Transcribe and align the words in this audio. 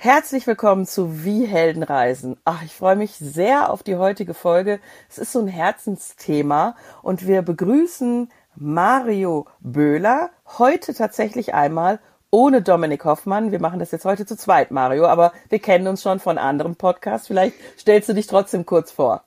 Herzlich 0.00 0.46
willkommen 0.46 0.86
zu 0.86 1.24
Wie 1.24 1.44
Helden 1.44 1.82
reisen. 1.82 2.36
Ach, 2.44 2.62
ich 2.62 2.72
freue 2.72 2.94
mich 2.94 3.16
sehr 3.16 3.68
auf 3.72 3.82
die 3.82 3.96
heutige 3.96 4.32
Folge. 4.32 4.78
Es 5.10 5.18
ist 5.18 5.32
so 5.32 5.40
ein 5.40 5.48
Herzensthema 5.48 6.76
und 7.02 7.26
wir 7.26 7.42
begrüßen 7.42 8.30
Mario 8.54 9.46
Böhler 9.58 10.30
heute 10.56 10.94
tatsächlich 10.94 11.52
einmal 11.52 11.98
ohne 12.30 12.62
Dominik 12.62 13.04
Hoffmann. 13.04 13.50
Wir 13.50 13.60
machen 13.60 13.80
das 13.80 13.90
jetzt 13.90 14.04
heute 14.04 14.24
zu 14.24 14.36
zweit, 14.36 14.70
Mario, 14.70 15.06
aber 15.06 15.32
wir 15.48 15.58
kennen 15.58 15.88
uns 15.88 16.00
schon 16.00 16.20
von 16.20 16.38
anderen 16.38 16.76
Podcasts. 16.76 17.26
Vielleicht 17.26 17.56
stellst 17.76 18.08
du 18.08 18.12
dich 18.12 18.28
trotzdem 18.28 18.66
kurz 18.66 18.92
vor. 18.92 19.24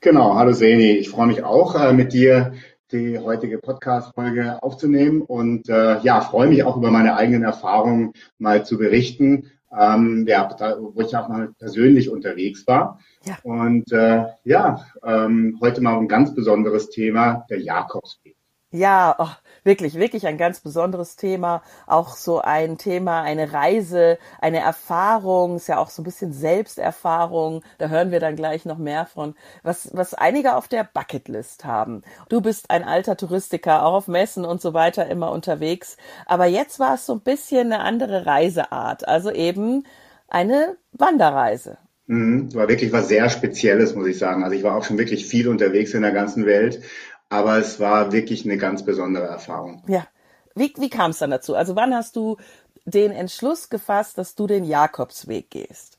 Genau, 0.00 0.34
hallo 0.34 0.54
Seni. 0.54 0.90
Ich 0.90 1.08
freue 1.08 1.28
mich 1.28 1.44
auch, 1.44 1.80
äh, 1.80 1.92
mit 1.92 2.12
dir 2.12 2.54
die 2.90 3.20
heutige 3.20 3.58
Podcast-Folge 3.58 4.60
aufzunehmen 4.60 5.22
und 5.22 5.68
äh, 5.68 6.00
ja, 6.00 6.20
freue 6.20 6.48
mich 6.48 6.64
auch 6.64 6.76
über 6.76 6.90
meine 6.90 7.16
eigenen 7.16 7.44
Erfahrungen 7.44 8.12
mal 8.38 8.66
zu 8.66 8.76
berichten 8.76 9.52
ähm, 9.78 10.24
ja, 10.28 10.48
da, 10.54 10.76
wo 10.78 11.00
ich 11.00 11.16
auch 11.16 11.28
mal 11.28 11.52
persönlich 11.58 12.08
unterwegs 12.10 12.66
war. 12.66 13.00
Ja. 13.24 13.38
Und 13.42 13.90
äh, 13.92 14.24
ja, 14.44 14.84
ähm, 15.02 15.58
heute 15.60 15.80
mal 15.80 15.98
ein 15.98 16.08
ganz 16.08 16.34
besonderes 16.34 16.90
Thema, 16.90 17.44
der 17.50 17.60
Jakobsweg. 17.60 18.36
Ja, 18.74 19.14
oh, 19.20 19.28
wirklich, 19.62 19.94
wirklich 19.94 20.26
ein 20.26 20.36
ganz 20.36 20.58
besonderes 20.58 21.14
Thema. 21.14 21.62
Auch 21.86 22.16
so 22.16 22.40
ein 22.40 22.76
Thema, 22.76 23.22
eine 23.22 23.52
Reise, 23.52 24.18
eine 24.40 24.58
Erfahrung, 24.58 25.54
ist 25.54 25.68
ja 25.68 25.78
auch 25.78 25.90
so 25.90 26.02
ein 26.02 26.04
bisschen 26.04 26.32
Selbsterfahrung. 26.32 27.62
Da 27.78 27.86
hören 27.86 28.10
wir 28.10 28.18
dann 28.18 28.34
gleich 28.34 28.64
noch 28.64 28.78
mehr 28.78 29.06
von, 29.06 29.36
was, 29.62 29.90
was 29.92 30.14
einige 30.14 30.56
auf 30.56 30.66
der 30.66 30.82
Bucketlist 30.92 31.64
haben. 31.64 32.02
Du 32.28 32.40
bist 32.40 32.68
ein 32.68 32.82
alter 32.82 33.16
Touristiker, 33.16 33.84
auch 33.84 33.94
auf 33.94 34.08
Messen 34.08 34.44
und 34.44 34.60
so 34.60 34.74
weiter 34.74 35.06
immer 35.06 35.30
unterwegs. 35.30 35.96
Aber 36.26 36.46
jetzt 36.46 36.80
war 36.80 36.94
es 36.94 37.06
so 37.06 37.12
ein 37.12 37.20
bisschen 37.20 37.72
eine 37.72 37.78
andere 37.78 38.26
Reiseart. 38.26 39.06
Also 39.06 39.30
eben 39.30 39.84
eine 40.26 40.76
Wanderreise. 40.90 41.78
Mhm, 42.06 42.52
war 42.54 42.68
wirklich 42.68 42.92
was 42.92 43.06
sehr 43.06 43.30
Spezielles, 43.30 43.94
muss 43.94 44.08
ich 44.08 44.18
sagen. 44.18 44.42
Also 44.42 44.56
ich 44.56 44.64
war 44.64 44.76
auch 44.76 44.84
schon 44.84 44.98
wirklich 44.98 45.26
viel 45.26 45.46
unterwegs 45.46 45.94
in 45.94 46.02
der 46.02 46.10
ganzen 46.10 46.44
Welt 46.44 46.80
aber 47.28 47.58
es 47.58 47.80
war 47.80 48.12
wirklich 48.12 48.44
eine 48.44 48.58
ganz 48.58 48.84
besondere 48.84 49.26
Erfahrung. 49.26 49.82
Ja. 49.86 50.06
Wie, 50.54 50.72
wie 50.78 50.90
kam 50.90 51.10
es 51.10 51.18
dann 51.18 51.30
dazu? 51.30 51.56
Also 51.56 51.74
wann 51.74 51.94
hast 51.94 52.16
du 52.16 52.36
den 52.84 53.10
Entschluss 53.10 53.70
gefasst, 53.70 54.18
dass 54.18 54.34
du 54.34 54.46
den 54.46 54.64
Jakobsweg 54.64 55.50
gehst? 55.50 55.98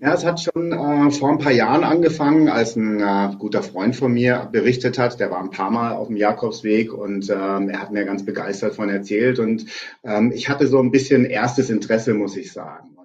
Ja, 0.00 0.14
es 0.14 0.24
hat 0.24 0.40
schon 0.40 0.70
äh, 0.70 1.10
vor 1.10 1.30
ein 1.30 1.38
paar 1.38 1.50
Jahren 1.50 1.82
angefangen, 1.82 2.48
als 2.48 2.76
ein 2.76 3.00
äh, 3.00 3.34
guter 3.36 3.64
Freund 3.64 3.96
von 3.96 4.12
mir 4.12 4.48
berichtet 4.52 4.96
hat. 4.96 5.18
Der 5.18 5.32
war 5.32 5.40
ein 5.40 5.50
paar 5.50 5.72
Mal 5.72 5.92
auf 5.92 6.06
dem 6.06 6.16
Jakobsweg 6.16 6.92
und 6.92 7.28
ähm, 7.30 7.68
er 7.68 7.80
hat 7.80 7.90
mir 7.90 8.04
ganz 8.04 8.24
begeistert 8.24 8.76
von 8.76 8.88
erzählt. 8.90 9.40
Und 9.40 9.66
ähm, 10.04 10.30
ich 10.32 10.48
hatte 10.48 10.68
so 10.68 10.78
ein 10.78 10.92
bisschen 10.92 11.24
erstes 11.24 11.68
Interesse, 11.68 12.14
muss 12.14 12.36
ich 12.36 12.52
sagen. 12.52 12.97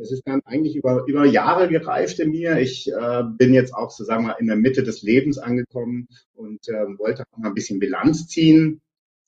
Es 0.00 0.12
ist 0.12 0.22
dann 0.26 0.40
eigentlich 0.44 0.76
über, 0.76 1.04
über 1.06 1.24
Jahre 1.24 1.68
gereift 1.68 2.18
in 2.20 2.30
mir. 2.30 2.58
Ich 2.58 2.90
äh, 2.90 3.22
bin 3.24 3.54
jetzt 3.54 3.74
auch 3.74 3.90
sozusagen 3.90 4.24
mal 4.24 4.36
in 4.38 4.46
der 4.46 4.56
Mitte 4.56 4.82
des 4.82 5.02
Lebens 5.02 5.38
angekommen 5.38 6.08
und 6.34 6.68
äh, 6.68 6.98
wollte 6.98 7.24
auch 7.32 7.38
mal 7.38 7.48
ein 7.48 7.54
bisschen 7.54 7.78
Bilanz 7.78 8.26
ziehen. 8.26 8.80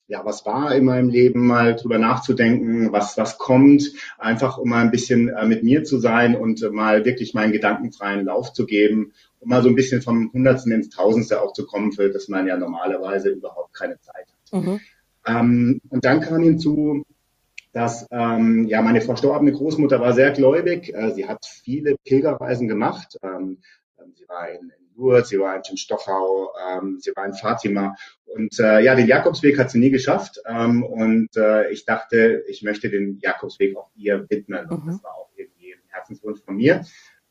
Ja, 0.06 0.24
was 0.24 0.44
war 0.44 0.74
in 0.74 0.86
meinem 0.86 1.08
Leben, 1.08 1.46
mal 1.46 1.76
drüber 1.76 1.98
nachzudenken, 1.98 2.90
was, 2.90 3.16
was 3.16 3.38
kommt, 3.38 3.92
einfach 4.18 4.58
um 4.58 4.68
mal 4.68 4.82
ein 4.82 4.90
bisschen 4.90 5.28
äh, 5.28 5.46
mit 5.46 5.62
mir 5.62 5.84
zu 5.84 5.98
sein 5.98 6.34
und 6.34 6.62
äh, 6.62 6.70
mal 6.70 7.04
wirklich 7.04 7.32
meinen 7.32 7.52
gedankenfreien 7.52 8.24
Lauf 8.24 8.52
zu 8.52 8.66
geben, 8.66 9.12
um 9.38 9.50
mal 9.50 9.62
so 9.62 9.68
ein 9.68 9.76
bisschen 9.76 10.02
vom 10.02 10.32
Hundertsten 10.32 10.72
ins 10.72 10.88
Tausendste 10.88 11.40
auch 11.40 11.52
zu 11.52 11.64
kommen, 11.64 11.92
für 11.92 12.10
das 12.10 12.26
man 12.26 12.48
ja 12.48 12.56
normalerweise 12.56 13.28
überhaupt 13.28 13.72
keine 13.72 14.00
Zeit 14.00 14.26
hat. 14.52 14.64
Mhm. 14.64 14.80
Ähm, 15.26 15.80
und 15.90 16.04
dann 16.04 16.20
kam 16.20 16.42
hinzu, 16.42 17.04
dass 17.72 18.06
ähm, 18.10 18.66
ja 18.66 18.82
meine 18.82 19.00
verstorbene 19.00 19.52
Großmutter 19.52 20.00
war 20.00 20.12
sehr 20.12 20.32
gläubig. 20.32 20.92
Äh, 20.94 21.12
sie 21.12 21.28
hat 21.28 21.44
viele 21.46 21.96
Pilgerreisen 22.04 22.68
gemacht. 22.68 23.18
Ähm, 23.22 23.58
ähm 23.98 24.12
sie 24.16 24.28
war 24.28 24.48
in, 24.50 24.70
in 24.70 24.96
Lourdes, 24.96 25.28
sie 25.28 25.38
war 25.38 25.56
in 25.56 25.76
Stochau, 25.76 26.52
ähm, 26.68 26.98
sie 27.00 27.12
war 27.14 27.26
in 27.26 27.34
Fatima. 27.34 27.94
Und 28.26 28.58
äh, 28.58 28.80
ja, 28.80 28.94
den 28.94 29.06
Jakobsweg 29.06 29.58
hat 29.58 29.70
sie 29.70 29.78
nie 29.78 29.90
geschafft. 29.90 30.40
Ähm, 30.46 30.82
und 30.82 31.36
äh, 31.36 31.70
ich 31.70 31.84
dachte, 31.84 32.44
ich 32.48 32.62
möchte 32.62 32.90
den 32.90 33.18
Jakobsweg 33.18 33.76
auch 33.76 33.90
ihr 33.94 34.26
widmen. 34.28 34.68
Und 34.68 34.84
mhm. 34.84 34.88
das 34.88 35.02
war 35.02 35.14
auch 35.14 35.30
irgendwie 35.36 35.74
ein 35.74 35.82
Herzenswunsch 35.88 36.40
von 36.42 36.56
mir. 36.56 36.84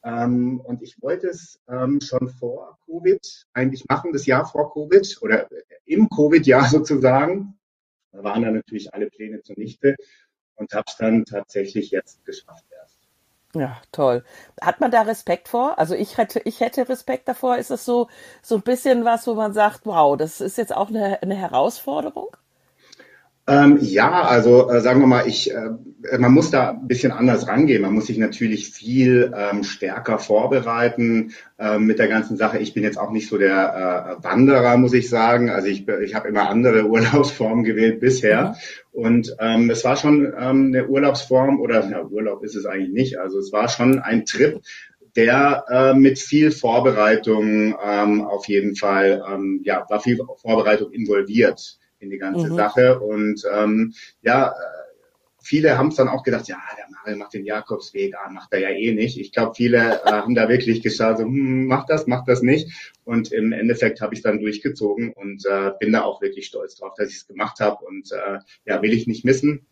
Ähm, 0.04 0.62
und 0.62 0.82
ich 0.82 1.02
wollte 1.02 1.28
es 1.28 1.60
ähm, 1.68 2.00
schon 2.02 2.30
vor 2.30 2.80
Covid 2.86 3.46
eigentlich 3.54 3.86
machen, 3.90 4.14
das 4.14 4.26
Jahr 4.26 4.46
vor 4.46 4.74
Covid 4.74 5.18
oder 5.22 5.50
im 5.86 6.10
Covid-Jahr 6.10 6.66
sozusagen. 6.70 7.56
Da 8.12 8.24
waren 8.24 8.42
dann 8.42 8.56
natürlich 8.56 8.94
alle 8.94 9.08
Pläne 9.08 9.42
zunichte 9.42 9.96
und 10.60 10.74
habe 10.74 10.86
es 10.88 10.98
dann 10.98 11.26
tatsächlich 11.26 11.92
jetzt 11.92 12.24
geschafft 12.26 12.66
erst. 12.72 12.98
Ja, 13.56 13.82
toll. 13.92 14.24
Hat 14.62 14.80
man 14.80 14.92
da 14.92 15.02
Respekt 15.02 15.48
vor? 15.48 15.80
Also 15.80 15.96
ich 15.96 16.18
hätte, 16.18 16.40
ich 16.46 16.60
hätte 16.60 16.88
Respekt 16.88 17.28
davor. 17.28 17.58
Ist 17.58 17.72
das 17.72 17.84
so, 17.86 18.08
so 18.44 18.56
ein 18.56 18.62
bisschen 18.62 19.06
was, 19.06 19.26
wo 19.26 19.34
man 19.34 19.54
sagt, 19.54 19.86
wow, 19.86 20.16
das 20.18 20.40
ist 20.42 20.58
jetzt 20.58 20.76
auch 20.76 20.90
eine, 20.90 21.22
eine 21.24 21.36
Herausforderung? 21.36 22.36
Ähm, 23.50 23.80
ja, 23.82 24.22
also 24.22 24.70
äh, 24.70 24.80
sagen 24.80 25.00
wir 25.00 25.08
mal, 25.08 25.28
ich, 25.28 25.52
äh, 25.52 25.72
man 26.20 26.32
muss 26.32 26.52
da 26.52 26.70
ein 26.70 26.88
bisschen 26.88 27.12
anders 27.12 27.48
rangehen. 27.48 27.82
Man 27.82 27.94
muss 27.94 28.06
sich 28.06 28.20
natürlich 28.20 28.70
viel 28.70 29.34
ähm, 29.36 29.64
stärker 29.64 30.20
vorbereiten 30.20 31.34
äh, 31.58 31.80
mit 31.80 31.98
der 31.98 32.08
ganzen 32.08 32.38
Sache. 32.38 32.60
Ich 32.60 32.76
bin 32.76 32.84
jetzt 32.84 33.00
auch 33.00 33.10
nicht 33.10 33.28
so 33.28 33.40
der 33.40 34.20
äh, 34.20 34.24
Wanderer, 34.24 34.78
muss 34.78 34.94
ich 34.94 35.10
sagen. 35.10 35.50
Also 35.50 35.68
ich, 35.68 35.88
ich 35.88 36.14
habe 36.14 36.28
immer 36.28 36.48
andere 36.48 36.86
Urlaubsformen 36.90 37.64
gewählt 37.64 38.00
bisher. 38.00 38.56
Mhm. 38.94 39.02
Und 39.02 39.36
ähm, 39.40 39.70
es 39.72 39.84
war 39.84 39.96
schon 39.96 40.26
ähm, 40.40 40.68
eine 40.68 40.88
Urlaubsform 40.88 41.60
oder 41.60 41.90
ja, 41.90 42.04
Urlaub 42.04 42.44
ist 42.44 42.56
es 42.56 42.68
eigentlich 42.68 42.94
nicht. 42.94 43.20
Also 43.20 43.40
es 43.40 43.52
war 43.52 43.68
schon 43.68 43.98
ein 43.98 44.26
Trip, 44.26 44.62
der 45.16 45.66
äh, 45.70 45.94
mit 45.96 46.20
viel 46.20 46.52
Vorbereitung 46.52 47.76
ähm, 47.84 48.22
auf 48.22 48.48
jeden 48.48 48.76
Fall, 48.76 49.24
ähm, 49.28 49.62
ja, 49.64 49.88
war 49.90 50.02
viel 50.02 50.20
Vorbereitung 50.40 50.92
involviert 50.92 51.79
in 52.00 52.10
die 52.10 52.18
ganze 52.18 52.50
mhm. 52.50 52.56
Sache. 52.56 53.00
Und 53.00 53.44
ähm, 53.54 53.94
ja, 54.22 54.54
viele 55.42 55.78
haben 55.78 55.90
es 55.90 55.96
dann 55.96 56.08
auch 56.08 56.24
gedacht, 56.24 56.48
ja, 56.48 56.58
der 56.78 56.86
Mario 56.92 57.18
macht 57.18 57.34
den 57.34 57.46
Jakobsweg, 57.46 58.16
ah, 58.16 58.30
macht 58.30 58.54
er 58.54 58.60
ja 58.60 58.70
eh 58.70 58.94
nicht. 58.94 59.20
Ich 59.20 59.32
glaube, 59.32 59.56
viele 59.56 60.02
äh, 60.04 60.12
haben 60.12 60.36
da 60.36 60.50
wirklich 60.50 60.82
geschaut, 60.82 61.18
so, 61.18 61.24
hm, 61.24 61.66
mach 61.66 61.86
das, 61.86 62.08
mach 62.08 62.26
das 62.26 62.42
nicht. 62.42 62.94
Und 63.06 63.32
im 63.32 63.52
Endeffekt 63.52 64.02
habe 64.02 64.14
ich 64.14 64.22
dann 64.22 64.40
durchgezogen 64.40 65.14
und 65.14 65.46
äh, 65.46 65.72
bin 65.80 65.94
da 65.94 66.04
auch 66.04 66.22
wirklich 66.22 66.46
stolz 66.46 66.76
drauf, 66.76 66.94
dass 66.98 67.10
ich 67.10 67.18
es 67.18 67.28
gemacht 67.28 67.60
habe. 67.60 67.84
Und 67.86 68.12
äh, 68.12 68.40
ja, 68.66 68.82
will 68.82 68.94
ich 68.94 69.08
nicht 69.08 69.26
missen 69.26 69.66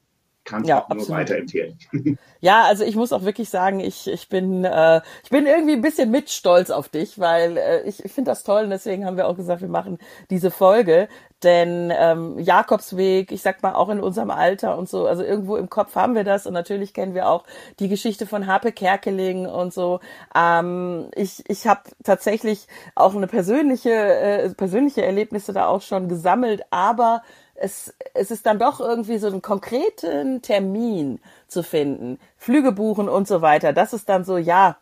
kann 0.47 0.61
es 0.61 0.69
ja, 0.69 0.79
auch 0.79 0.89
absolut. 0.89 1.09
nur 1.09 1.17
weiterempfehlen. 1.17 1.77
Ja, 2.39 2.65
also 2.65 2.83
ich 2.83 2.95
muss 2.95 3.13
auch 3.13 3.23
wirklich 3.23 3.49
sagen, 3.49 3.79
ich, 3.79 4.07
ich 4.07 4.29
bin 4.29 4.63
äh, 4.63 5.01
ich 5.23 5.31
bin 5.31 5.47
irgendwie 5.47 5.73
ein 5.73 5.81
bisschen 5.81 6.11
mit 6.11 6.29
stolz 6.29 6.69
auf 6.69 6.87
dich, 6.87 7.17
weil 7.17 7.57
äh, 7.57 7.81
ich, 7.81 8.05
ich 8.05 8.11
finde 8.11 8.29
das 8.29 8.43
toll 8.43 8.65
und 8.65 8.69
deswegen 8.69 9.05
haben 9.05 9.17
wir 9.17 9.27
auch 9.27 9.35
gesagt, 9.35 9.61
wir 9.61 9.67
machen 9.67 9.97
diese 10.29 10.51
Folge, 10.51 11.09
denn 11.41 11.91
ähm, 11.97 12.37
Jakobsweg, 12.37 13.31
ich 13.31 13.41
sag 13.41 13.63
mal 13.63 13.73
auch 13.73 13.89
in 13.89 13.99
unserem 13.99 14.29
Alter 14.29 14.77
und 14.77 14.87
so, 14.87 15.07
also 15.07 15.23
irgendwo 15.23 15.57
im 15.57 15.67
Kopf 15.69 15.95
haben 15.95 16.13
wir 16.13 16.23
das 16.23 16.45
und 16.45 16.53
natürlich 16.53 16.93
kennen 16.93 17.15
wir 17.15 17.27
auch 17.27 17.43
die 17.79 17.89
Geschichte 17.89 18.27
von 18.27 18.45
Harpe 18.45 18.71
Kerkeling 18.71 19.47
und 19.47 19.73
so. 19.73 19.99
Ähm, 20.35 21.09
ich 21.15 21.43
ich 21.47 21.65
habe 21.65 21.81
tatsächlich 22.03 22.67
auch 22.93 23.15
eine 23.15 23.27
persönliche 23.27 23.89
äh, 23.89 24.49
persönliche 24.53 25.03
Erlebnisse 25.03 25.53
da 25.53 25.65
auch 25.65 25.81
schon 25.81 26.07
gesammelt, 26.07 26.61
aber 26.69 27.23
es, 27.59 27.93
es 28.13 28.31
ist 28.31 28.45
dann 28.45 28.59
doch 28.59 28.79
irgendwie 28.79 29.17
so 29.17 29.27
einen 29.27 29.41
konkreten 29.41 30.41
Termin 30.41 31.19
zu 31.47 31.63
finden, 31.63 32.19
Flüge 32.37 32.71
buchen 32.71 33.09
und 33.09 33.27
so 33.27 33.41
weiter. 33.41 33.73
Das 33.73 33.93
ist 33.93 34.09
dann 34.09 34.23
so, 34.23 34.37
ja, 34.37 34.77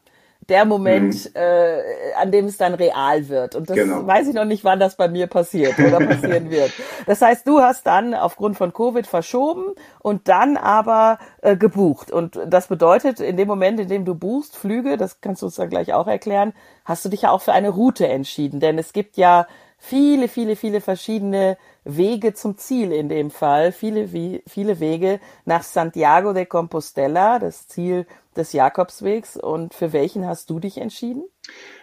der 0.49 0.65
Moment, 0.65 1.25
mhm. 1.25 1.31
äh, 1.33 1.81
an 2.21 2.31
dem 2.31 2.45
es 2.45 2.57
dann 2.57 2.75
real 2.75 3.29
wird. 3.29 3.55
Und 3.55 3.69
das 3.69 3.75
genau. 3.75 4.05
weiß 4.05 4.27
ich 4.27 4.35
noch 4.35 4.45
nicht, 4.45 4.63
wann 4.63 4.79
das 4.79 4.95
bei 4.95 5.07
mir 5.07 5.27
passiert 5.27 5.79
oder 5.79 5.99
passieren 6.05 6.51
wird. 6.51 6.71
Das 7.07 7.21
heißt, 7.21 7.47
du 7.47 7.61
hast 7.61 7.87
dann 7.87 8.13
aufgrund 8.13 8.57
von 8.57 8.71
Covid 8.71 9.07
verschoben 9.07 9.73
und 9.99 10.27
dann 10.27 10.57
aber 10.57 11.17
äh, 11.41 11.57
gebucht. 11.57 12.11
Und 12.11 12.39
das 12.45 12.67
bedeutet, 12.67 13.19
in 13.19 13.37
dem 13.37 13.47
Moment, 13.47 13.79
in 13.79 13.87
dem 13.87 14.05
du 14.05 14.13
buchst, 14.13 14.55
Flüge, 14.55 14.97
das 14.97 15.19
kannst 15.21 15.41
du 15.41 15.47
uns 15.47 15.55
dann 15.55 15.69
gleich 15.69 15.93
auch 15.93 16.07
erklären, 16.07 16.53
hast 16.83 17.03
du 17.05 17.09
dich 17.09 17.23
ja 17.23 17.31
auch 17.31 17.41
für 17.41 17.53
eine 17.53 17.69
Route 17.69 18.07
entschieden. 18.07 18.59
Denn 18.59 18.77
es 18.77 18.93
gibt 18.93 19.17
ja 19.17 19.47
viele, 19.87 20.27
viele, 20.27 20.55
viele 20.55 20.81
verschiedene 20.81 21.57
Wege 21.83 22.33
zum 22.33 22.57
Ziel 22.57 22.91
in 22.91 23.07
dem 23.07 23.29
Fall, 23.29 23.71
viele, 23.71 24.07
viele 24.47 24.79
Wege 24.79 25.19
nach 25.45 25.61
Santiago 25.61 26.33
de 26.33 26.45
Compostela, 26.45 27.37
das 27.37 27.67
Ziel 27.67 28.07
des 28.37 28.53
Jakobswegs. 28.53 29.37
Und 29.37 29.73
für 29.73 29.93
welchen 29.93 30.27
hast 30.27 30.49
du 30.49 30.59
dich 30.59 30.77
entschieden? 30.77 31.23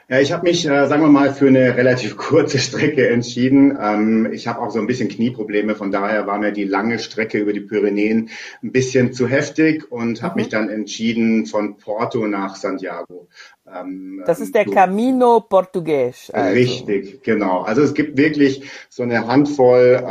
Ja, 0.08 0.20
ich 0.20 0.32
habe 0.32 0.42
mich, 0.42 0.66
äh, 0.66 0.88
sagen 0.88 1.02
wir 1.02 1.08
mal, 1.08 1.32
für 1.32 1.46
eine 1.46 1.76
relativ 1.76 2.16
kurze 2.18 2.58
Strecke 2.58 3.08
entschieden. 3.08 3.78
Ähm, 3.80 4.30
ich 4.32 4.46
habe 4.46 4.60
auch 4.60 4.70
so 4.70 4.78
ein 4.78 4.86
bisschen 4.86 5.08
Knieprobleme, 5.08 5.74
von 5.74 5.90
daher 5.90 6.26
war 6.26 6.38
mir 6.38 6.52
die 6.52 6.64
lange 6.64 6.98
Strecke 6.98 7.38
über 7.38 7.52
die 7.52 7.60
Pyrenäen 7.60 8.28
ein 8.62 8.72
bisschen 8.72 9.12
zu 9.12 9.26
heftig 9.26 9.90
und 9.90 10.22
habe 10.22 10.34
mhm. 10.34 10.40
mich 10.40 10.48
dann 10.50 10.68
entschieden 10.68 11.46
von 11.46 11.78
Porto 11.78 12.26
nach 12.26 12.56
Santiago. 12.56 13.28
Ähm, 13.66 14.22
das 14.26 14.40
ist 14.40 14.54
der 14.54 14.64
so, 14.66 14.72
Camino 14.72 15.40
Portugues. 15.40 16.30
Also. 16.30 16.52
Richtig, 16.52 17.22
genau. 17.22 17.62
Also 17.62 17.82
es 17.82 17.94
gibt 17.94 18.18
wirklich 18.18 18.64
so 18.90 19.04
eine 19.04 19.26
Handvoll 19.26 20.04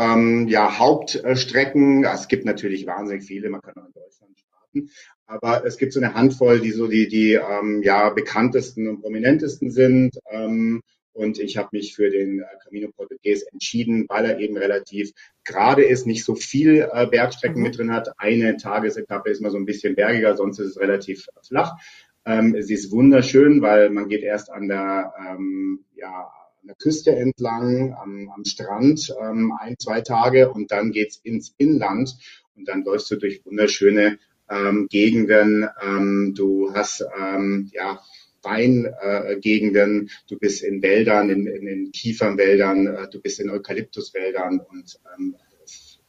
ja, 0.47 0.79
Hauptstrecken. 0.79 2.05
Es 2.05 2.27
gibt 2.27 2.45
natürlich 2.45 2.87
wahnsinnig 2.87 3.23
viele, 3.23 3.49
man 3.49 3.61
kann 3.61 3.75
auch 3.75 3.85
in 3.85 3.94
Deutschland 3.94 4.39
starten. 4.39 4.89
Aber 5.31 5.66
es 5.66 5.78
gibt 5.78 5.94
so 5.94 6.01
eine 6.01 6.13
Handvoll, 6.13 6.60
die 6.60 6.72
so 6.72 6.88
die, 6.88 7.07
die 7.07 7.33
ähm, 7.36 7.81
ja, 7.83 8.10
bekanntesten 8.10 8.89
und 8.89 9.01
prominentesten 9.01 9.72
sind. 9.72 10.19
Ähm, 10.30 10.81
und 11.13 11.39
ich 11.39 11.56
habe 11.56 11.69
mich 11.72 11.95
für 11.95 12.10
den 12.10 12.39
äh, 12.39 12.44
Camino 12.62 12.89
Portugues 12.92 13.44
entschieden, 13.44 14.07
weil 14.10 14.25
er 14.25 14.39
eben 14.39 14.57
relativ 14.57 15.13
gerade 15.45 15.83
ist, 15.83 16.06
nicht 16.06 16.25
so 16.25 16.36
viel 16.36 16.86
äh, 16.92 17.07
Bergstrecken 17.07 17.60
mhm. 17.60 17.63
mit 17.63 17.78
drin 17.78 17.94
hat. 17.94 18.10
Eine 18.18 18.57
Tagesetappe 18.57 19.30
ist 19.30 19.42
mal 19.42 19.51
so 19.51 19.57
ein 19.57 19.66
bisschen 19.66 19.95
bergiger, 19.95 20.36
sonst 20.36 20.60
ist 20.60 20.72
es 20.72 20.80
relativ 20.80 21.28
flach. 21.48 21.78
Ähm, 22.25 22.62
sie 22.62 22.74
ist 22.74 22.92
wunderschön, 22.92 23.62
weil 23.62 23.89
man 23.89 24.10
geht 24.10 24.24
erst 24.24 24.51
an 24.51 24.68
der, 24.68 25.13
ähm, 25.18 25.86
ja, 25.95 26.30
an 26.62 26.68
der 26.68 26.75
Küste 26.75 27.16
entlang, 27.16 27.94
am, 27.94 28.30
am 28.36 28.44
Strand 28.44 29.16
ähm, 29.22 29.54
ein, 29.62 29.80
zwei 29.80 30.01
Tage 30.01 30.51
und 30.51 30.72
dann 30.72 30.92
geht's 30.92 31.22
ins 31.24 31.56
Inland 31.57 32.18
und 32.57 32.68
dann 32.68 32.83
läufst 32.83 33.10
du 33.10 33.16
durch 33.16 33.45
wunderschöne 33.45 34.19
ähm, 34.51 34.88
Gegenden. 34.89 35.68
Ähm, 35.81 36.33
du 36.36 36.74
hast 36.74 37.03
ähm, 37.18 37.69
ja 37.74 38.01
Weingegenden, 38.44 40.07
äh, 40.07 40.12
du 40.27 40.38
bist 40.38 40.63
in 40.63 40.81
Wäldern, 40.81 41.30
in, 41.30 41.48
in 41.48 41.65
den 41.65 41.92
Kiefernwäldern, 41.92 42.88
äh, 42.88 43.09
du 43.09 43.21
bist 43.21 43.39
in 43.39 43.50
Eukalyptuswäldern 43.50 44.59
und 44.59 45.00
ähm, 45.15 45.36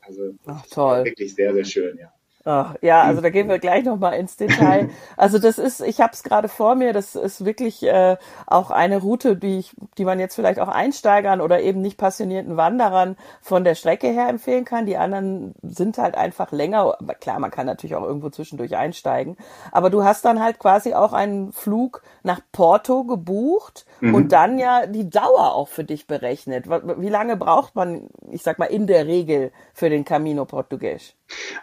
also 0.01 0.35
Ach, 0.47 0.67
toll. 0.67 1.05
wirklich 1.05 1.35
sehr, 1.35 1.55
sehr 1.55 1.65
schön, 1.65 1.99
ja. 1.99 2.13
Oh, 2.45 2.65
ja, 2.81 3.03
also 3.03 3.21
da 3.21 3.31
gehen 3.31 3.49
wir 3.49 3.61
gleich 3.61 3.85
nochmal 3.85 4.15
ins 4.15 4.37
Detail. 4.37 4.91
Also 5.17 5.39
das 5.39 5.59
ist, 5.59 5.81
ich 5.81 6.01
habe 6.01 6.13
es 6.13 6.23
gerade 6.23 6.49
vor 6.49 6.75
mir, 6.75 6.93
das 6.93 7.15
ist 7.15 7.45
wirklich 7.45 7.83
äh, 7.85 8.17
auch 8.47 8.71
eine 8.71 8.99
Route, 8.99 9.37
die, 9.37 9.59
ich, 9.59 9.77
die 9.99 10.05
man 10.05 10.19
jetzt 10.19 10.35
vielleicht 10.35 10.59
auch 10.59 10.69
Einsteigern 10.69 11.41
oder 11.41 11.61
eben 11.61 11.81
nicht 11.81 11.97
passionierten 11.97 12.57
Wanderern 12.57 13.17
von 13.41 13.63
der 13.63 13.75
Strecke 13.75 14.09
her 14.09 14.29
empfehlen 14.29 14.65
kann. 14.65 14.87
Die 14.87 14.97
anderen 14.97 15.55
sind 15.63 15.99
halt 15.99 16.17
einfach 16.17 16.51
länger. 16.51 16.97
Aber 16.99 17.15
klar, 17.15 17.39
man 17.39 17.51
kann 17.51 17.67
natürlich 17.67 17.95
auch 17.95 18.03
irgendwo 18.03 18.31
zwischendurch 18.31 18.77
einsteigen. 18.77 19.37
Aber 19.71 19.91
du 19.91 20.03
hast 20.03 20.25
dann 20.25 20.43
halt 20.43 20.59
quasi 20.59 20.95
auch 20.95 21.13
einen 21.13 21.53
Flug 21.53 22.03
nach 22.23 22.41
Porto 22.51 23.05
gebucht 23.05 23.87
mhm. 24.01 24.15
und 24.15 24.33
dann 24.33 24.59
ja 24.59 24.87
die 24.87 25.09
Dauer 25.09 25.55
auch 25.55 25.69
für 25.69 25.85
dich 25.85 26.07
berechnet. 26.07 26.67
Wie 26.69 27.09
lange 27.09 27.37
braucht 27.37 27.77
man, 27.77 28.09
ich 28.31 28.43
sag 28.43 28.59
mal, 28.59 28.67
in 28.67 28.87
der 28.87 29.07
Regel 29.07 29.53
für 29.75 29.91
den 29.91 30.05
Camino 30.05 30.45
Portugues? 30.45 31.15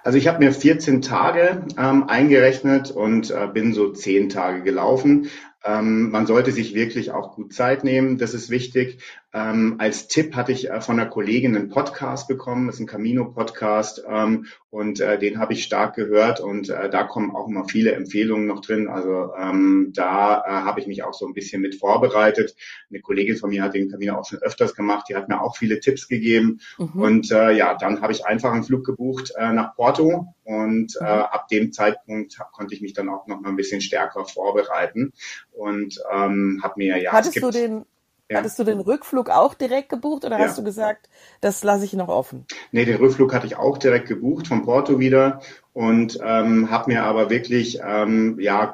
Also 0.04 0.18
ich 0.18 0.28
habe 0.28 0.40
mir 0.40 0.52
14 0.52 1.02
Tage 1.02 1.66
ähm, 1.78 2.06
eingerechnet 2.08 2.92
und 2.92 3.32
äh, 3.32 3.48
bin 3.48 3.74
so 3.74 3.92
10 3.92 4.30
Tage 4.30 4.62
gelaufen. 4.64 5.30
Ähm, 5.64 6.10
man 6.10 6.26
sollte 6.26 6.52
sich 6.52 6.74
wirklich 6.74 7.12
auch 7.12 7.36
gut 7.36 7.54
Zeit 7.54 7.84
nehmen, 7.84 8.18
das 8.18 8.34
ist 8.34 8.50
wichtig. 8.50 9.00
Ähm, 9.32 9.76
als 9.78 10.08
Tipp 10.08 10.36
hatte 10.36 10.52
ich 10.52 10.72
äh, 10.72 10.82
von 10.82 11.00
einer 11.00 11.08
Kollegin 11.08 11.56
einen 11.56 11.70
Podcast 11.70 12.28
bekommen, 12.28 12.66
das 12.66 12.76
ist 12.76 12.82
ein 12.82 12.88
Camino-Podcast 12.88 14.04
ähm, 14.10 14.48
und 14.72 15.00
äh, 15.02 15.20
den 15.20 15.38
habe 15.38 15.54
ich 15.54 15.64
stark 15.64 15.96
gehört 15.96 16.40
und 16.40 16.70
äh, 16.70 16.90
da 16.90 17.04
kommen 17.04 17.36
auch 17.36 17.48
immer 17.48 17.66
viele 17.66 17.92
Empfehlungen 17.92 18.48
noch 18.48 18.62
drin. 18.62 18.88
Also 18.88 19.32
ähm, 19.40 19.92
da 19.94 20.40
äh, 20.40 20.50
habe 20.50 20.80
ich 20.80 20.88
mich 20.88 21.04
auch 21.04 21.14
so 21.14 21.28
ein 21.28 21.36
bisschen 21.36 21.62
mit 21.62 21.76
vorbereitet. 21.76 22.56
Eine 22.90 23.02
Kollegin 23.02 23.38
von 23.38 23.52
mir 23.52 23.62
hat 23.62 23.76
den 23.76 23.92
Camino 23.92 24.16
auch 24.16 24.26
schon 24.26 24.40
öfters 24.40 24.74
gemacht, 24.74 25.06
die 25.10 25.16
hat 25.16 25.30
mir 25.30 25.42
auch 25.42 25.56
viele 25.56 25.80
Tipps 25.80 26.08
gegeben 26.08 26.60
mhm. 26.80 27.00
und 27.00 27.32
äh, 27.32 27.52
ja, 27.52 27.76
dann 27.76 28.02
habe 28.02 28.14
ich 28.14 28.26
einfach 28.26 28.52
einen 28.52 28.64
Flug 28.64 28.84
gebucht 28.84 29.34
äh, 29.38 29.54
nach 29.54 29.76
Porto 29.76 30.34
und 30.44 30.98
mhm. 31.00 31.06
ab 31.06 31.48
dem 31.50 31.72
Zeitpunkt 31.72 32.40
konnte 32.52 32.74
ich 32.74 32.82
mich 32.82 32.94
dann 32.94 33.10
auch 33.10 33.28
noch 33.28 33.40
mal 33.40 33.50
ein 33.50 33.56
bisschen 33.56 33.82
stärker 33.82 34.26
vorbereiten 34.26 35.14
und 35.52 36.00
ähm, 36.12 36.62
habe 36.64 36.74
mir 36.78 37.00
ja. 37.00 37.12
Hattest 37.12 37.40
du 37.40 37.52
den 37.52 37.86
ja. 38.30 38.38
Hattest 38.38 38.60
du 38.60 38.64
den 38.64 38.80
Rückflug 38.80 39.30
auch 39.30 39.56
direkt 39.56 39.90
gebucht 39.90 40.24
oder 40.24 40.38
ja. 40.38 40.46
hast 40.46 40.58
du 40.58 40.64
gesagt, 40.64 41.10
das 41.42 41.64
lasse 41.64 41.86
ich 41.86 41.94
noch 41.94 42.10
offen? 42.10 42.46
Nee, 42.72 42.86
den 42.86 42.98
Rückflug 42.98 43.34
hatte 43.34 43.48
ich 43.48 43.56
auch 43.56 43.78
direkt 43.78 44.08
gebucht 44.08 44.48
von 44.48 44.64
Porto 44.64 45.00
wieder 45.00 45.42
und 45.74 46.20
ähm, 46.24 46.70
habe 46.70 46.92
mir 46.92 47.04
aber 47.04 47.30
wirklich 47.30 47.80
ähm, 47.84 48.38
ja 48.40 48.74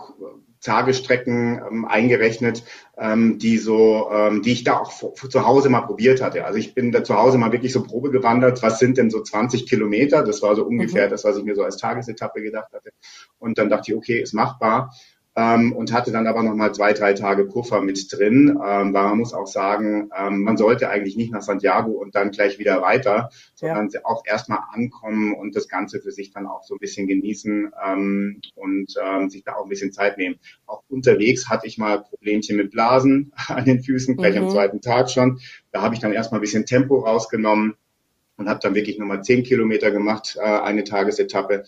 Tagestrecken 0.65 1.61
ähm, 1.69 1.85
eingerechnet, 1.85 2.63
ähm, 2.97 3.37
die 3.37 3.57
so, 3.57 4.09
ähm, 4.11 4.41
die 4.41 4.51
ich 4.51 4.63
da 4.63 4.79
auch 4.79 4.91
zu 4.91 5.45
Hause 5.45 5.69
mal 5.69 5.81
probiert 5.81 6.21
hatte. 6.21 6.43
Also 6.43 6.57
ich 6.57 6.73
bin 6.73 6.91
da 6.91 7.03
zu 7.03 7.15
Hause 7.15 7.37
mal 7.37 7.51
wirklich 7.51 7.71
so 7.71 7.83
Probe 7.83 8.09
gewandert. 8.09 8.63
Was 8.63 8.79
sind 8.79 8.97
denn 8.97 9.11
so 9.11 9.21
20 9.21 9.69
Kilometer? 9.69 10.23
Das 10.23 10.41
war 10.41 10.55
so 10.55 10.65
ungefähr 10.65 11.05
mhm. 11.05 11.11
das, 11.11 11.23
was 11.23 11.37
ich 11.37 11.43
mir 11.43 11.55
so 11.55 11.63
als 11.63 11.77
Tagesetappe 11.77 12.41
gedacht 12.41 12.73
hatte. 12.73 12.89
Und 13.37 13.57
dann 13.59 13.69
dachte 13.69 13.91
ich, 13.91 13.97
okay, 13.97 14.19
ist 14.19 14.33
machbar 14.33 14.91
ähm, 15.35 15.73
und 15.73 15.91
hatte 15.91 16.11
dann 16.11 16.27
aber 16.27 16.43
nochmal 16.43 16.73
zwei, 16.73 16.93
drei 16.93 17.13
Tage 17.13 17.45
Puffer 17.45 17.81
mit 17.81 18.11
drin, 18.11 18.49
ähm, 18.49 18.93
weil 18.93 19.03
man 19.03 19.17
muss 19.17 19.33
auch 19.33 19.47
sagen, 19.47 20.09
ähm, 20.17 20.43
man 20.43 20.55
sollte 20.55 20.89
eigentlich 20.89 21.17
nicht 21.17 21.31
nach 21.31 21.41
Santiago 21.41 21.91
und 21.91 22.15
dann 22.15 22.31
gleich 22.31 22.57
wieder 22.57 22.81
weiter, 22.81 23.29
sondern 23.53 23.89
ja. 23.89 23.99
auch 24.03 24.23
erstmal 24.25 24.59
ankommen 24.71 25.33
und 25.35 25.55
das 25.55 25.67
Ganze 25.67 25.99
für 25.99 26.11
sich 26.11 26.31
dann 26.31 26.47
auch 26.47 26.63
so 26.63 26.75
ein 26.75 26.79
bisschen 26.79 27.07
genießen 27.07 27.71
ähm, 27.85 28.41
und 28.55 28.93
ähm, 29.03 29.29
sich 29.29 29.43
da 29.43 29.55
auch 29.55 29.63
ein 29.63 29.69
bisschen 29.69 29.91
Zeit 29.91 30.17
nehmen. 30.17 30.35
Auch 30.65 30.83
unterwegs 30.89 31.49
hatte 31.49 31.67
ich 31.67 31.77
mal 31.77 32.01
Problemchen 32.01 32.55
mit 32.55 32.71
Blasen 32.71 33.33
an 33.47 33.65
den 33.65 33.83
Füßen, 33.83 34.15
gleich 34.15 34.35
mhm. 34.35 34.45
am 34.45 34.49
zweiten 34.51 34.81
Tag 34.81 35.09
schon. 35.09 35.39
Da 35.71 35.81
habe 35.81 35.95
ich 35.95 35.99
dann 35.99 36.13
erstmal 36.13 36.39
ein 36.39 36.43
bisschen 36.43 36.65
Tempo 36.65 36.99
rausgenommen 36.99 37.75
und 38.37 38.49
habe 38.49 38.59
dann 38.61 38.75
wirklich 38.75 38.99
nochmal 38.99 39.23
zehn 39.23 39.43
Kilometer 39.43 39.91
gemacht, 39.91 40.37
äh, 40.39 40.43
eine 40.43 40.83
Tagesetappe. 40.83 41.63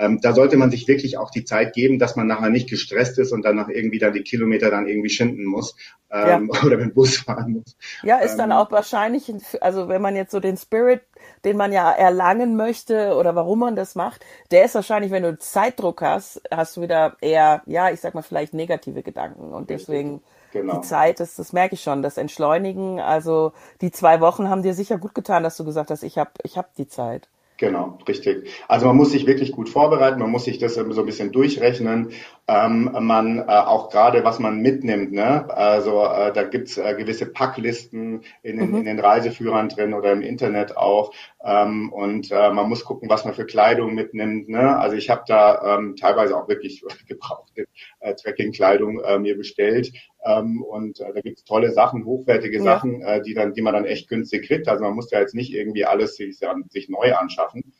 Ähm, 0.00 0.18
da 0.22 0.32
sollte 0.32 0.56
man 0.56 0.70
sich 0.70 0.88
wirklich 0.88 1.18
auch 1.18 1.30
die 1.30 1.44
Zeit 1.44 1.74
geben, 1.74 1.98
dass 1.98 2.16
man 2.16 2.26
nachher 2.26 2.48
nicht 2.48 2.70
gestresst 2.70 3.18
ist 3.18 3.32
und 3.32 3.44
dann 3.44 3.56
nach 3.56 3.68
irgendwie 3.68 3.98
dann 3.98 4.14
die 4.14 4.22
Kilometer 4.22 4.70
dann 4.70 4.88
irgendwie 4.88 5.10
schinden 5.10 5.44
muss 5.44 5.76
ähm, 6.10 6.50
ja. 6.50 6.62
oder 6.64 6.78
mit 6.78 6.86
dem 6.86 6.94
Bus 6.94 7.18
fahren 7.18 7.52
muss. 7.52 7.76
Ja, 8.02 8.16
ist 8.16 8.32
ähm, 8.32 8.38
dann 8.38 8.52
auch 8.52 8.72
wahrscheinlich, 8.72 9.30
also 9.60 9.88
wenn 9.88 10.00
man 10.00 10.16
jetzt 10.16 10.32
so 10.32 10.40
den 10.40 10.56
Spirit, 10.56 11.02
den 11.44 11.58
man 11.58 11.70
ja 11.70 11.90
erlangen 11.92 12.56
möchte 12.56 13.14
oder 13.14 13.34
warum 13.34 13.58
man 13.58 13.76
das 13.76 13.94
macht, 13.94 14.24
der 14.50 14.64
ist 14.64 14.74
wahrscheinlich, 14.74 15.10
wenn 15.10 15.22
du 15.22 15.38
Zeitdruck 15.38 16.00
hast, 16.00 16.40
hast 16.50 16.78
du 16.78 16.80
wieder 16.80 17.18
eher, 17.20 17.60
ja, 17.66 17.90
ich 17.90 18.00
sag 18.00 18.14
mal 18.14 18.22
vielleicht 18.22 18.54
negative 18.54 19.02
Gedanken 19.02 19.52
und 19.52 19.68
deswegen 19.68 20.22
Genau. 20.52 20.80
Die 20.80 20.80
Zeit 20.80 21.20
ist, 21.20 21.38
das 21.38 21.52
merke 21.52 21.76
ich 21.76 21.82
schon, 21.84 22.02
das 22.02 22.16
Entschleunigen. 22.16 22.98
Also 22.98 23.52
die 23.82 23.92
zwei 23.92 24.20
Wochen 24.20 24.48
haben 24.48 24.64
dir 24.64 24.74
sicher 24.74 24.98
gut 24.98 25.14
getan, 25.14 25.44
dass 25.44 25.56
du 25.56 25.64
gesagt 25.64 25.90
hast, 25.90 26.02
ich 26.02 26.18
habe 26.18 26.30
ich 26.42 26.58
hab 26.58 26.74
die 26.74 26.88
Zeit. 26.88 27.28
Genau, 27.60 27.98
richtig. 28.08 28.48
Also 28.68 28.86
man 28.86 28.96
muss 28.96 29.12
sich 29.12 29.26
wirklich 29.26 29.52
gut 29.52 29.68
vorbereiten, 29.68 30.18
man 30.18 30.30
muss 30.30 30.46
sich 30.46 30.56
das 30.56 30.76
so 30.76 30.80
ein 30.80 31.04
bisschen 31.04 31.30
durchrechnen. 31.30 32.12
Ähm, 32.48 32.90
man 33.02 33.38
äh, 33.38 33.42
auch 33.42 33.90
gerade, 33.90 34.24
was 34.24 34.38
man 34.38 34.60
mitnimmt, 34.62 35.12
ne? 35.12 35.46
Also 35.54 36.02
äh, 36.02 36.32
da 36.32 36.44
gibt's 36.44 36.78
äh, 36.78 36.94
gewisse 36.96 37.26
Packlisten 37.26 38.22
in 38.42 38.56
den, 38.56 38.70
mhm. 38.70 38.76
in 38.78 38.84
den 38.86 38.98
Reiseführern 38.98 39.68
drin 39.68 39.92
oder 39.92 40.10
im 40.10 40.22
Internet 40.22 40.78
auch. 40.78 41.12
Ähm, 41.44 41.92
und 41.92 42.30
äh, 42.30 42.50
man 42.50 42.66
muss 42.66 42.86
gucken, 42.86 43.10
was 43.10 43.26
man 43.26 43.34
für 43.34 43.44
Kleidung 43.44 43.94
mitnimmt. 43.94 44.48
Ne? 44.48 44.78
Also 44.78 44.96
ich 44.96 45.10
habe 45.10 45.24
da 45.26 45.76
ähm, 45.76 45.96
teilweise 45.96 46.38
auch 46.38 46.48
wirklich 46.48 46.82
gebrauchte 47.08 47.66
äh, 47.98 48.14
Trekking-Kleidung 48.14 49.00
äh, 49.00 49.18
mir 49.18 49.36
bestellt. 49.36 49.92
Ähm, 50.24 50.62
und 50.62 51.00
äh, 51.00 51.12
da 51.14 51.20
gibt's 51.20 51.44
tolle 51.44 51.72
Sachen, 51.72 52.04
hochwertige 52.04 52.58
ja. 52.58 52.64
Sachen, 52.64 53.02
äh, 53.02 53.22
die 53.22 53.34
dann, 53.34 53.54
die 53.54 53.62
man 53.62 53.74
dann 53.74 53.84
echt 53.84 54.08
günstig 54.08 54.46
kriegt. 54.46 54.68
Also 54.68 54.84
man 54.84 54.94
muss 54.94 55.10
ja 55.10 55.20
jetzt 55.20 55.34
nicht 55.34 55.52
irgendwie 55.52 55.84
alles 55.84 56.16
sich, 56.16 56.38
sich 56.68 56.88
neu 56.88 57.14
anschaffen. 57.14 57.72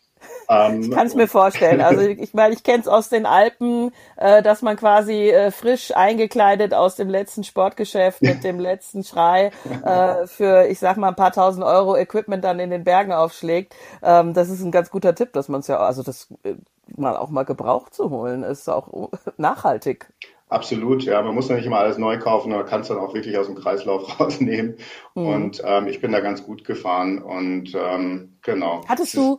Ähm, 0.49 0.80
ich 0.80 0.90
kann 0.90 1.06
es 1.06 1.14
mir 1.14 1.28
vorstellen. 1.28 1.80
Also 1.80 2.00
ich 2.09 2.35
meine, 2.35 2.54
ich 2.54 2.62
kenne 2.62 2.80
es 2.80 2.88
aus 2.88 3.09
den 3.09 3.26
Alpen, 3.26 3.92
äh, 4.16 4.42
dass 4.42 4.62
man 4.62 4.76
quasi 4.76 5.30
äh, 5.30 5.50
frisch 5.50 5.94
eingekleidet 5.94 6.75
aus 6.75 6.97
dem 6.97 7.09
letzten 7.09 7.44
Sportgeschäft 7.44 8.23
mit 8.23 8.44
dem 8.44 8.59
letzten 8.59 9.04
Schrei 9.04 9.50
äh, 9.85 10.26
für, 10.26 10.66
ich 10.66 10.78
sag 10.78 10.97
mal, 10.97 11.09
ein 11.09 11.16
paar 11.16 11.32
tausend 11.32 11.64
Euro 11.64 11.97
Equipment 11.97 12.44
dann 12.44 12.61
in 12.61 12.70
den 12.70 12.85
Bergen 12.85 13.12
aufschlägt. 13.12 13.75
Ähm, 14.02 14.35
das 14.35 14.50
ist 14.50 14.62
ein 14.62 14.73
ganz 14.73 14.90
guter 14.90 15.14
Tipp, 15.14 15.32
dass 15.32 15.49
man 15.49 15.61
es 15.61 15.68
ja, 15.68 15.78
also 15.78 16.02
das 16.02 16.28
äh, 16.42 16.54
mal 16.97 17.16
auch 17.16 17.30
mal 17.30 17.44
gebraucht 17.44 17.94
zu 17.94 18.11
holen, 18.11 18.42
ist 18.42 18.68
auch 18.68 19.11
nachhaltig. 19.37 20.12
Absolut, 20.50 21.04
ja. 21.04 21.23
Man 21.23 21.35
muss 21.35 21.49
ja 21.49 21.54
nicht 21.54 21.64
immer 21.64 21.78
alles 21.78 21.97
neu 21.97 22.19
kaufen, 22.19 22.50
man 22.50 22.66
kann 22.66 22.80
es 22.80 22.88
dann 22.88 22.99
auch 22.99 23.14
wirklich 23.14 23.38
aus 23.38 23.47
dem 23.47 23.54
Kreislauf 23.54 24.21
rausnehmen. 24.21 24.76
Mhm. 25.14 25.26
Und 25.26 25.62
ähm, 25.64 25.87
ich 25.87 26.00
bin 26.00 26.12
da 26.12 26.21
ganz 26.21 26.45
gut 26.45 26.64
gefahren 26.64 27.23
und 27.23 27.75
ähm, 27.75 28.37
genau. 28.42 28.83
Hattest 28.88 29.14
du, 29.14 29.38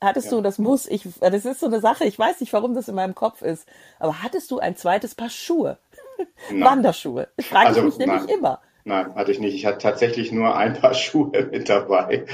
hattest 0.00 0.30
ja. 0.30 0.36
du, 0.36 0.42
das 0.42 0.58
muss 0.58 0.86
ich, 0.86 1.08
das 1.18 1.44
ist 1.46 1.60
so 1.60 1.66
eine 1.66 1.80
Sache, 1.80 2.04
ich 2.04 2.18
weiß 2.18 2.40
nicht, 2.40 2.52
warum 2.52 2.74
das 2.74 2.88
in 2.88 2.94
meinem 2.94 3.14
Kopf 3.14 3.40
ist, 3.40 3.66
aber 3.98 4.22
hattest 4.22 4.50
du 4.50 4.58
ein 4.58 4.76
zweites 4.76 5.14
Paar 5.14 5.30
Schuhe? 5.30 5.78
Wanderschuhe. 6.50 7.28
Ich 7.38 7.48
frage 7.48 7.68
also, 7.68 7.82
mich 7.82 7.96
nämlich 7.96 8.26
nein. 8.26 8.38
immer. 8.38 8.60
Nein, 8.84 9.14
hatte 9.14 9.30
ich 9.30 9.40
nicht. 9.40 9.54
Ich 9.54 9.66
hatte 9.66 9.78
tatsächlich 9.78 10.32
nur 10.32 10.56
ein 10.56 10.74
paar 10.74 10.94
Schuhe 10.94 11.48
mit 11.50 11.68
dabei 11.68 12.24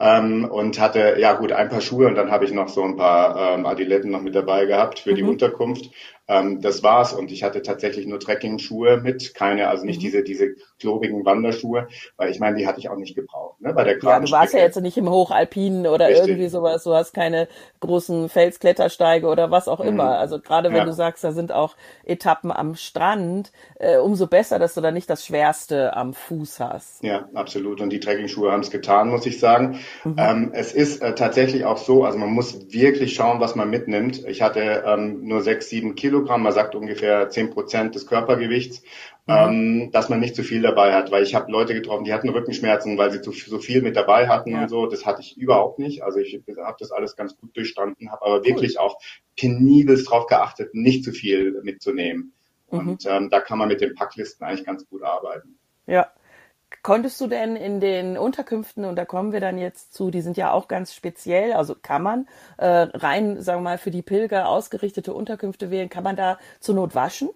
ähm, 0.00 0.44
und 0.44 0.78
hatte, 0.80 1.16
ja 1.18 1.34
gut, 1.34 1.52
ein 1.52 1.68
paar 1.68 1.80
Schuhe 1.80 2.06
und 2.06 2.14
dann 2.14 2.30
habe 2.30 2.44
ich 2.44 2.52
noch 2.52 2.68
so 2.68 2.82
ein 2.82 2.96
paar 2.96 3.54
ähm, 3.54 3.66
Adiletten 3.66 4.10
noch 4.10 4.22
mit 4.22 4.34
dabei 4.34 4.66
gehabt 4.66 5.00
für 5.00 5.12
mhm. 5.12 5.16
die 5.16 5.22
Unterkunft. 5.22 5.90
Ähm, 6.28 6.60
das 6.60 6.82
war's 6.82 7.12
und 7.12 7.30
ich 7.30 7.42
hatte 7.42 7.62
tatsächlich 7.62 8.06
nur 8.06 8.18
Trekking-Schuhe 8.18 8.98
mit, 8.98 9.34
keine, 9.34 9.68
also 9.68 9.84
nicht 9.84 9.98
mhm. 9.98 10.04
diese 10.04 10.22
diese 10.22 10.54
klobigen 10.80 11.24
Wanderschuhe, 11.24 11.88
weil 12.16 12.30
ich 12.30 12.40
meine, 12.40 12.56
die 12.56 12.66
hatte 12.66 12.78
ich 12.78 12.88
auch 12.88 12.96
nicht 12.96 13.14
gebraucht. 13.14 13.60
Ne? 13.60 13.72
Bei 13.72 13.84
der 13.84 13.98
ja, 14.02 14.20
du 14.20 14.30
warst 14.30 14.52
ja 14.52 14.60
jetzt 14.60 14.80
nicht 14.80 14.96
im 14.96 15.08
Hochalpinen 15.08 15.86
oder 15.86 16.08
Richtig. 16.08 16.28
irgendwie 16.28 16.48
sowas, 16.48 16.84
du 16.84 16.94
hast 16.94 17.14
keine 17.14 17.48
großen 17.80 18.28
Felsklettersteige 18.28 19.26
oder 19.26 19.50
was 19.50 19.68
auch 19.68 19.80
mhm. 19.80 19.88
immer. 19.88 20.18
Also 20.18 20.40
gerade 20.40 20.70
wenn 20.70 20.78
ja. 20.78 20.84
du 20.84 20.92
sagst, 20.92 21.24
da 21.24 21.32
sind 21.32 21.52
auch 21.52 21.76
Etappen 22.04 22.50
am 22.50 22.74
Strand, 22.74 23.52
äh, 23.78 23.98
umso 23.98 24.26
besser, 24.26 24.58
dass 24.58 24.74
du 24.74 24.80
da 24.80 24.90
nicht 24.90 25.08
das 25.08 25.24
Schwerste 25.24 25.96
am 25.96 26.12
Fuß 26.12 26.60
hast. 26.60 27.02
Ja, 27.02 27.28
absolut. 27.34 27.80
Und 27.80 27.90
die 27.90 28.00
Trekking-Schuhe 28.00 28.52
haben 28.52 28.60
es 28.60 28.70
getan, 28.70 29.08
muss 29.08 29.26
ich 29.26 29.38
sagen. 29.38 29.78
Mhm. 30.04 30.16
Ähm, 30.18 30.50
es 30.52 30.72
ist 30.72 31.02
äh, 31.02 31.14
tatsächlich 31.14 31.64
auch 31.64 31.78
so, 31.78 32.04
also 32.04 32.18
man 32.18 32.30
muss 32.30 32.72
wirklich 32.72 33.14
schauen, 33.14 33.40
was 33.40 33.54
man 33.54 33.70
mitnimmt. 33.70 34.24
Ich 34.26 34.42
hatte 34.42 34.84
ähm, 34.86 35.26
nur 35.26 35.42
sechs, 35.42 35.68
sieben 35.68 35.94
Kilo 35.94 36.15
Kilogramm, 36.16 36.42
man 36.42 36.52
sagt 36.52 36.74
ungefähr 36.74 37.28
10 37.28 37.50
Prozent 37.50 37.94
des 37.94 38.06
Körpergewichts, 38.06 38.82
mhm. 39.26 39.34
ähm, 39.34 39.90
dass 39.92 40.08
man 40.08 40.18
nicht 40.18 40.34
zu 40.34 40.42
viel 40.42 40.62
dabei 40.62 40.94
hat, 40.94 41.10
weil 41.10 41.22
ich 41.22 41.34
habe 41.34 41.52
Leute 41.52 41.74
getroffen, 41.74 42.04
die 42.04 42.12
hatten 42.12 42.30
Rückenschmerzen, 42.30 42.96
weil 42.96 43.10
sie 43.10 43.20
zu, 43.20 43.32
so 43.32 43.58
viel 43.58 43.82
mit 43.82 43.96
dabei 43.96 44.28
hatten 44.28 44.52
ja. 44.52 44.62
und 44.62 44.68
so. 44.68 44.86
Das 44.86 45.04
hatte 45.04 45.20
ich 45.20 45.36
überhaupt 45.36 45.78
nicht. 45.78 46.02
Also 46.02 46.18
ich 46.18 46.34
habe 46.34 46.76
das 46.78 46.90
alles 46.90 47.16
ganz 47.16 47.36
gut 47.36 47.54
durchstanden, 47.54 48.10
habe 48.10 48.24
aber 48.24 48.38
cool. 48.38 48.44
wirklich 48.46 48.78
auch 48.78 48.98
penibelst 49.38 50.06
darauf 50.06 50.26
geachtet, 50.26 50.74
nicht 50.74 51.04
zu 51.04 51.12
viel 51.12 51.60
mitzunehmen. 51.62 52.32
Mhm. 52.70 52.78
Und 52.78 53.06
ähm, 53.06 53.28
da 53.28 53.40
kann 53.40 53.58
man 53.58 53.68
mit 53.68 53.80
den 53.80 53.94
Packlisten 53.94 54.46
eigentlich 54.46 54.64
ganz 54.64 54.88
gut 54.88 55.02
arbeiten. 55.02 55.58
Ja. 55.86 56.10
Konntest 56.86 57.20
du 57.20 57.26
denn 57.26 57.56
in 57.56 57.80
den 57.80 58.16
Unterkünften, 58.16 58.84
und 58.84 58.94
da 58.94 59.04
kommen 59.04 59.32
wir 59.32 59.40
dann 59.40 59.58
jetzt 59.58 59.92
zu, 59.92 60.12
die 60.12 60.20
sind 60.20 60.36
ja 60.36 60.52
auch 60.52 60.68
ganz 60.68 60.94
speziell, 60.94 61.52
also 61.52 61.74
kann 61.74 62.00
man 62.00 62.28
äh, 62.58 62.64
rein, 62.68 63.42
sagen 63.42 63.58
wir 63.58 63.70
mal, 63.70 63.78
für 63.78 63.90
die 63.90 64.02
Pilger 64.02 64.48
ausgerichtete 64.48 65.12
Unterkünfte 65.12 65.72
wählen, 65.72 65.88
kann 65.88 66.04
man 66.04 66.14
da 66.14 66.38
zur 66.60 66.76
Not 66.76 66.94
waschen? 66.94 67.30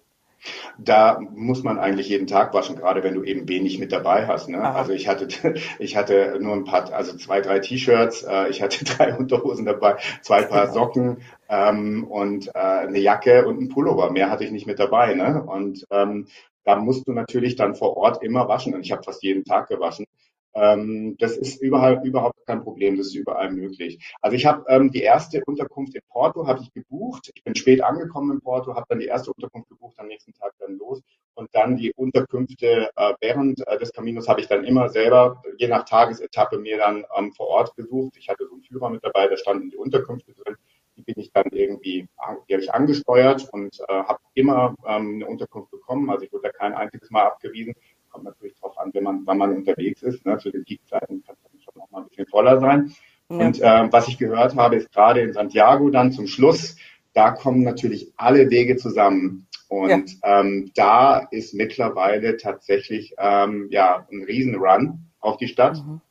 Da 0.77 1.19
muss 1.19 1.63
man 1.63 1.79
eigentlich 1.79 2.07
jeden 2.07 2.27
Tag 2.27 2.53
waschen, 2.53 2.77
gerade 2.77 3.03
wenn 3.03 3.13
du 3.13 3.23
eben 3.23 3.49
wenig 3.49 3.77
mit 3.77 3.91
dabei 3.91 4.25
hast. 4.25 4.47
Ne? 4.47 4.61
Also 4.61 4.93
ich 4.93 5.09
hatte, 5.09 5.27
ich 5.79 5.97
hatte 5.97 6.37
nur 6.39 6.53
ein 6.53 6.63
paar, 6.63 6.89
also 6.93 7.17
zwei, 7.17 7.41
drei 7.41 7.59
T-Shirts, 7.59 8.23
äh, 8.23 8.47
ich 8.47 8.61
hatte 8.61 8.85
drei 8.85 9.17
Unterhosen 9.17 9.65
dabei, 9.65 9.97
zwei 10.21 10.43
Paar 10.43 10.71
Socken 10.71 11.17
ähm, 11.49 12.05
und 12.05 12.47
äh, 12.55 12.59
eine 12.59 12.99
Jacke 12.99 13.45
und 13.45 13.59
ein 13.59 13.67
Pullover. 13.67 14.11
Mehr 14.11 14.29
hatte 14.29 14.45
ich 14.45 14.51
nicht 14.51 14.65
mit 14.65 14.79
dabei. 14.79 15.13
Ne? 15.13 15.43
Und 15.43 15.85
ähm, 15.91 16.27
da 16.63 16.75
musst 16.75 17.07
du 17.07 17.13
natürlich 17.13 17.55
dann 17.55 17.75
vor 17.75 17.97
Ort 17.97 18.23
immer 18.23 18.47
waschen. 18.47 18.73
Und 18.73 18.81
ich 18.85 18.91
habe 18.91 19.03
fast 19.03 19.23
jeden 19.23 19.43
Tag 19.43 19.67
gewaschen. 19.67 20.05
Ähm, 20.53 21.15
das 21.17 21.37
ist 21.37 21.61
überall, 21.61 22.01
überhaupt 22.05 22.45
kein 22.45 22.61
Problem, 22.61 22.97
das 22.97 23.07
ist 23.07 23.15
überall 23.15 23.51
möglich. 23.51 23.99
Also 24.21 24.35
ich 24.35 24.45
habe 24.45 24.65
ähm, 24.67 24.91
die 24.91 25.01
erste 25.01 25.41
Unterkunft 25.45 25.95
in 25.95 26.01
Porto 26.09 26.45
habe 26.45 26.61
ich 26.61 26.73
gebucht. 26.73 27.31
Ich 27.33 27.43
bin 27.43 27.55
spät 27.55 27.81
angekommen 27.81 28.31
in 28.31 28.41
Porto, 28.41 28.75
habe 28.75 28.85
dann 28.89 28.99
die 28.99 29.05
erste 29.05 29.31
Unterkunft 29.31 29.69
gebucht, 29.69 29.97
am 29.97 30.07
nächsten 30.07 30.33
Tag 30.33 30.53
dann 30.59 30.77
los 30.77 31.01
und 31.35 31.49
dann 31.53 31.77
die 31.77 31.93
Unterkünfte 31.93 32.89
äh, 32.95 33.13
während 33.21 33.65
äh, 33.65 33.77
des 33.79 33.93
Caminos 33.93 34.27
habe 34.27 34.41
ich 34.41 34.47
dann 34.47 34.65
immer 34.65 34.89
selber 34.89 35.41
je 35.57 35.67
nach 35.67 35.85
Tagesetappe 35.85 36.59
mir 36.59 36.77
dann 36.77 37.05
ähm, 37.17 37.31
vor 37.31 37.47
Ort 37.47 37.75
besucht. 37.75 38.17
Ich 38.17 38.27
hatte 38.29 38.45
so 38.45 38.53
einen 38.53 38.63
Führer 38.63 38.89
mit 38.89 39.03
dabei, 39.03 39.27
da 39.27 39.37
standen 39.37 39.69
die 39.69 39.77
Unterkünfte 39.77 40.33
drin. 40.33 40.55
Die 41.01 41.13
bin 41.13 41.23
ich 41.23 41.31
dann 41.31 41.47
irgendwie, 41.51 42.07
die 42.47 42.53
habe 42.53 42.63
ich 42.63 42.73
angesteuert 42.73 43.49
und 43.51 43.79
äh, 43.87 43.93
habe 43.93 44.19
immer 44.33 44.75
ähm, 44.85 45.15
eine 45.15 45.27
Unterkunft 45.27 45.71
bekommen. 45.71 46.09
Also 46.09 46.25
ich 46.25 46.31
wurde 46.31 46.43
da 46.43 46.51
kein 46.51 46.73
einziges 46.73 47.09
Mal 47.09 47.23
abgewiesen 47.23 47.73
kommt 48.11 48.25
natürlich 48.25 48.55
drauf 48.59 48.77
an, 48.77 48.91
wenn 48.93 49.03
man, 49.03 49.21
wann 49.25 49.37
man 49.37 49.55
unterwegs 49.55 50.03
ist. 50.03 50.25
Ne? 50.25 50.37
Zu 50.37 50.51
den 50.51 50.63
Peakzeiten 50.63 51.23
kann 51.23 51.35
es 51.55 51.63
schon 51.63 51.73
noch 51.75 51.89
mal 51.89 52.01
ein 52.01 52.07
bisschen 52.07 52.27
voller 52.27 52.59
sein. 52.59 52.93
Ja. 53.29 53.37
Und 53.37 53.61
äh, 53.61 53.91
was 53.91 54.07
ich 54.07 54.17
gehört 54.17 54.55
habe, 54.55 54.75
ist 54.75 54.91
gerade 54.91 55.21
in 55.21 55.33
Santiago 55.33 55.89
dann 55.89 56.11
zum 56.11 56.27
Schluss, 56.27 56.75
da 57.13 57.31
kommen 57.31 57.63
natürlich 57.63 58.11
alle 58.17 58.49
Wege 58.49 58.75
zusammen. 58.75 59.47
Und 59.69 60.21
ja. 60.21 60.41
ähm, 60.41 60.71
da 60.75 61.19
ist 61.31 61.53
mittlerweile 61.53 62.37
tatsächlich 62.37 63.15
ähm, 63.17 63.67
ja 63.71 64.05
ein 64.11 64.23
Riesenrun 64.23 65.11
auf 65.19 65.37
die 65.37 65.47
Stadt. 65.47 65.77
Mhm. 65.77 66.01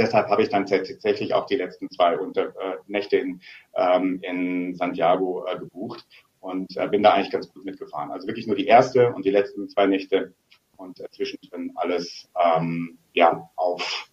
Deshalb 0.00 0.28
habe 0.28 0.42
ich 0.42 0.48
dann 0.48 0.64
tatsächlich 0.64 1.34
auch 1.34 1.44
die 1.44 1.56
letzten 1.56 1.90
zwei 1.90 2.18
Unter 2.18 2.46
äh, 2.46 2.78
Nächte 2.86 3.18
in, 3.18 3.42
ähm, 3.74 4.18
in 4.22 4.74
Santiago 4.74 5.44
äh, 5.46 5.58
gebucht 5.58 6.06
und 6.40 6.74
äh, 6.78 6.88
bin 6.88 7.02
da 7.02 7.12
eigentlich 7.12 7.30
ganz 7.30 7.52
gut 7.52 7.66
mitgefahren. 7.66 8.10
Also 8.10 8.26
wirklich 8.26 8.46
nur 8.46 8.56
die 8.56 8.66
erste 8.66 9.12
und 9.12 9.26
die 9.26 9.30
letzten 9.30 9.68
zwei 9.68 9.86
Nächte 9.86 10.32
und 10.78 11.02
zwischendrin 11.12 11.72
alles 11.74 12.30
ähm, 12.42 12.98
ja 13.12 13.50
auf 13.56 14.10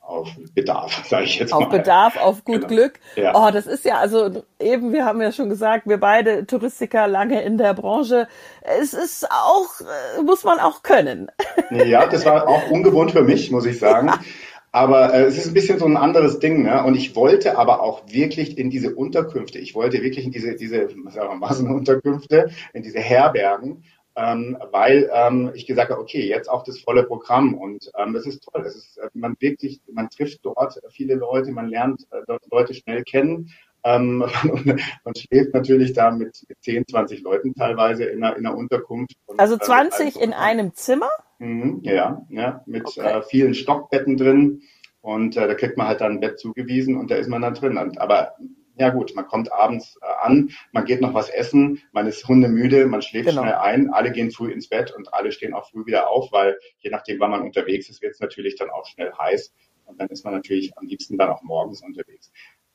auf 0.00 0.30
Bedarf, 0.54 1.04
sage 1.08 1.24
ich 1.24 1.38
jetzt 1.38 1.52
auf 1.52 1.60
mal. 1.60 1.66
Auf 1.66 1.72
Bedarf, 1.72 2.16
auf 2.16 2.44
gut 2.44 2.54
genau. 2.62 2.68
Glück. 2.68 2.94
Ja. 3.16 3.34
Oh, 3.34 3.50
das 3.50 3.66
ist 3.66 3.84
ja 3.84 3.98
also 3.98 4.42
eben, 4.58 4.94
wir 4.94 5.04
haben 5.04 5.20
ja 5.20 5.32
schon 5.32 5.50
gesagt, 5.50 5.86
wir 5.86 5.98
beide 5.98 6.46
Touristiker 6.46 7.06
lange 7.06 7.42
in 7.42 7.58
der 7.58 7.74
Branche. 7.74 8.26
Es 8.62 8.94
ist 8.94 9.30
auch, 9.30 9.68
äh, 9.82 10.22
muss 10.22 10.44
man 10.44 10.60
auch 10.60 10.82
können. 10.82 11.30
Ja, 11.70 12.06
das 12.06 12.24
war 12.24 12.48
auch 12.48 12.70
ungewohnt 12.70 13.10
für 13.10 13.22
mich, 13.22 13.50
muss 13.50 13.66
ich 13.66 13.78
sagen. 13.78 14.10
Aber 14.70 15.14
äh, 15.14 15.24
es 15.24 15.38
ist 15.38 15.48
ein 15.48 15.54
bisschen 15.54 15.78
so 15.78 15.86
ein 15.86 15.96
anderes 15.96 16.40
Ding, 16.40 16.62
ne? 16.62 16.84
Und 16.84 16.94
ich 16.94 17.16
wollte 17.16 17.56
aber 17.58 17.82
auch 17.82 18.02
wirklich 18.08 18.58
in 18.58 18.70
diese 18.70 18.94
Unterkünfte, 18.94 19.58
ich 19.58 19.74
wollte 19.74 20.02
wirklich 20.02 20.24
in 20.26 20.32
diese, 20.32 20.56
diese 20.56 20.88
Massenunterkünfte, 20.94 22.50
in 22.74 22.82
diese 22.82 23.00
Herbergen 23.00 23.84
ähm, 24.18 24.58
weil 24.72 25.08
ähm, 25.12 25.52
ich 25.54 25.66
gesagt 25.66 25.90
habe, 25.90 26.00
okay, 26.00 26.26
jetzt 26.26 26.48
auch 26.50 26.64
das 26.64 26.80
volle 26.80 27.04
Programm 27.04 27.54
und 27.54 27.90
ähm, 27.96 28.16
es 28.16 28.26
ist 28.26 28.42
toll. 28.42 28.64
Es 28.66 28.74
ist, 28.74 28.98
äh, 28.98 29.08
man 29.14 29.36
wirklich, 29.38 29.80
man 29.92 30.10
trifft 30.10 30.40
dort 30.42 30.78
viele 30.90 31.14
Leute, 31.14 31.52
man 31.52 31.68
lernt 31.68 32.02
äh, 32.10 32.22
dort 32.26 32.42
Leute 32.50 32.74
schnell 32.74 33.04
kennen. 33.04 33.50
Ähm, 33.84 34.18
man 35.04 35.14
schläft 35.14 35.54
natürlich 35.54 35.92
da 35.92 36.10
mit, 36.10 36.44
mit 36.48 36.58
10, 36.62 36.88
20 36.88 37.22
Leuten 37.22 37.54
teilweise 37.54 38.06
in 38.06 38.24
einer, 38.24 38.36
in 38.36 38.44
einer 38.44 38.56
Unterkunft. 38.56 39.14
Und, 39.26 39.38
also 39.38 39.56
20 39.56 40.00
äh, 40.00 40.04
also, 40.04 40.20
in 40.20 40.32
einem 40.32 40.74
Zimmer? 40.74 41.10
Mhm, 41.38 41.80
ja, 41.82 42.26
ja, 42.30 42.62
mit 42.66 42.86
okay. 42.86 43.00
äh, 43.00 43.22
vielen 43.22 43.54
Stockbetten 43.54 44.16
drin. 44.16 44.62
Und 45.00 45.36
äh, 45.36 45.46
da 45.46 45.54
kriegt 45.54 45.76
man 45.76 45.86
halt 45.86 46.00
dann 46.00 46.12
ein 46.12 46.20
Bett 46.20 46.38
zugewiesen 46.38 46.96
und 46.96 47.10
da 47.10 47.16
ist 47.16 47.28
man 47.28 47.42
dann 47.42 47.54
drin. 47.54 47.78
Und, 47.78 48.00
aber 48.00 48.34
ja 48.78 48.90
gut, 48.90 49.14
man 49.14 49.26
kommt 49.26 49.52
abends 49.52 49.98
äh, 50.02 50.26
an, 50.26 50.50
man 50.72 50.84
geht 50.84 51.00
noch 51.00 51.14
was 51.14 51.28
essen, 51.28 51.82
man 51.92 52.06
ist 52.06 52.26
hundemüde, 52.26 52.86
man 52.86 53.02
schläft 53.02 53.28
genau. 53.28 53.42
schnell 53.42 53.54
ein, 53.54 53.90
alle 53.92 54.12
gehen 54.12 54.30
früh 54.30 54.50
ins 54.52 54.68
Bett 54.68 54.92
und 54.94 55.12
alle 55.14 55.32
stehen 55.32 55.54
auch 55.54 55.68
früh 55.70 55.86
wieder 55.86 56.10
auf, 56.10 56.32
weil 56.32 56.58
je 56.78 56.90
nachdem, 56.90 57.20
wann 57.20 57.30
man 57.30 57.42
unterwegs 57.42 57.88
ist, 57.88 58.02
wird 58.02 58.14
es 58.14 58.20
natürlich 58.20 58.56
dann 58.56 58.70
auch 58.70 58.86
schnell 58.86 59.12
heiß 59.12 59.52
und 59.84 60.00
dann 60.00 60.08
ist 60.08 60.24
man 60.24 60.34
natürlich 60.34 60.76
am 60.76 60.86
liebsten 60.86 61.16
dann 61.16 61.30
auch 61.30 61.42
morgens 61.42 61.82
unterwegs. 61.82 62.30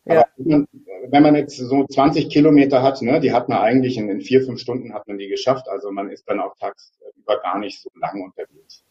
Ja. 0.05 0.25
Aber 0.37 0.67
wenn 1.09 1.23
man 1.23 1.35
jetzt 1.35 1.57
so 1.57 1.85
20 1.85 2.29
Kilometer 2.29 2.81
hat, 2.81 3.01
ne, 3.01 3.19
die 3.19 3.31
hat 3.31 3.49
man 3.49 3.59
eigentlich 3.59 3.97
in, 3.97 4.09
in 4.09 4.21
vier, 4.21 4.41
fünf 4.41 4.59
Stunden 4.59 4.93
hat 4.93 5.07
man 5.07 5.17
die 5.17 5.27
geschafft, 5.27 5.67
also 5.69 5.91
man 5.91 6.09
ist 6.09 6.27
dann 6.27 6.39
auch 6.39 6.55
tagsüber 6.57 7.39
gar 7.41 7.59
nicht 7.59 7.81
so 7.81 7.89
lang 7.95 8.21
unterwegs. 8.21 8.83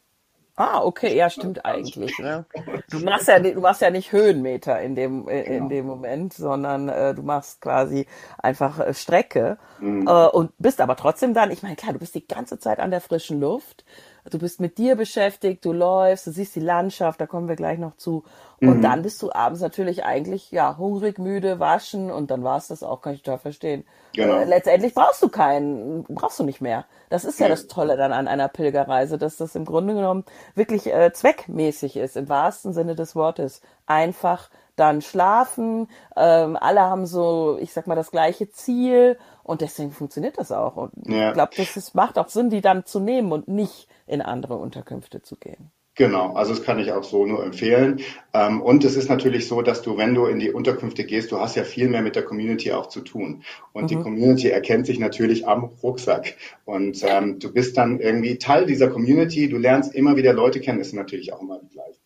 Ah, 0.55 0.83
okay, 0.83 1.17
ja, 1.17 1.31
stimmt 1.31 1.65
eigentlich. 1.65 2.19
Ne? 2.19 2.45
Du 2.91 2.99
machst 3.01 3.27
ja, 3.27 3.39
du 3.39 3.61
machst 3.61 3.81
ja 3.81 3.91
nicht 3.91 4.13
Höhenmeter 4.13 4.81
in 4.83 4.95
dem 4.95 5.27
in 5.27 5.45
genau. 5.45 5.69
dem 5.69 5.87
Moment, 5.87 6.35
sondern 6.35 6.91
äh, 6.91 7.15
du 7.15 7.23
machst 7.23 7.63
quasi 7.63 8.07
einfach 8.37 8.79
äh, 8.79 8.93
Strecke 8.93 9.57
mhm. 9.81 10.07
äh, 10.07 10.27
und 10.29 10.53
bist 10.59 10.83
aber 10.83 10.97
trotzdem 10.97 11.33
dann. 11.33 11.51
Ich 11.51 11.63
meine, 11.63 11.77
klar, 11.77 11.95
du 11.95 11.99
bist 11.99 12.15
die 12.15 12.27
ganze 12.27 12.59
Zeit 12.59 12.81
an 12.81 12.91
der 12.91 13.01
frischen 13.01 13.41
Luft. 13.41 13.87
Du 14.31 14.39
bist 14.39 14.61
mit 14.61 14.79
dir 14.79 14.95
beschäftigt, 14.95 15.65
du 15.65 15.73
läufst, 15.73 16.29
du 16.29 16.31
siehst 16.31 16.55
die 16.55 16.61
Landschaft, 16.61 17.21
da 17.21 17.27
kommen 17.27 17.49
wir 17.49 17.57
gleich 17.57 17.79
noch 17.79 17.97
zu. 17.97 18.23
Und 18.61 18.79
mhm. 18.79 18.83
dann 18.83 19.03
bist 19.03 19.21
du 19.21 19.33
abends 19.33 19.61
natürlich 19.61 20.05
eigentlich 20.05 20.53
ja 20.53 20.79
hungrig, 20.79 21.19
müde, 21.19 21.59
waschen 21.59 22.13
und 22.13 22.31
dann 22.31 22.45
war 22.45 22.59
es 22.59 22.69
das 22.69 22.85
auch, 22.85 23.01
kann 23.01 23.15
ich 23.15 23.23
total 23.23 23.41
verstehen. 23.41 23.85
Genau. 24.15 24.37
Äh, 24.37 24.45
letztendlich 24.45 24.95
brauchst 24.95 25.21
du 25.23 25.29
keinen, 25.29 26.05
brauchst 26.05 26.39
du 26.39 26.45
nicht 26.45 26.61
mehr. 26.61 26.85
Das 27.11 27.25
ist 27.25 27.41
ja, 27.41 27.47
ja 27.47 27.51
das 27.51 27.67
Tolle 27.67 27.97
dann 27.97 28.13
an 28.13 28.29
einer 28.29 28.47
Pilgerreise, 28.47 29.19
dass 29.19 29.37
das 29.37 29.57
im 29.57 29.65
Grunde 29.65 29.95
genommen 29.95 30.25
wirklich 30.55 30.87
äh, 30.87 31.13
zweckmäßig 31.13 31.97
ist, 31.97 32.17
im 32.17 32.29
wahrsten 32.29 32.73
Sinne 32.73 32.95
des 32.95 33.17
Wortes. 33.17 33.61
Einfach 33.87 34.51
dann 34.77 35.03
schlafen, 35.03 35.89
ähm, 36.17 36.57
alle 36.61 36.81
haben 36.81 37.07
so, 37.07 37.59
ich 37.61 37.73
sag 37.73 37.87
mal, 37.87 37.95
das 37.95 38.11
gleiche 38.11 38.51
Ziel 38.51 39.19
und 39.43 39.61
deswegen 39.61 39.93
funktioniert 39.93 40.39
das 40.39 40.53
auch. 40.53 40.77
Und 40.77 40.93
ja. 41.07 41.29
ich 41.29 41.35
glaube, 41.35 41.53
das 41.57 41.77
ist, 41.77 41.95
macht 41.95 42.19
auch 42.19 42.29
Sinn, 42.29 42.51
die 42.51 42.61
dann 42.61 42.87
zu 42.87 43.01
nehmen 43.01 43.33
und 43.33 43.49
nicht 43.49 43.89
in 44.07 44.23
andere 44.23 44.57
Unterkünfte 44.57 45.23
zu 45.23 45.37
gehen. 45.37 45.71
Genau, 45.95 46.33
also 46.33 46.55
das 46.55 46.63
kann 46.63 46.79
ich 46.79 46.91
auch 46.91 47.05
so 47.05 47.27
nur 47.27 47.45
empfehlen. 47.45 48.01
Ähm, 48.33 48.63
und 48.63 48.83
es 48.83 48.97
ist 48.97 49.11
natürlich 49.11 49.47
so, 49.47 49.61
dass 49.61 49.83
du, 49.83 49.99
wenn 49.99 50.15
du 50.15 50.25
in 50.25 50.39
die 50.39 50.51
Unterkünfte 50.51 51.05
gehst, 51.05 51.33
du 51.33 51.39
hast 51.39 51.55
ja 51.55 51.65
viel 51.65 51.91
mehr 51.91 52.01
mit 52.01 52.17
der 52.17 52.23
Community 52.23 52.73
auch 52.73 52.87
zu 52.87 53.03
tun. 53.03 53.43
Und 53.75 53.85
mhm. 53.85 53.87
die 53.89 53.97
Community 53.97 54.49
erkennt 54.49 54.87
sich 54.87 54.99
natürlich 54.99 55.47
am 55.47 55.65
Rucksack. 55.83 56.35
Und 56.65 57.05
ähm, 57.07 57.39
du 57.41 57.53
bist 57.53 57.77
dann 57.77 58.01
irgendwie 58.01 58.39
Teil 58.39 58.65
dieser 58.65 58.89
Community, 58.89 59.51
du 59.51 59.59
lernst 59.59 59.95
immer 59.95 60.17
wieder 60.17 60.33
Leute 60.33 60.61
kennen, 60.61 60.81
ist 60.81 60.95
natürlich 60.95 61.35
auch 61.35 61.43
immer 61.43 61.61
gleich 61.71 62.02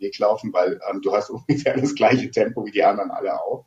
Weg 0.00 0.18
laufen, 0.18 0.52
weil 0.52 0.80
ähm, 0.90 1.00
du 1.02 1.12
hast 1.12 1.30
ungefähr 1.48 1.76
das 1.76 1.94
gleiche 1.94 2.30
Tempo 2.30 2.64
wie 2.64 2.70
die 2.70 2.84
anderen 2.84 3.10
alle 3.10 3.40
auch. 3.40 3.66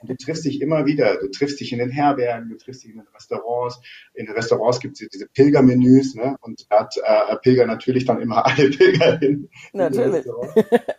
Und 0.00 0.10
du 0.10 0.16
triffst 0.16 0.44
dich 0.44 0.60
immer 0.60 0.86
wieder. 0.86 1.16
Du 1.18 1.30
triffst 1.30 1.60
dich 1.60 1.72
in 1.72 1.78
den 1.78 1.90
Herbergen, 1.90 2.50
du 2.50 2.56
triffst 2.56 2.84
dich 2.84 2.90
in 2.90 2.98
den 2.98 3.08
Restaurants. 3.14 3.80
In 4.14 4.26
den 4.26 4.34
Restaurants 4.34 4.80
gibt 4.80 5.00
es 5.00 5.08
diese 5.08 5.26
Pilgermenüs, 5.28 6.14
ne? 6.14 6.36
Und 6.40 6.66
da 6.70 6.80
hat 6.80 6.94
äh, 6.96 7.36
Pilger 7.36 7.66
natürlich 7.66 8.04
dann 8.04 8.20
immer 8.20 8.46
alle 8.46 8.70
Pilger 8.70 9.18
hin. 9.18 9.48
Natürlich. 9.72 10.26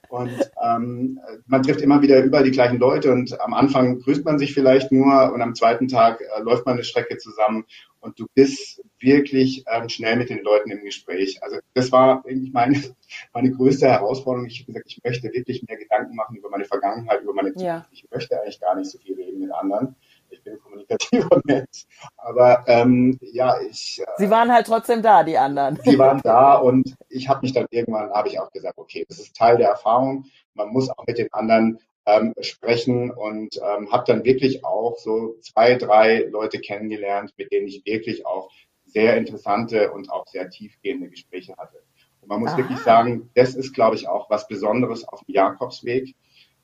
Und 0.10 0.52
ähm, 0.62 1.20
man 1.48 1.64
trifft 1.64 1.82
immer 1.82 2.02
wieder 2.02 2.24
überall 2.24 2.44
die 2.44 2.52
gleichen 2.52 2.80
Leute 2.80 3.12
und 3.12 3.40
am 3.40 3.54
Anfang 3.54 4.00
grüßt 4.00 4.26
man 4.26 4.40
sich 4.40 4.54
vielleicht 4.54 4.92
nur 4.92 5.32
und 5.34 5.42
am 5.42 5.56
zweiten 5.56 5.88
Tag 5.88 6.22
äh, 6.22 6.42
läuft 6.42 6.66
man 6.66 6.74
eine 6.74 6.84
Strecke 6.84 7.18
zusammen 7.18 7.66
und 8.02 8.20
du 8.20 8.26
bist 8.34 8.82
wirklich 9.00 9.64
ähm, 9.68 9.88
schnell 9.90 10.18
mit 10.18 10.30
den 10.30 10.44
Leuten 10.44 10.72
im 10.72 10.84
Gespräch. 10.84 11.42
Also 11.42 11.58
das 11.74 11.92
war 11.92 12.24
eigentlich 12.26 12.52
meine, 12.52 12.82
meine 13.34 13.52
größte 13.52 13.88
Herausforderung. 13.88 14.48
Ich 14.48 14.60
habe 14.60 14.74
gesagt, 14.74 14.88
ich 14.88 15.02
möchte 15.04 15.32
wirklich 15.32 15.64
mehr 15.68 15.78
Gedanken 15.78 16.16
machen 16.16 16.36
über 16.36 16.50
meine 16.50 16.66
Vergangenheit, 16.66 17.22
über 17.22 17.34
meine 17.34 17.50
Zukunft. 17.50 17.66
Ja. 17.66 17.86
Ich 17.92 18.06
möchte 18.12 18.40
eigentlich 18.42 18.60
gar 18.60 18.76
nicht 18.76 18.90
so 18.90 18.98
viel 18.98 19.16
reden 19.16 19.40
mit 19.40 19.52
anderen. 19.52 19.96
Ich 20.30 20.44
bin 20.44 20.54
ein 20.54 20.60
kommunikativer 20.60 21.42
Mensch. 21.46 21.86
Aber 22.18 22.64
ähm, 22.68 23.18
ja, 23.22 23.56
ich. 23.62 24.02
Äh, 24.02 24.06
Sie 24.18 24.30
waren 24.30 24.52
halt 24.52 24.66
trotzdem 24.66 25.02
da, 25.02 25.24
die 25.24 25.38
anderen. 25.38 25.78
Sie 25.84 26.00
waren 26.00 26.22
da 26.24 26.56
und 26.56 26.96
ich 27.10 27.30
habe 27.30 27.42
mich 27.42 27.54
dann 27.54 27.68
irgendwann, 27.70 28.12
habe 28.12 28.30
ich 28.30 28.40
auch 28.40 28.52
gesagt, 28.52 28.78
okay, 28.78 29.06
das 29.08 29.20
ist 29.20 29.36
Teil 29.36 29.58
der 29.58 29.70
Erfahrung. 29.70 30.26
Man 30.54 30.70
muss 30.70 30.90
auch 30.90 31.06
mit 31.06 31.18
den 31.18 31.32
anderen 31.32 31.80
ähm, 32.06 32.34
sprechen 32.42 33.12
und 33.12 33.58
ähm, 33.58 33.92
habe 33.92 34.04
dann 34.08 34.24
wirklich 34.26 34.66
auch 34.66 34.98
so 34.98 35.36
zwei, 35.42 35.76
drei 35.76 36.26
Leute 36.32 36.60
kennengelernt, 36.60 37.34
mit 37.38 37.52
denen 37.52 37.68
ich 37.68 37.86
wirklich 37.86 38.26
auch 38.26 38.52
sehr 38.86 39.18
interessante 39.18 39.92
und 39.92 40.12
auch 40.12 40.28
sehr 40.28 40.50
tiefgehende 40.50 41.10
Gespräche 41.10 41.56
hatte. 41.58 41.84
Und 42.22 42.30
man 42.30 42.40
muss 42.40 42.52
Aha. 42.52 42.58
wirklich 42.58 42.80
sagen, 42.80 43.30
das 43.36 43.56
ist, 43.56 43.74
glaube 43.74 43.96
ich, 43.96 44.08
auch 44.08 44.30
was 44.30 44.48
Besonderes 44.48 45.08
auf 45.08 45.24
dem 45.24 45.34
Jakobsweg, 45.34 46.16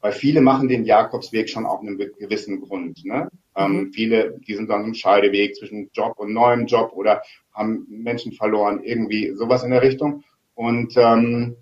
weil 0.02 0.12
viele 0.12 0.42
machen 0.42 0.68
den 0.68 0.86
Jakobsweg 0.86 1.50
schon 1.50 1.66
auf 1.66 1.82
einem 1.82 1.98
gewissen 1.98 2.62
Grund. 2.62 3.04
Ne? 3.06 3.30
Ähm, 3.56 3.72
mhm. 3.72 3.80
Ähm, 3.80 3.92
viele, 3.94 4.40
die 4.40 4.56
sind 4.56 4.70
dann 4.70 4.86
im 4.86 4.94
Scheideweg 4.94 5.56
zwischen 5.56 5.90
Job 5.94 6.14
und 6.18 6.34
neuem 6.34 6.66
Job 6.66 6.92
oder 6.94 7.22
haben 7.54 7.86
Menschen 7.90 8.32
verloren, 8.32 8.84
irgendwie 8.84 9.34
sowas 9.36 9.64
in 9.64 9.72
der 9.72 9.82
Richtung. 9.82 10.24
Und 10.54 10.94
ähm, 10.98 11.56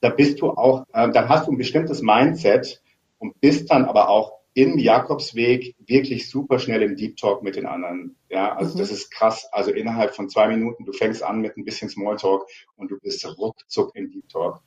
da 0.00 0.10
bist 0.10 0.40
du 0.40 0.50
auch, 0.50 0.84
äh, 0.92 1.10
dann 1.10 1.28
hast 1.28 1.46
du 1.46 1.52
ein 1.52 1.58
bestimmtes 1.58 2.02
Mindset 2.02 2.80
und 3.18 3.40
bist 3.40 3.70
dann 3.70 3.84
aber 3.84 4.08
auch 4.08 4.38
im 4.54 4.76
Jakobsweg 4.76 5.76
wirklich 5.78 6.28
super 6.28 6.58
schnell 6.58 6.82
im 6.82 6.96
Deep 6.96 7.16
Talk 7.16 7.44
mit 7.44 7.54
den 7.54 7.66
anderen. 7.66 8.16
Ja, 8.28 8.56
also 8.56 8.74
mhm. 8.74 8.80
das 8.80 8.90
ist 8.90 9.10
krass. 9.10 9.48
Also 9.52 9.70
innerhalb 9.70 10.16
von 10.16 10.28
zwei 10.28 10.48
Minuten, 10.48 10.84
du 10.84 10.92
fängst 10.92 11.22
an 11.22 11.40
mit 11.40 11.56
ein 11.56 11.64
bisschen 11.64 11.88
Smalltalk 11.88 12.44
und 12.76 12.90
du 12.90 12.98
bist 12.98 13.24
ruckzuck 13.38 13.94
im 13.94 14.10
Deep 14.10 14.28
Talk. 14.28 14.60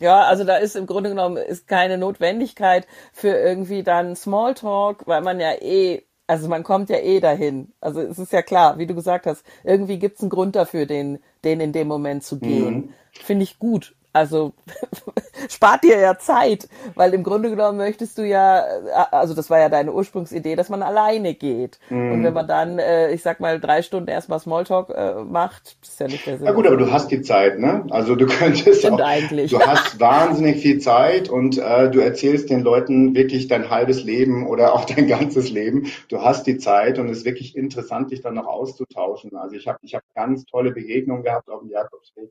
Ja, 0.00 0.22
also 0.22 0.44
da 0.44 0.56
ist 0.56 0.76
im 0.76 0.86
Grunde 0.86 1.10
genommen 1.10 1.36
ist 1.36 1.66
keine 1.66 1.98
Notwendigkeit 1.98 2.86
für 3.12 3.28
irgendwie 3.28 3.82
dann 3.82 4.16
Smalltalk, 4.16 5.06
weil 5.06 5.22
man 5.22 5.40
ja 5.40 5.52
eh, 5.60 6.02
also 6.26 6.48
man 6.48 6.62
kommt 6.62 6.90
ja 6.90 6.98
eh 6.98 7.20
dahin. 7.20 7.72
Also 7.80 8.00
es 8.00 8.18
ist 8.18 8.32
ja 8.32 8.42
klar, 8.42 8.78
wie 8.78 8.86
du 8.86 8.94
gesagt 8.94 9.26
hast, 9.26 9.44
irgendwie 9.64 9.98
gibt's 9.98 10.20
einen 10.20 10.30
Grund 10.30 10.56
dafür, 10.56 10.86
den, 10.86 11.20
den 11.44 11.60
in 11.60 11.72
dem 11.72 11.88
Moment 11.88 12.24
zu 12.24 12.38
gehen. 12.38 12.74
Mhm. 12.74 12.92
Finde 13.12 13.44
ich 13.44 13.58
gut. 13.58 13.94
Also 14.12 14.54
spart 15.48 15.84
dir 15.84 15.98
ja 15.98 16.18
Zeit, 16.18 16.68
weil 16.94 17.12
im 17.12 17.22
Grunde 17.22 17.50
genommen 17.50 17.76
möchtest 17.76 18.16
du 18.18 18.26
ja, 18.26 18.64
also 19.10 19.34
das 19.34 19.50
war 19.50 19.58
ja 19.58 19.68
deine 19.68 19.92
Ursprungsidee, 19.92 20.56
dass 20.56 20.70
man 20.70 20.82
alleine 20.82 21.34
geht. 21.34 21.78
Mm. 21.90 22.12
Und 22.12 22.24
wenn 22.24 22.32
man 22.32 22.48
dann, 22.48 22.78
äh, 22.78 23.12
ich 23.12 23.22
sag 23.22 23.38
mal, 23.40 23.60
drei 23.60 23.82
Stunden 23.82 24.08
erstmal 24.08 24.40
Smalltalk 24.40 24.90
äh, 24.90 25.22
macht, 25.22 25.76
ist 25.82 26.00
ja 26.00 26.06
nicht 26.06 26.26
der 26.26 26.38
Sinn. 26.38 26.46
Ja 26.46 26.52
gut, 26.52 26.66
aber 26.66 26.78
du 26.78 26.90
hast 26.90 27.10
die 27.10 27.20
Zeit, 27.20 27.58
ne? 27.58 27.86
Also 27.90 28.14
du 28.14 28.26
könntest 28.38 28.80
Stimmt 28.80 29.02
auch, 29.02 29.06
eigentlich. 29.06 29.50
du 29.50 29.60
hast 29.60 30.00
wahnsinnig 30.00 30.62
viel 30.62 30.78
Zeit 30.78 31.28
und 31.28 31.58
äh, 31.58 31.90
du 31.90 32.00
erzählst 32.00 32.48
den 32.48 32.62
Leuten 32.62 33.14
wirklich 33.14 33.46
dein 33.46 33.68
halbes 33.68 34.02
Leben 34.04 34.46
oder 34.46 34.74
auch 34.74 34.86
dein 34.86 35.06
ganzes 35.06 35.50
Leben. 35.50 35.88
Du 36.08 36.22
hast 36.22 36.46
die 36.46 36.56
Zeit 36.56 36.98
und 36.98 37.08
es 37.10 37.18
ist 37.18 37.24
wirklich 37.24 37.56
interessant, 37.56 38.10
dich 38.10 38.22
dann 38.22 38.34
noch 38.34 38.46
auszutauschen. 38.46 39.36
Also 39.36 39.54
ich 39.54 39.68
habe 39.68 39.78
ich 39.82 39.94
hab 39.94 40.02
ganz 40.14 40.46
tolle 40.46 40.72
Begegnungen 40.72 41.22
gehabt 41.22 41.50
auf 41.50 41.60
dem 41.60 41.70
Jakobsweg 41.70 42.30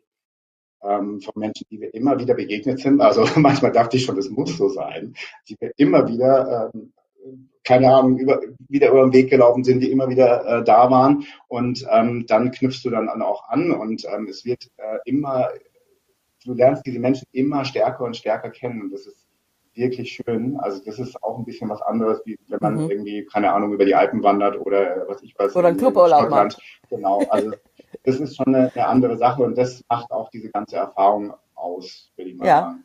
ähm, 0.83 1.21
von 1.21 1.33
Menschen, 1.35 1.65
die 1.69 1.81
wir 1.81 1.93
immer 1.93 2.19
wieder 2.19 2.33
begegnet 2.33 2.79
sind. 2.79 3.01
Also 3.01 3.25
manchmal 3.39 3.71
dachte 3.71 3.97
ich 3.97 4.05
schon, 4.05 4.15
das 4.15 4.29
muss 4.29 4.57
so 4.57 4.69
sein, 4.69 5.13
die 5.47 5.57
wir 5.59 5.71
immer 5.77 6.07
wieder, 6.07 6.71
ähm, 6.73 6.93
keine 7.63 7.93
Ahnung, 7.93 8.17
über, 8.17 8.39
wieder 8.69 8.89
über 8.89 9.03
den 9.03 9.13
Weg 9.13 9.29
gelaufen 9.29 9.63
sind, 9.63 9.81
die 9.81 9.91
immer 9.91 10.09
wieder 10.09 10.45
äh, 10.45 10.63
da 10.63 10.89
waren. 10.89 11.25
Und 11.47 11.85
ähm, 11.91 12.25
dann 12.27 12.51
knüpfst 12.51 12.83
du 12.83 12.89
dann 12.89 13.09
auch 13.09 13.49
an 13.49 13.71
und 13.71 14.05
ähm, 14.05 14.27
es 14.29 14.45
wird 14.45 14.69
äh, 14.77 14.97
immer, 15.05 15.49
du 16.45 16.53
lernst 16.53 16.85
diese 16.85 16.99
Menschen 16.99 17.27
immer 17.31 17.65
stärker 17.65 18.05
und 18.05 18.15
stärker 18.15 18.49
kennen. 18.49 18.81
Und 18.81 18.93
das 18.93 19.05
ist 19.05 19.27
wirklich 19.77 20.11
schön. 20.11 20.57
Also 20.59 20.81
das 20.83 20.99
ist 20.99 21.21
auch 21.23 21.37
ein 21.37 21.45
bisschen 21.45 21.69
was 21.69 21.81
anderes, 21.81 22.21
wie 22.25 22.37
wenn 22.47 22.59
man 22.61 22.75
mhm. 22.75 22.89
irgendwie, 22.89 23.25
keine 23.25 23.53
Ahnung, 23.53 23.73
über 23.73 23.85
die 23.85 23.95
Alpen 23.95 24.23
wandert 24.23 24.59
oder 24.59 25.05
was 25.07 25.21
ich 25.21 25.37
weiß. 25.37 25.55
Oder 25.55 25.69
ein 25.69 25.77
Cluburlaub 25.77 26.29
macht. 26.29 26.59
Genau, 26.89 27.21
also 27.29 27.51
das 28.07 28.21
ist 28.21 28.37
schon 28.37 28.55
eine, 28.55 28.71
eine, 28.73 28.87
andere 28.87 29.17
Sache 29.17 29.43
und 29.43 29.57
das 29.57 29.83
macht 29.89 30.11
auch 30.11 30.29
diese 30.29 30.49
ganze 30.49 30.77
Erfahrung 30.77 31.33
aus, 31.55 32.09
würde 32.15 32.31
ich 32.31 32.37
mal 32.37 32.47
ja. 32.47 32.59
sagen. 32.61 32.83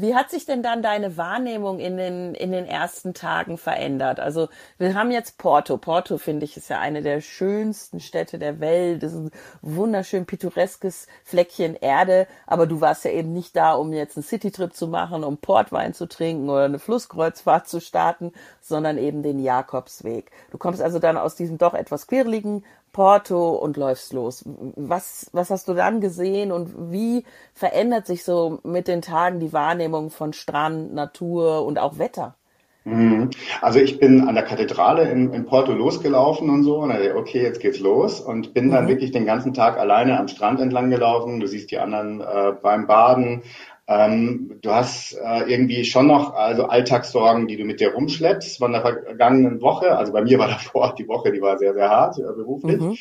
Wie 0.00 0.14
hat 0.14 0.30
sich 0.30 0.44
denn 0.44 0.62
dann 0.62 0.80
deine 0.80 1.16
Wahrnehmung 1.16 1.80
in 1.80 1.96
den, 1.96 2.36
in 2.36 2.52
den 2.52 2.66
ersten 2.66 3.14
Tagen 3.14 3.58
verändert? 3.58 4.20
Also 4.20 4.48
wir 4.76 4.94
haben 4.94 5.10
jetzt 5.10 5.38
Porto. 5.38 5.76
Porto, 5.76 6.18
finde 6.18 6.44
ich, 6.44 6.56
ist 6.56 6.70
ja 6.70 6.78
eine 6.78 7.02
der 7.02 7.20
schönsten 7.20 7.98
Städte 7.98 8.38
der 8.38 8.60
Welt. 8.60 9.02
Das 9.02 9.12
ist 9.12 9.18
ein 9.18 9.30
wunderschön 9.60 10.24
pittoreskes 10.24 11.08
Fleckchen 11.24 11.74
Erde. 11.74 12.28
Aber 12.46 12.68
du 12.68 12.80
warst 12.80 13.06
ja 13.06 13.10
eben 13.10 13.32
nicht 13.32 13.56
da, 13.56 13.72
um 13.72 13.92
jetzt 13.92 14.16
einen 14.16 14.22
Citytrip 14.22 14.72
zu 14.72 14.86
machen, 14.86 15.24
um 15.24 15.38
Portwein 15.38 15.94
zu 15.94 16.06
trinken 16.06 16.48
oder 16.48 16.66
eine 16.66 16.78
Flusskreuzfahrt 16.78 17.66
zu 17.66 17.80
starten, 17.80 18.30
sondern 18.60 18.98
eben 18.98 19.24
den 19.24 19.40
Jakobsweg. 19.40 20.30
Du 20.52 20.58
kommst 20.58 20.80
also 20.80 21.00
dann 21.00 21.16
aus 21.16 21.34
diesem 21.34 21.58
doch 21.58 21.74
etwas 21.74 22.06
quirligen 22.06 22.62
Porto 22.98 23.50
und 23.50 23.76
läufst 23.76 24.12
los. 24.12 24.42
Was, 24.74 25.30
was 25.32 25.50
hast 25.50 25.68
du 25.68 25.74
dann 25.74 26.00
gesehen 26.00 26.50
und 26.50 26.90
wie 26.90 27.22
verändert 27.54 28.08
sich 28.08 28.24
so 28.24 28.58
mit 28.64 28.88
den 28.88 29.02
Tagen 29.02 29.38
die 29.38 29.52
Wahrnehmung 29.52 30.10
von 30.10 30.32
Strand, 30.32 30.94
Natur 30.94 31.64
und 31.64 31.78
auch 31.78 32.00
Wetter? 32.00 32.34
Mhm. 32.82 33.30
Also 33.60 33.78
ich 33.78 34.00
bin 34.00 34.26
an 34.26 34.34
der 34.34 34.42
Kathedrale 34.42 35.08
in, 35.12 35.32
in 35.32 35.46
Porto 35.46 35.74
losgelaufen 35.74 36.50
und 36.50 36.64
so 36.64 36.78
und 36.78 36.88
dachte, 36.88 37.14
okay, 37.14 37.40
jetzt 37.40 37.60
geht's 37.60 37.78
los 37.78 38.20
und 38.20 38.52
bin 38.52 38.72
dann 38.72 38.86
mhm. 38.86 38.88
wirklich 38.88 39.12
den 39.12 39.26
ganzen 39.26 39.54
Tag 39.54 39.78
alleine 39.78 40.18
am 40.18 40.26
Strand 40.26 40.58
entlang 40.58 40.90
gelaufen. 40.90 41.38
Du 41.38 41.46
siehst 41.46 41.70
die 41.70 41.78
anderen 41.78 42.20
äh, 42.20 42.52
beim 42.60 42.88
Baden, 42.88 43.42
ähm, 43.88 44.58
du 44.60 44.70
hast 44.70 45.14
äh, 45.14 45.50
irgendwie 45.50 45.82
schon 45.86 46.08
noch 46.08 46.34
also 46.34 46.64
Alltagssorgen, 46.64 47.48
die 47.48 47.56
du 47.56 47.64
mit 47.64 47.80
dir 47.80 47.94
rumschleppst 47.94 48.58
von 48.58 48.72
der 48.72 48.82
vergangenen 48.82 49.62
Woche. 49.62 49.96
Also 49.96 50.12
bei 50.12 50.22
mir 50.22 50.38
war 50.38 50.48
davor 50.48 50.94
die 50.94 51.08
Woche, 51.08 51.32
die 51.32 51.40
war 51.40 51.58
sehr, 51.58 51.72
sehr 51.72 51.88
hart 51.88 52.18
äh, 52.18 52.22
beruflich. 52.22 52.80
Mhm. 52.80 52.98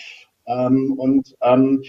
Ähm, 0.47 0.93
und 0.97 1.35
ähm, 1.41 1.83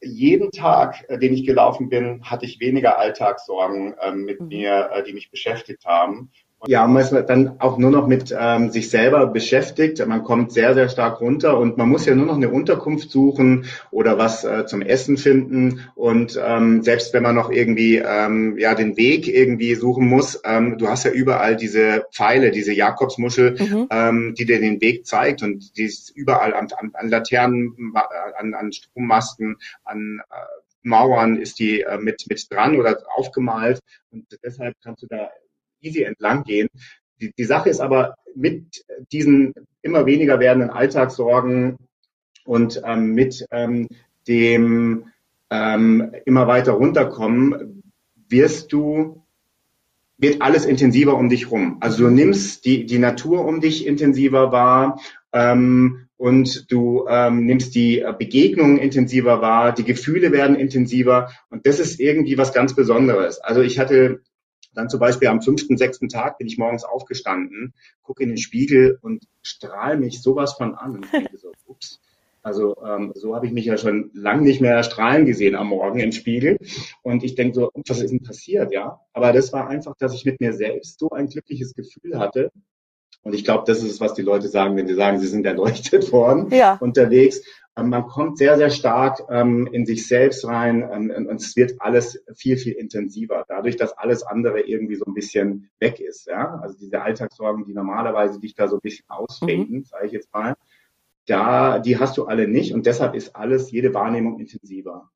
jeden 0.00 0.52
Tag, 0.52 1.04
äh, 1.08 1.18
den 1.18 1.34
ich 1.34 1.44
gelaufen 1.44 1.88
bin, 1.88 2.22
hatte 2.22 2.46
ich 2.46 2.60
weniger 2.60 2.98
Alltagssorgen 2.98 3.94
äh, 3.94 4.12
mit 4.12 4.40
mhm. 4.40 4.48
mir, 4.48 4.90
äh, 4.92 5.02
die 5.02 5.12
mich 5.12 5.32
beschäftigt 5.32 5.84
haben. 5.84 6.30
Ja, 6.66 6.86
man 6.86 7.02
ist 7.02 7.12
dann 7.28 7.60
auch 7.60 7.78
nur 7.78 7.90
noch 7.90 8.06
mit 8.06 8.34
ähm, 8.36 8.70
sich 8.70 8.90
selber 8.90 9.26
beschäftigt. 9.28 10.04
Man 10.06 10.24
kommt 10.24 10.52
sehr, 10.52 10.74
sehr 10.74 10.88
stark 10.88 11.20
runter 11.20 11.58
und 11.58 11.76
man 11.76 11.88
muss 11.88 12.06
ja 12.06 12.14
nur 12.14 12.26
noch 12.26 12.36
eine 12.36 12.48
Unterkunft 12.48 13.10
suchen 13.10 13.66
oder 13.90 14.18
was 14.18 14.44
äh, 14.44 14.66
zum 14.66 14.82
Essen 14.82 15.16
finden. 15.16 15.80
Und 15.94 16.40
ähm, 16.44 16.82
selbst 16.82 17.12
wenn 17.12 17.22
man 17.22 17.34
noch 17.34 17.50
irgendwie 17.50 17.96
ähm, 17.96 18.58
ja 18.58 18.74
den 18.74 18.96
Weg 18.96 19.28
irgendwie 19.28 19.74
suchen 19.74 20.08
muss, 20.08 20.40
ähm, 20.44 20.76
du 20.78 20.88
hast 20.88 21.04
ja 21.04 21.12
überall 21.12 21.56
diese 21.56 22.06
Pfeile, 22.12 22.50
diese 22.50 22.72
Jakobsmuschel, 22.72 23.56
mhm. 23.58 23.86
ähm, 23.90 24.34
die 24.36 24.44
dir 24.44 24.60
den 24.60 24.80
Weg 24.80 25.06
zeigt 25.06 25.42
und 25.42 25.76
die 25.76 25.84
ist 25.84 26.10
überall 26.16 26.52
an, 26.54 26.68
an, 26.76 26.90
an 26.94 27.08
Laternen, 27.08 27.94
an, 28.38 28.54
an 28.54 28.72
Strommasten, 28.72 29.56
an 29.84 30.20
äh, 30.30 30.34
Mauern 30.82 31.36
ist 31.36 31.58
die 31.58 31.80
äh, 31.82 31.98
mit, 31.98 32.26
mit 32.28 32.46
dran 32.50 32.76
oder 32.76 32.98
aufgemalt. 33.16 33.80
Und 34.10 34.26
deshalb 34.42 34.74
kannst 34.82 35.02
du 35.02 35.06
da 35.08 35.28
easy 35.80 36.02
entlang 36.02 36.44
gehen. 36.44 36.68
Die, 37.20 37.32
die 37.36 37.44
Sache 37.44 37.70
ist 37.70 37.80
aber 37.80 38.14
mit 38.34 38.84
diesen 39.12 39.54
immer 39.82 40.06
weniger 40.06 40.38
werdenden 40.40 40.70
Alltagssorgen 40.70 41.76
und 42.44 42.82
ähm, 42.84 43.12
mit 43.12 43.46
ähm, 43.50 43.88
dem 44.28 45.06
ähm, 45.50 46.12
immer 46.24 46.46
weiter 46.46 46.72
runterkommen, 46.72 47.82
wirst 48.28 48.72
du 48.72 49.22
wird 50.18 50.40
alles 50.40 50.64
intensiver 50.64 51.16
um 51.16 51.28
dich 51.28 51.50
rum. 51.50 51.76
Also 51.80 52.04
du 52.04 52.10
nimmst 52.10 52.64
die, 52.64 52.86
die 52.86 52.98
Natur 52.98 53.44
um 53.44 53.60
dich 53.60 53.86
intensiver 53.86 54.50
wahr 54.50 54.98
ähm, 55.32 56.08
und 56.16 56.70
du 56.72 57.06
ähm, 57.08 57.44
nimmst 57.44 57.74
die 57.74 58.02
Begegnungen 58.18 58.78
intensiver 58.78 59.42
wahr, 59.42 59.72
die 59.72 59.84
Gefühle 59.84 60.32
werden 60.32 60.56
intensiver 60.56 61.30
und 61.50 61.66
das 61.66 61.80
ist 61.80 62.00
irgendwie 62.00 62.38
was 62.38 62.54
ganz 62.54 62.74
Besonderes. 62.74 63.38
Also 63.40 63.60
ich 63.60 63.78
hatte 63.78 64.22
dann 64.76 64.90
zum 64.90 65.00
Beispiel 65.00 65.28
am 65.28 65.42
fünften, 65.42 65.76
sechsten 65.76 66.08
Tag 66.08 66.38
bin 66.38 66.46
ich 66.46 66.58
morgens 66.58 66.84
aufgestanden, 66.84 67.74
gucke 68.02 68.22
in 68.22 68.28
den 68.28 68.38
Spiegel 68.38 68.98
und 69.02 69.24
strahle 69.42 69.96
mich 69.96 70.22
sowas 70.22 70.54
von 70.54 70.74
an. 70.74 70.96
Und 70.96 71.12
denke 71.12 71.38
so, 71.38 71.52
ups. 71.66 72.00
Also 72.42 72.76
ähm, 72.86 73.12
so 73.16 73.34
habe 73.34 73.46
ich 73.46 73.52
mich 73.52 73.64
ja 73.64 73.76
schon 73.76 74.10
lang 74.14 74.44
nicht 74.44 74.60
mehr 74.60 74.84
strahlen 74.84 75.26
gesehen 75.26 75.56
am 75.56 75.68
Morgen 75.68 75.98
im 75.98 76.12
Spiegel. 76.12 76.58
Und 77.02 77.24
ich 77.24 77.34
denke 77.34 77.54
so, 77.54 77.70
was 77.74 78.00
ist 78.00 78.12
denn 78.12 78.22
passiert, 78.22 78.70
ja? 78.70 79.00
Aber 79.12 79.32
das 79.32 79.52
war 79.52 79.66
einfach, 79.66 79.96
dass 79.98 80.14
ich 80.14 80.24
mit 80.24 80.40
mir 80.40 80.52
selbst 80.52 81.00
so 81.00 81.10
ein 81.10 81.28
glückliches 81.28 81.74
Gefühl 81.74 82.20
hatte. 82.20 82.52
Und 83.22 83.34
ich 83.34 83.42
glaube, 83.42 83.64
das 83.66 83.78
ist 83.78 83.90
es, 83.90 84.00
was 84.00 84.14
die 84.14 84.22
Leute 84.22 84.46
sagen, 84.46 84.76
wenn 84.76 84.86
sie 84.86 84.94
sagen, 84.94 85.18
sie 85.18 85.26
sind 85.26 85.44
erleuchtet 85.44 86.12
worden 86.12 86.54
ja. 86.54 86.76
unterwegs. 86.80 87.40
Ähm, 87.76 87.90
man 87.90 88.06
kommt 88.06 88.38
sehr, 88.38 88.56
sehr 88.56 88.70
stark 88.70 89.20
ähm, 89.28 89.66
in 89.70 89.86
sich 89.86 90.06
selbst 90.06 90.46
rein 90.46 90.88
ähm, 90.90 91.26
und 91.28 91.40
es 91.40 91.56
wird 91.56 91.74
alles 91.80 92.22
viel, 92.34 92.56
viel 92.56 92.72
intensiver, 92.72 93.44
dadurch, 93.48 93.76
dass 93.76 93.96
alles 93.96 94.22
andere 94.22 94.60
irgendwie 94.60 94.96
so 94.96 95.04
ein 95.06 95.14
bisschen 95.14 95.70
weg 95.78 96.00
ist. 96.00 96.26
Ja? 96.26 96.58
Also 96.62 96.76
diese 96.78 97.02
Alltagssorgen, 97.02 97.64
die 97.66 97.74
normalerweise 97.74 98.40
dich 98.40 98.54
da 98.54 98.68
so 98.68 98.76
ein 98.76 98.82
bisschen 98.82 99.04
ausfaden, 99.08 99.70
mhm. 99.70 99.84
sage 99.84 100.06
ich 100.06 100.12
jetzt 100.12 100.32
mal, 100.32 100.56
da, 101.26 101.78
die 101.78 101.98
hast 101.98 102.16
du 102.16 102.26
alle 102.26 102.48
nicht 102.48 102.72
und 102.72 102.86
deshalb 102.86 103.14
ist 103.14 103.34
alles, 103.34 103.70
jede 103.70 103.92
Wahrnehmung 103.94 104.38
intensiver. 104.38 105.10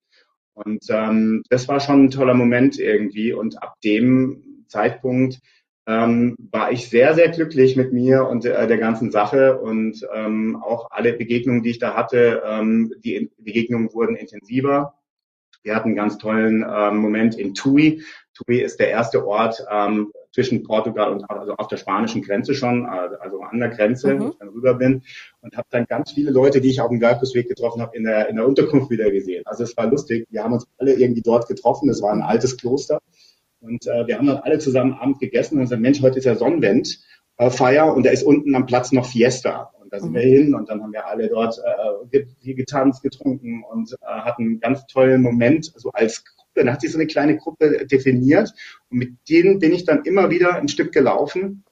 Und 0.55 0.85
ähm, 0.90 1.42
das 1.49 1.68
war 1.68 1.81
schon 1.81 2.05
ein 2.05 2.11
toller 2.11 2.35
Moment 2.35 2.79
irgendwie 2.79 3.33
und 3.33 3.62
ab 3.62 3.77
dem 3.83 4.64
Zeitpunkt 4.66 5.40
ähm, 5.86 6.36
war 6.50 6.72
ich 6.72 6.88
sehr, 6.88 7.14
sehr 7.14 7.28
glücklich 7.30 7.76
mit 7.76 7.92
mir 7.92 8.26
und 8.26 8.44
äh, 8.44 8.66
der 8.66 8.78
ganzen 8.78 9.10
Sache 9.10 9.58
und 9.58 10.06
ähm, 10.14 10.56
auch 10.62 10.90
alle 10.90 11.12
Begegnungen, 11.12 11.62
die 11.62 11.70
ich 11.70 11.78
da 11.78 11.94
hatte, 11.94 12.42
ähm, 12.44 12.92
die 13.04 13.30
Begegnungen 13.38 13.92
wurden 13.92 14.16
intensiver. 14.16 14.94
Wir 15.62 15.74
hatten 15.74 15.88
einen 15.88 15.96
ganz 15.96 16.18
tollen 16.18 16.64
ähm, 16.68 16.98
Moment 16.98 17.38
in 17.38 17.54
Tui. 17.54 18.02
Tui 18.34 18.60
ist 18.60 18.80
der 18.80 18.90
erste 18.90 19.26
Ort, 19.26 19.64
ähm, 19.70 20.12
zwischen 20.32 20.62
Portugal 20.62 21.12
und 21.12 21.28
also 21.28 21.54
auf 21.54 21.68
der 21.68 21.76
spanischen 21.76 22.22
Grenze 22.22 22.54
schon, 22.54 22.86
also 22.86 23.40
an 23.40 23.58
der 23.58 23.70
Grenze, 23.70 24.14
mhm. 24.14 24.20
wo 24.20 24.28
ich 24.28 24.38
dann 24.38 24.48
rüber 24.48 24.74
bin 24.74 25.02
und 25.40 25.56
habe 25.56 25.66
dann 25.70 25.86
ganz 25.86 26.12
viele 26.12 26.30
Leute, 26.30 26.60
die 26.60 26.70
ich 26.70 26.80
auf 26.80 26.88
dem 26.88 27.00
Galkusweg 27.00 27.48
getroffen 27.48 27.82
habe, 27.82 27.96
in 27.96 28.04
der, 28.04 28.28
in 28.28 28.36
der 28.36 28.46
Unterkunft 28.46 28.90
wieder 28.90 29.10
gesehen. 29.10 29.42
Also 29.46 29.64
es 29.64 29.76
war 29.76 29.86
lustig. 29.86 30.26
Wir 30.30 30.44
haben 30.44 30.52
uns 30.52 30.66
alle 30.78 30.94
irgendwie 30.94 31.22
dort 31.22 31.48
getroffen. 31.48 31.88
Es 31.88 32.00
war 32.00 32.12
ein 32.12 32.22
altes 32.22 32.56
Kloster. 32.56 33.00
Und 33.61 33.87
äh, 33.87 34.07
wir 34.07 34.16
haben 34.16 34.27
dann 34.27 34.38
alle 34.38 34.59
zusammen 34.59 34.94
Abend 34.94 35.18
gegessen 35.18 35.57
und 35.57 35.62
gesagt, 35.62 35.83
Mensch, 35.83 36.01
heute 36.03 36.18
ist 36.18 36.25
ja 36.25 36.35
Sonnenwend. 36.35 37.01
Äh, 37.37 37.51
Feier 37.51 37.94
und 37.94 38.05
da 38.05 38.11
ist 38.11 38.23
unten 38.23 38.55
am 38.55 38.66
Platz 38.66 38.92
noch 38.92 39.07
Fiesta. 39.07 39.73
Und 39.81 39.92
da 39.92 40.01
sind 40.01 40.11
mhm. 40.11 40.14
wir 40.14 40.23
hin 40.23 40.55
und 40.55 40.68
dann 40.68 40.83
haben 40.83 40.92
wir 40.92 41.07
alle 41.07 41.29
dort 41.29 41.59
äh, 42.12 42.55
getanzt, 42.55 43.03
getrunken 43.03 43.64
und 43.64 43.92
äh, 43.92 44.07
hatten 44.07 44.42
einen 44.42 44.61
ganz 44.61 44.87
tollen 44.87 45.23
Moment, 45.23 45.73
so 45.75 45.90
als 45.90 46.25
Gruppe. 46.25 46.64
Da 46.64 46.73
hat 46.73 46.81
sich 46.81 46.92
so 46.92 46.99
eine 46.99 47.07
kleine 47.07 47.37
Gruppe 47.37 47.87
definiert 47.87 48.53
und 48.90 48.99
mit 48.99 49.12
denen 49.29 49.59
bin 49.59 49.73
ich 49.73 49.85
dann 49.85 50.05
immer 50.05 50.31
wieder 50.31 50.55
ein 50.57 50.68
Stück 50.68 50.92
gelaufen. 50.92 51.64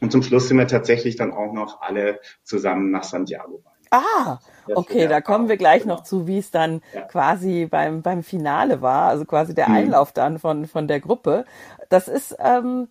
Und 0.00 0.12
zum 0.12 0.22
Schluss 0.22 0.48
sind 0.48 0.56
wir 0.56 0.66
tatsächlich 0.66 1.16
dann 1.16 1.32
auch 1.32 1.52
noch 1.52 1.82
alle 1.82 2.20
zusammen 2.42 2.90
nach 2.90 3.04
Santiago 3.04 3.62
rein. 3.66 3.79
Ah, 3.90 4.38
okay, 4.72 5.08
da 5.08 5.20
kommen 5.20 5.48
wir 5.48 5.56
gleich 5.56 5.82
genau. 5.82 5.96
noch 5.96 6.04
zu, 6.04 6.28
wie 6.28 6.38
es 6.38 6.52
dann 6.52 6.80
ja. 6.94 7.02
quasi 7.02 7.66
beim, 7.66 8.02
beim 8.02 8.22
Finale 8.22 8.82
war, 8.82 9.08
also 9.08 9.24
quasi 9.24 9.54
der 9.54 9.68
mhm. 9.68 9.74
Einlauf 9.74 10.12
dann 10.12 10.38
von, 10.38 10.66
von 10.66 10.86
der 10.86 11.00
Gruppe. 11.00 11.44
Das 11.88 12.06
ist, 12.06 12.36
ähm, 12.38 12.88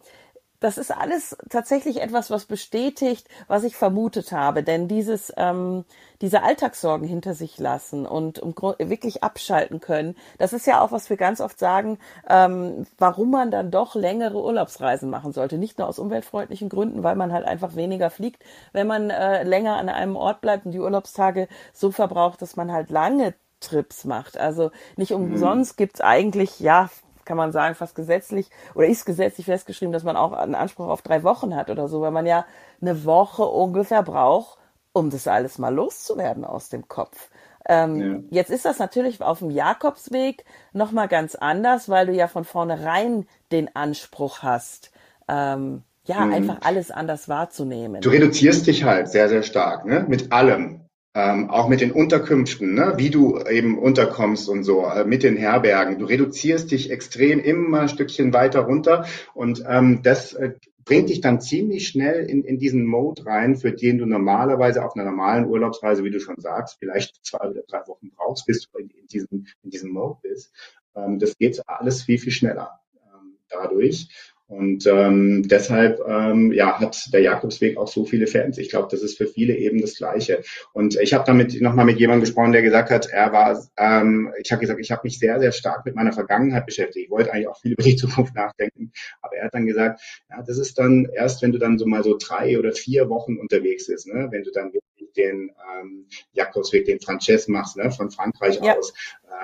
das 0.60 0.78
ist 0.78 0.92
alles 0.92 1.38
tatsächlich 1.50 2.02
etwas, 2.02 2.30
was 2.30 2.46
bestätigt, 2.46 3.28
was 3.48 3.64
ich 3.64 3.76
vermutet 3.76 4.32
habe. 4.32 4.64
Denn 4.64 4.88
dieses, 4.88 5.34
ähm, 5.38 5.86
diese 6.22 6.44
Alltagssorgen 6.44 7.08
hinter 7.08 7.34
sich 7.34 7.58
lassen 7.58 8.06
und 8.06 8.40
um, 8.40 8.54
wirklich 8.56 9.24
abschalten 9.24 9.80
können, 9.80 10.16
das 10.38 10.54
ist 10.54 10.68
ja 10.68 10.82
auch, 10.82 10.92
was 10.92 11.10
wir 11.10 11.18
ganz 11.18 11.40
oft 11.40 11.58
sagen, 11.58 11.98
ähm, 12.30 12.86
warum 12.98 13.32
man 13.32 13.52
dann 13.52 13.72
doch 13.72 13.96
längere 13.96 14.44
Urlaubsreisen 14.44 15.10
machen 15.10 15.32
sollte. 15.32 15.58
Nicht 15.58 15.78
nur 15.78 15.88
aus 15.88 16.00
umweltfreundlichen 16.00 16.70
Gründen, 16.70 17.04
weil 17.04 17.16
man 17.16 17.32
halt 17.32 17.46
einfach 17.46 17.76
weniger 17.76 18.10
fliegt, 18.10 18.44
wenn 18.74 18.88
man 18.88 19.10
äh, 19.10 19.44
länger 19.44 19.78
an 19.78 19.90
einem 19.90 20.16
Ort 20.16 20.42
bleibt 20.42 20.66
und 20.66 20.72
die 20.74 20.80
Urlaubstage 20.80 21.48
so 21.74 21.92
verbraucht, 21.92 22.42
dass 22.42 22.56
man 22.56 22.72
halt 22.72 22.90
lange 22.90 23.34
Trips 23.60 24.06
macht. 24.06 24.38
Also 24.38 24.72
nicht 24.96 25.14
umsonst 25.14 25.78
gibt's 25.78 26.02
eigentlich, 26.02 26.60
ja, 26.60 26.90
kann 27.30 27.38
man 27.38 27.52
sagen, 27.52 27.76
fast 27.76 27.94
gesetzlich 27.94 28.50
oder 28.74 28.88
ist 28.88 29.06
gesetzlich 29.06 29.46
festgeschrieben, 29.46 29.94
dass 29.94 30.04
man 30.04 30.18
auch 30.18 30.34
einen 30.34 30.56
Anspruch 30.56 30.88
auf 30.88 31.04
drei 31.04 31.22
Wochen 31.22 31.56
hat 31.56 31.70
oder 31.70 31.88
so, 31.88 32.02
weil 32.02 32.10
man 32.10 32.26
ja 32.26 32.44
eine 32.82 33.06
Woche 33.06 33.44
ungefähr 33.44 34.02
braucht, 34.02 34.58
um 34.94 35.12
das 35.12 35.28
alles 35.28 35.60
mal 35.60 35.72
loszuwerden 35.72 36.44
aus 36.44 36.70
dem 36.70 36.88
Kopf. 36.88 37.30
Ähm, 37.68 38.26
ja. 38.32 38.40
Jetzt 38.40 38.50
ist 38.50 38.66
das 38.66 38.80
natürlich 38.80 39.22
auf 39.22 39.40
dem 39.40 39.52
Jakobsweg 39.52 40.44
nochmal 40.74 41.08
ganz 41.08 41.36
anders, 41.36 41.88
weil 41.88 42.08
du 42.08 42.14
ja 42.14 42.28
von 42.28 42.46
vornherein 42.46 43.28
den 43.52 43.76
Anspruch 43.76 44.40
hast, 44.42 44.90
ähm, 45.28 45.84
ja, 46.06 46.26
mhm. 46.26 46.34
einfach 46.34 46.58
alles 46.62 46.90
anders 46.90 47.30
wahrzunehmen. 47.30 48.02
Du 48.02 48.10
reduzierst 48.10 48.66
dich 48.66 48.86
halt 48.86 49.08
sehr, 49.08 49.30
sehr 49.30 49.44
stark, 49.44 49.86
ne? 49.86 50.04
Mit 50.08 50.32
allem 50.32 50.89
ähm, 51.16 51.50
auch 51.50 51.68
mit 51.68 51.82
den 51.82 51.92
Unterkünften, 51.92 52.74
ne, 52.74 52.94
wie 52.98 53.10
du 53.10 53.40
eben 53.40 53.80
unterkommst 53.80 54.48
und 54.48 54.64
so, 54.64 54.86
äh, 54.86 55.06
mit 55.06 55.24
den 55.24 55.38
Herbergen. 55.38 55.98
Du 55.98 56.06
reduzierst 56.06 56.72
dich 56.72 56.92
extrem 56.92 57.40
immer 57.40 57.82
ein 57.82 57.90
Stückchen 57.90 58.32
weiter 58.34 58.62
runter 58.62 59.06
und 59.34 59.64
ähm, 59.68 60.02
das 60.04 60.34
äh, 60.34 60.54
bringt 60.86 61.10
dich 61.10 61.22
dann 61.22 61.42
ziemlich 61.42 61.88
schnell 61.88 62.30
in, 62.30 62.44
in 62.44 62.58
diesen 62.58 62.86
Mode 62.86 63.26
rein, 63.26 63.56
für 63.56 63.72
den 63.72 63.98
du 63.98 64.06
normalerweise 64.06 64.84
auf 64.84 64.96
einer 64.96 65.06
normalen 65.06 65.46
Urlaubsreise, 65.46 66.04
wie 66.04 66.12
du 66.12 66.20
schon 66.20 66.40
sagst, 66.40 66.78
vielleicht 66.80 67.24
zwei 67.24 67.48
oder 67.48 67.62
drei 67.68 67.88
Wochen 67.88 68.12
brauchst, 68.16 68.46
bis 68.46 68.68
du 68.70 68.80
in, 68.80 68.90
in 68.90 69.08
diesem, 69.08 69.46
in 69.64 69.70
diesem 69.70 69.92
Mode 69.92 70.20
bist. 70.22 70.52
Ähm, 70.96 71.20
das 71.20 71.38
geht 71.38 71.62
alles 71.68 72.04
viel, 72.04 72.20
viel 72.20 72.32
schneller 72.32 72.80
ähm, 73.04 73.38
dadurch. 73.50 74.10
Und 74.50 74.88
ähm, 74.88 75.48
deshalb 75.48 76.02
ähm, 76.08 76.52
ja, 76.52 76.80
hat 76.80 77.14
der 77.14 77.22
Jakobsweg 77.22 77.78
auch 77.78 77.88
so 77.88 78.04
viele 78.04 78.26
Fans. 78.26 78.58
Ich 78.58 78.70
glaube, 78.70 78.88
das 78.90 79.04
ist 79.04 79.16
für 79.16 79.28
viele 79.28 79.56
eben 79.56 79.80
das 79.80 79.96
Gleiche. 79.96 80.42
Und 80.74 81.00
ich 81.00 81.14
habe 81.14 81.24
damit 81.24 81.62
nochmal 81.62 81.86
mit 81.86 82.00
jemandem 82.00 82.22
gesprochen, 82.22 82.52
der 82.52 82.64
gesagt 82.64 82.90
hat, 82.90 83.06
er 83.12 83.32
war, 83.32 83.64
ähm, 83.78 84.34
ich 84.42 84.52
habe 84.52 84.62
gesagt, 84.62 84.80
ich 84.80 84.90
habe 84.90 85.02
mich 85.04 85.20
sehr, 85.20 85.40
sehr 85.40 85.52
stark 85.52 85.86
mit 85.86 85.94
meiner 85.94 86.14
Vergangenheit 86.14 86.66
beschäftigt. 86.66 87.06
Ich 87.06 87.12
wollte 87.12 87.32
eigentlich 87.32 87.48
auch 87.48 87.60
viel 87.62 87.74
über 87.74 87.84
die 87.84 87.96
Zukunft 87.96 88.34
nachdenken. 88.34 88.92
Aber 89.22 89.36
er 89.36 89.46
hat 89.46 89.54
dann 89.54 89.68
gesagt, 89.68 90.02
ja, 90.32 90.42
das 90.42 90.58
ist 90.58 90.80
dann 90.80 91.06
erst, 91.14 91.44
wenn 91.44 91.52
du 91.52 91.60
dann 91.60 91.78
so 91.78 91.86
mal 91.86 92.04
so 92.04 92.18
drei 92.20 92.58
oder 92.58 92.72
vier 92.72 93.08
Wochen 93.08 93.38
unterwegs 93.38 93.86
bist, 93.86 94.08
ne? 94.08 94.30
wenn 94.32 94.42
du 94.42 94.50
dann 94.50 94.74
wirklich 94.74 95.14
den 95.16 95.52
ähm, 95.80 96.08
Jakobsweg, 96.34 96.86
den 96.86 97.00
Frances 97.00 97.48
machst, 97.48 97.78
ne? 97.78 97.92
von 97.92 98.10
Frankreich 98.10 98.60
ja. 98.60 98.76
aus 98.76 98.94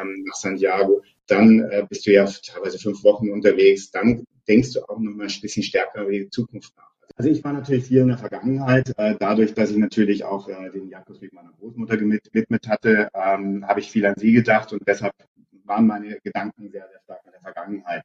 ähm, 0.02 0.26
nach 0.28 0.36
Santiago, 0.36 1.04
dann 1.28 1.60
äh, 1.60 1.86
bist 1.88 2.08
du 2.08 2.12
ja 2.12 2.26
teilweise 2.26 2.80
fünf 2.80 3.04
Wochen 3.04 3.30
unterwegs, 3.30 3.92
dann 3.92 4.26
denkst 4.48 4.74
du 4.74 4.84
auch 4.84 5.00
noch 5.00 5.14
mal 5.14 5.28
ein 5.28 5.42
bisschen 5.42 5.64
stärker 5.64 6.04
über 6.04 6.12
die 6.12 6.30
Zukunft 6.30 6.76
nach. 6.78 6.92
Also 7.18 7.30
ich 7.30 7.44
war 7.44 7.54
natürlich 7.54 7.86
viel 7.86 8.02
in 8.02 8.10
der 8.10 8.18
Vergangenheit. 8.18 8.94
Äh, 8.98 9.16
dadurch, 9.18 9.54
dass 9.54 9.72
ich 9.72 9.78
natürlich 9.78 10.26
auch 10.26 10.50
äh, 10.50 10.70
den 10.72 10.90
Jakobsweg 10.90 11.34
meiner 11.34 11.54
Großmutter 11.60 11.98
gewidmet 11.98 12.68
hatte, 12.68 13.10
ähm, 13.14 13.66
habe 13.66 13.80
ich 13.80 13.90
viel 13.90 14.06
an 14.06 14.16
sie 14.18 14.34
gedacht 14.34 14.74
und 14.74 14.86
deshalb 14.88 15.14
waren 15.64 15.88
meine 15.88 16.20
Gedanken 16.22 16.70
sehr, 16.70 16.88
sehr 16.88 17.00
stark 17.04 17.22
in 17.26 17.32
der 17.32 17.42
Vergangenheit. 17.42 18.04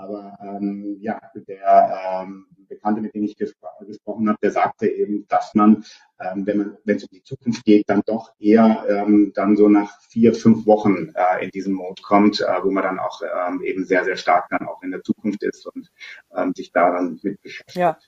Aber 0.00 0.36
ähm, 0.42 0.96
ja, 1.00 1.20
der 1.34 2.22
ähm, 2.22 2.46
Bekannte, 2.68 3.02
mit 3.02 3.14
dem 3.14 3.24
ich 3.24 3.36
gespro 3.36 3.68
gesprochen 3.86 4.28
habe, 4.28 4.38
der 4.42 4.50
sagte 4.50 4.86
eben, 4.86 5.26
dass 5.28 5.54
man, 5.54 5.84
ähm, 6.20 6.46
wenn 6.46 6.58
man, 6.58 6.78
wenn 6.84 6.96
es 6.96 7.04
um 7.04 7.10
die 7.12 7.22
Zukunft 7.22 7.64
geht, 7.64 7.88
dann 7.88 8.02
doch 8.06 8.32
eher 8.38 8.84
ähm, 8.88 9.32
dann 9.34 9.56
so 9.56 9.68
nach 9.68 10.00
vier, 10.08 10.32
fünf 10.34 10.66
Wochen 10.66 11.12
äh, 11.14 11.44
in 11.44 11.50
diesen 11.50 11.74
Mode 11.74 12.00
kommt, 12.02 12.40
äh, 12.40 12.62
wo 12.62 12.70
man 12.70 12.84
dann 12.84 12.98
auch 12.98 13.20
ähm, 13.22 13.62
eben 13.62 13.84
sehr, 13.84 14.04
sehr 14.04 14.16
stark 14.16 14.48
dann 14.50 14.66
auch 14.66 14.82
in 14.82 14.90
der 14.90 15.02
Zukunft 15.02 15.42
ist 15.42 15.66
und 15.66 15.90
ähm, 16.34 16.52
sich 16.54 16.72
daran 16.72 17.18
mit 17.22 17.42
beschäftigt. 17.42 17.76
Ja. 17.76 17.98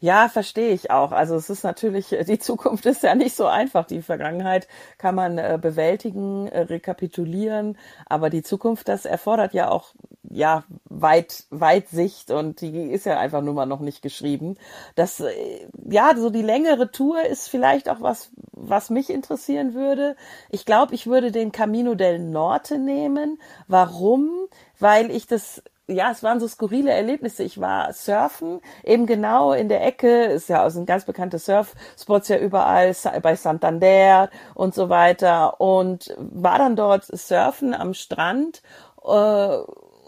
Ja, 0.00 0.28
verstehe 0.28 0.70
ich 0.70 0.92
auch. 0.92 1.10
Also 1.10 1.34
es 1.34 1.50
ist 1.50 1.64
natürlich, 1.64 2.14
die 2.28 2.38
Zukunft 2.38 2.86
ist 2.86 3.02
ja 3.02 3.16
nicht 3.16 3.34
so 3.34 3.46
einfach. 3.46 3.84
Die 3.84 4.00
Vergangenheit 4.00 4.68
kann 4.96 5.16
man 5.16 5.38
äh, 5.38 5.58
bewältigen, 5.60 6.46
äh, 6.46 6.60
rekapitulieren, 6.60 7.76
aber 8.06 8.30
die 8.30 8.42
Zukunft, 8.44 8.86
das 8.86 9.06
erfordert 9.06 9.54
ja 9.54 9.68
auch 9.68 9.94
ja 10.30 10.64
weit 10.84 11.44
Weitsicht 11.50 12.30
und 12.30 12.60
die 12.60 12.90
ist 12.90 13.06
ja 13.06 13.18
einfach 13.18 13.42
nur 13.42 13.54
mal 13.54 13.66
noch 13.66 13.80
nicht 13.80 14.02
geschrieben. 14.02 14.56
Das 14.94 15.20
äh, 15.20 15.68
ja, 15.88 16.12
so 16.16 16.30
die 16.30 16.42
längere 16.42 16.90
Tour 16.90 17.22
ist 17.24 17.48
vielleicht 17.48 17.88
auch 17.88 18.00
was, 18.00 18.30
was 18.52 18.90
mich 18.90 19.10
interessieren 19.10 19.74
würde. 19.74 20.16
Ich 20.50 20.64
glaube, 20.64 20.94
ich 20.94 21.06
würde 21.06 21.32
den 21.32 21.52
Camino 21.52 21.94
del 21.94 22.18
Norte 22.18 22.78
nehmen. 22.78 23.40
Warum? 23.66 24.30
Weil 24.78 25.10
ich 25.10 25.26
das 25.26 25.62
ja, 25.90 26.10
es 26.10 26.22
waren 26.22 26.38
so 26.38 26.46
skurrile 26.46 26.90
Erlebnisse. 26.92 27.42
Ich 27.42 27.60
war 27.60 27.92
surfen, 27.94 28.60
eben 28.84 29.06
genau 29.06 29.52
in 29.54 29.70
der 29.70 29.84
Ecke, 29.86 30.24
ist 30.26 30.50
ja 30.50 30.68
sind 30.68 30.86
ganz 30.86 31.06
bekannte 31.06 31.38
Surfspots 31.38 32.28
ja 32.28 32.38
überall, 32.38 32.94
bei 33.22 33.34
Santander 33.36 34.28
und 34.54 34.74
so 34.74 34.90
weiter. 34.90 35.60
Und 35.60 36.14
war 36.18 36.58
dann 36.58 36.76
dort 36.76 37.04
surfen 37.06 37.72
am 37.74 37.94
Strand. 37.94 38.62
Äh, 39.02 39.58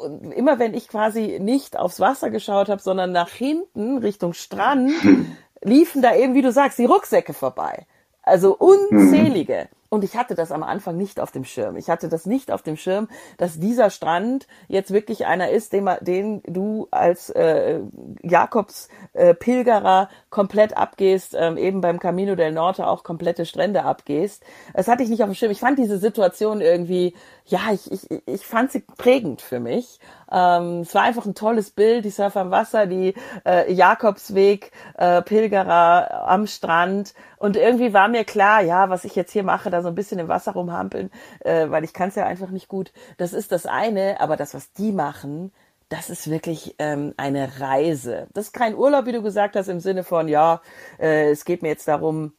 und 0.00 0.32
immer 0.32 0.58
wenn 0.58 0.74
ich 0.74 0.88
quasi 0.88 1.38
nicht 1.40 1.78
aufs 1.78 2.00
Wasser 2.00 2.30
geschaut 2.30 2.68
habe, 2.68 2.82
sondern 2.82 3.12
nach 3.12 3.30
hinten 3.30 3.98
Richtung 3.98 4.32
Strand, 4.32 4.92
liefen 5.62 6.02
da 6.02 6.14
eben, 6.14 6.34
wie 6.34 6.42
du 6.42 6.52
sagst, 6.52 6.78
die 6.78 6.86
Rucksäcke 6.86 7.32
vorbei. 7.34 7.86
Also 8.22 8.56
unzählige. 8.56 9.68
Und 9.92 10.04
ich 10.04 10.16
hatte 10.16 10.36
das 10.36 10.52
am 10.52 10.62
Anfang 10.62 10.96
nicht 10.96 11.18
auf 11.18 11.32
dem 11.32 11.44
Schirm. 11.44 11.76
Ich 11.76 11.90
hatte 11.90 12.08
das 12.08 12.24
nicht 12.24 12.52
auf 12.52 12.62
dem 12.62 12.76
Schirm, 12.76 13.08
dass 13.38 13.58
dieser 13.58 13.90
Strand 13.90 14.46
jetzt 14.68 14.92
wirklich 14.92 15.26
einer 15.26 15.50
ist, 15.50 15.72
den, 15.72 15.90
den 16.00 16.42
du 16.46 16.86
als 16.92 17.28
äh, 17.30 17.80
Jakobs 18.22 18.88
äh, 19.14 19.34
Pilgerer 19.34 20.08
komplett 20.30 20.76
abgehst, 20.76 21.34
ähm, 21.36 21.56
eben 21.56 21.80
beim 21.80 21.98
Camino 21.98 22.36
del 22.36 22.52
Norte 22.52 22.86
auch 22.86 23.02
komplette 23.02 23.44
Strände 23.44 23.82
abgehst. 23.82 24.44
Das 24.74 24.86
hatte 24.86 25.02
ich 25.02 25.08
nicht 25.08 25.24
auf 25.24 25.28
dem 25.28 25.34
Schirm. 25.34 25.50
Ich 25.50 25.58
fand 25.58 25.76
diese 25.76 25.98
Situation 25.98 26.60
irgendwie, 26.60 27.16
ja, 27.46 27.58
ich, 27.72 27.90
ich, 27.90 28.08
ich 28.26 28.46
fand 28.46 28.70
sie 28.70 28.84
prägend 28.96 29.42
für 29.42 29.58
mich. 29.58 29.98
Ähm, 30.30 30.80
es 30.82 30.94
war 30.94 31.02
einfach 31.02 31.26
ein 31.26 31.34
tolles 31.34 31.72
Bild, 31.72 32.04
die 32.04 32.10
Surfer 32.10 32.42
am 32.42 32.52
Wasser, 32.52 32.86
die 32.86 33.14
äh, 33.44 33.72
Jakobsweg, 33.72 34.70
äh, 34.96 35.22
Pilgerer 35.22 36.28
am 36.28 36.46
Strand. 36.46 37.14
Und 37.38 37.56
irgendwie 37.56 37.92
war 37.92 38.08
mir 38.08 38.24
klar, 38.24 38.62
ja, 38.62 38.90
was 38.90 39.04
ich 39.04 39.16
jetzt 39.16 39.32
hier 39.32 39.42
mache, 39.42 39.70
so 39.82 39.88
ein 39.88 39.94
bisschen 39.94 40.18
im 40.18 40.28
Wasser 40.28 40.52
rumhampeln, 40.52 41.10
äh, 41.40 41.70
weil 41.70 41.84
ich 41.84 41.92
kann 41.92 42.08
es 42.08 42.14
ja 42.14 42.26
einfach 42.26 42.50
nicht 42.50 42.68
gut. 42.68 42.92
Das 43.16 43.32
ist 43.32 43.52
das 43.52 43.66
eine, 43.66 44.20
aber 44.20 44.36
das, 44.36 44.54
was 44.54 44.72
die 44.72 44.92
machen, 44.92 45.52
das 45.88 46.08
ist 46.08 46.30
wirklich 46.30 46.76
ähm, 46.78 47.14
eine 47.16 47.60
Reise. 47.60 48.28
Das 48.32 48.46
ist 48.46 48.52
kein 48.52 48.76
Urlaub, 48.76 49.06
wie 49.06 49.12
du 49.12 49.22
gesagt 49.22 49.56
hast, 49.56 49.68
im 49.68 49.80
Sinne 49.80 50.04
von, 50.04 50.28
ja, 50.28 50.62
äh, 50.98 51.30
es 51.30 51.44
geht 51.44 51.62
mir 51.62 51.68
jetzt 51.68 51.88
darum, 51.88 52.32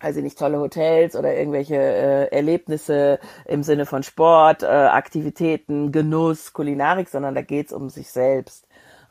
also 0.00 0.20
nicht 0.20 0.38
tolle 0.38 0.58
Hotels 0.58 1.14
oder 1.16 1.34
irgendwelche 1.34 1.76
äh, 1.76 2.28
Erlebnisse 2.32 3.18
im 3.46 3.62
Sinne 3.62 3.86
von 3.86 4.02
Sport, 4.02 4.62
äh, 4.62 4.66
Aktivitäten, 4.66 5.92
Genuss, 5.92 6.52
Kulinarik, 6.52 7.08
sondern 7.08 7.34
da 7.34 7.42
geht's 7.42 7.72
um 7.72 7.90
sich 7.90 8.10
selbst. 8.10 8.63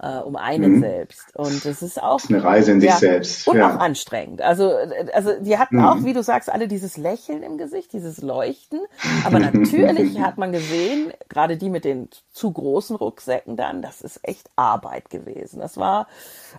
Äh, 0.04 0.20
um 0.20 0.36
einen 0.36 0.74
mhm. 0.74 0.80
selbst. 0.82 1.36
Und 1.36 1.66
es 1.66 1.82
ist 1.82 2.02
auch 2.02 2.18
das 2.18 2.26
ist 2.26 2.36
eine 2.36 2.44
Reise 2.44 2.72
in 2.74 2.82
sich 2.82 2.90
ja, 2.90 2.98
selbst. 2.98 3.48
Und 3.48 3.58
ja. 3.58 3.74
auch 3.74 3.80
anstrengend. 3.80 4.42
Also, 4.42 4.72
also 5.14 5.32
die 5.40 5.58
hatten 5.58 5.78
mhm. 5.78 5.86
auch, 5.86 6.04
wie 6.04 6.14
du 6.14 6.22
sagst, 6.22 6.52
alle 6.52 6.68
dieses 6.68 6.98
Lächeln 6.98 7.42
im 7.42 7.58
Gesicht, 7.58 7.94
dieses 7.94 8.22
Leuchten. 8.22 8.82
Aber 9.26 9.40
natürlich 9.40 10.20
hat 10.20 10.38
man 10.38 10.52
gesehen, 10.52 11.14
gerade 11.30 11.56
die 11.58 11.70
mit 11.70 11.86
den 11.86 12.10
zu 12.32 12.52
großen 12.52 12.96
Rucksäcken 12.96 13.56
dann, 13.56 13.82
das 13.82 14.02
ist 14.02 14.20
echt 14.24 14.50
Arbeit 14.58 15.10
gewesen. 15.10 15.62
Das 15.62 15.78
war 15.78 16.08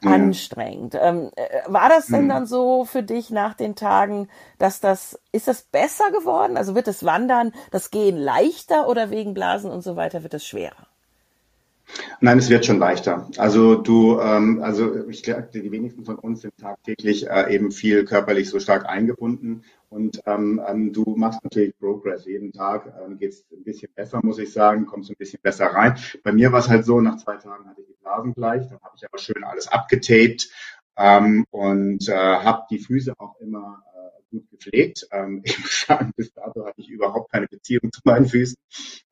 ja. 0.02 0.10
anstrengend. 0.10 0.96
Ähm, 0.98 1.30
äh, 1.36 1.60
war 1.66 1.90
das 1.90 2.06
denn 2.06 2.24
mhm. 2.24 2.30
dann 2.30 2.46
so 2.46 2.84
für 2.86 3.02
dich 3.02 3.30
nach 3.30 3.54
den 3.54 3.76
Tagen, 3.76 4.28
dass 4.58 4.80
das, 4.80 5.20
ist 5.32 5.48
das 5.48 5.62
besser 5.62 6.10
geworden? 6.12 6.56
Also 6.56 6.74
wird 6.74 6.86
das 6.86 7.04
Wandern, 7.04 7.52
das 7.70 7.90
Gehen 7.90 8.16
leichter 8.16 8.88
oder 8.88 9.10
wegen 9.10 9.34
Blasen 9.34 9.70
und 9.70 9.82
so 9.82 9.96
weiter 9.96 10.22
wird 10.22 10.32
das 10.32 10.46
schwerer? 10.46 10.86
Nein, 12.20 12.38
es 12.38 12.50
wird 12.50 12.64
schon 12.64 12.78
leichter. 12.78 13.28
Also 13.36 13.74
du, 13.76 14.18
ähm, 14.20 14.62
also 14.62 15.08
ich 15.08 15.22
glaube, 15.22 15.48
die 15.52 15.70
wenigsten 15.70 16.04
von 16.04 16.16
uns 16.16 16.40
sind 16.42 16.56
tagtäglich 16.58 17.28
äh, 17.28 17.54
eben 17.54 17.70
viel 17.70 18.04
körperlich 18.04 18.48
so 18.48 18.58
stark 18.60 18.88
eingebunden. 18.88 19.62
Und 19.90 20.20
ähm, 20.26 20.60
ähm, 20.66 20.92
du 20.92 21.14
machst 21.16 21.44
natürlich 21.44 21.78
Progress. 21.78 22.26
Jeden 22.26 22.52
Tag 22.52 22.92
ähm, 23.04 23.18
geht 23.18 23.30
es 23.32 23.44
ein 23.52 23.62
bisschen 23.62 23.90
besser, 23.94 24.20
muss 24.22 24.38
ich 24.38 24.52
sagen, 24.52 24.86
kommst 24.86 25.10
ein 25.10 25.16
bisschen 25.16 25.40
besser 25.42 25.66
rein. 25.66 25.96
Bei 26.22 26.32
mir 26.32 26.50
war 26.50 26.60
es 26.60 26.68
halt 26.68 26.84
so, 26.84 27.00
nach 27.00 27.16
zwei 27.16 27.36
Tagen 27.36 27.68
hatte 27.68 27.82
ich 27.82 27.86
die 27.86 27.96
Blasen 28.02 28.34
gleich, 28.34 28.66
dann 28.68 28.80
habe 28.82 28.94
ich 28.96 29.04
aber 29.06 29.18
schön 29.18 29.44
alles 29.44 29.68
abgetaped 29.68 30.50
ähm, 30.96 31.44
und 31.50 32.08
äh, 32.08 32.14
habe 32.14 32.64
die 32.70 32.78
Füße 32.78 33.14
auch 33.18 33.38
immer 33.40 33.82
gut 34.34 34.50
gepflegt. 34.50 35.06
Ähm, 35.12 35.42
ich 35.44 35.58
muss 35.58 35.84
sagen, 35.86 36.12
bis 36.16 36.32
dato 36.32 36.64
hatte 36.64 36.80
ich 36.80 36.88
überhaupt 36.88 37.30
keine 37.30 37.46
Beziehung 37.46 37.92
zu 37.92 38.00
meinen 38.04 38.26
Füßen. 38.26 38.56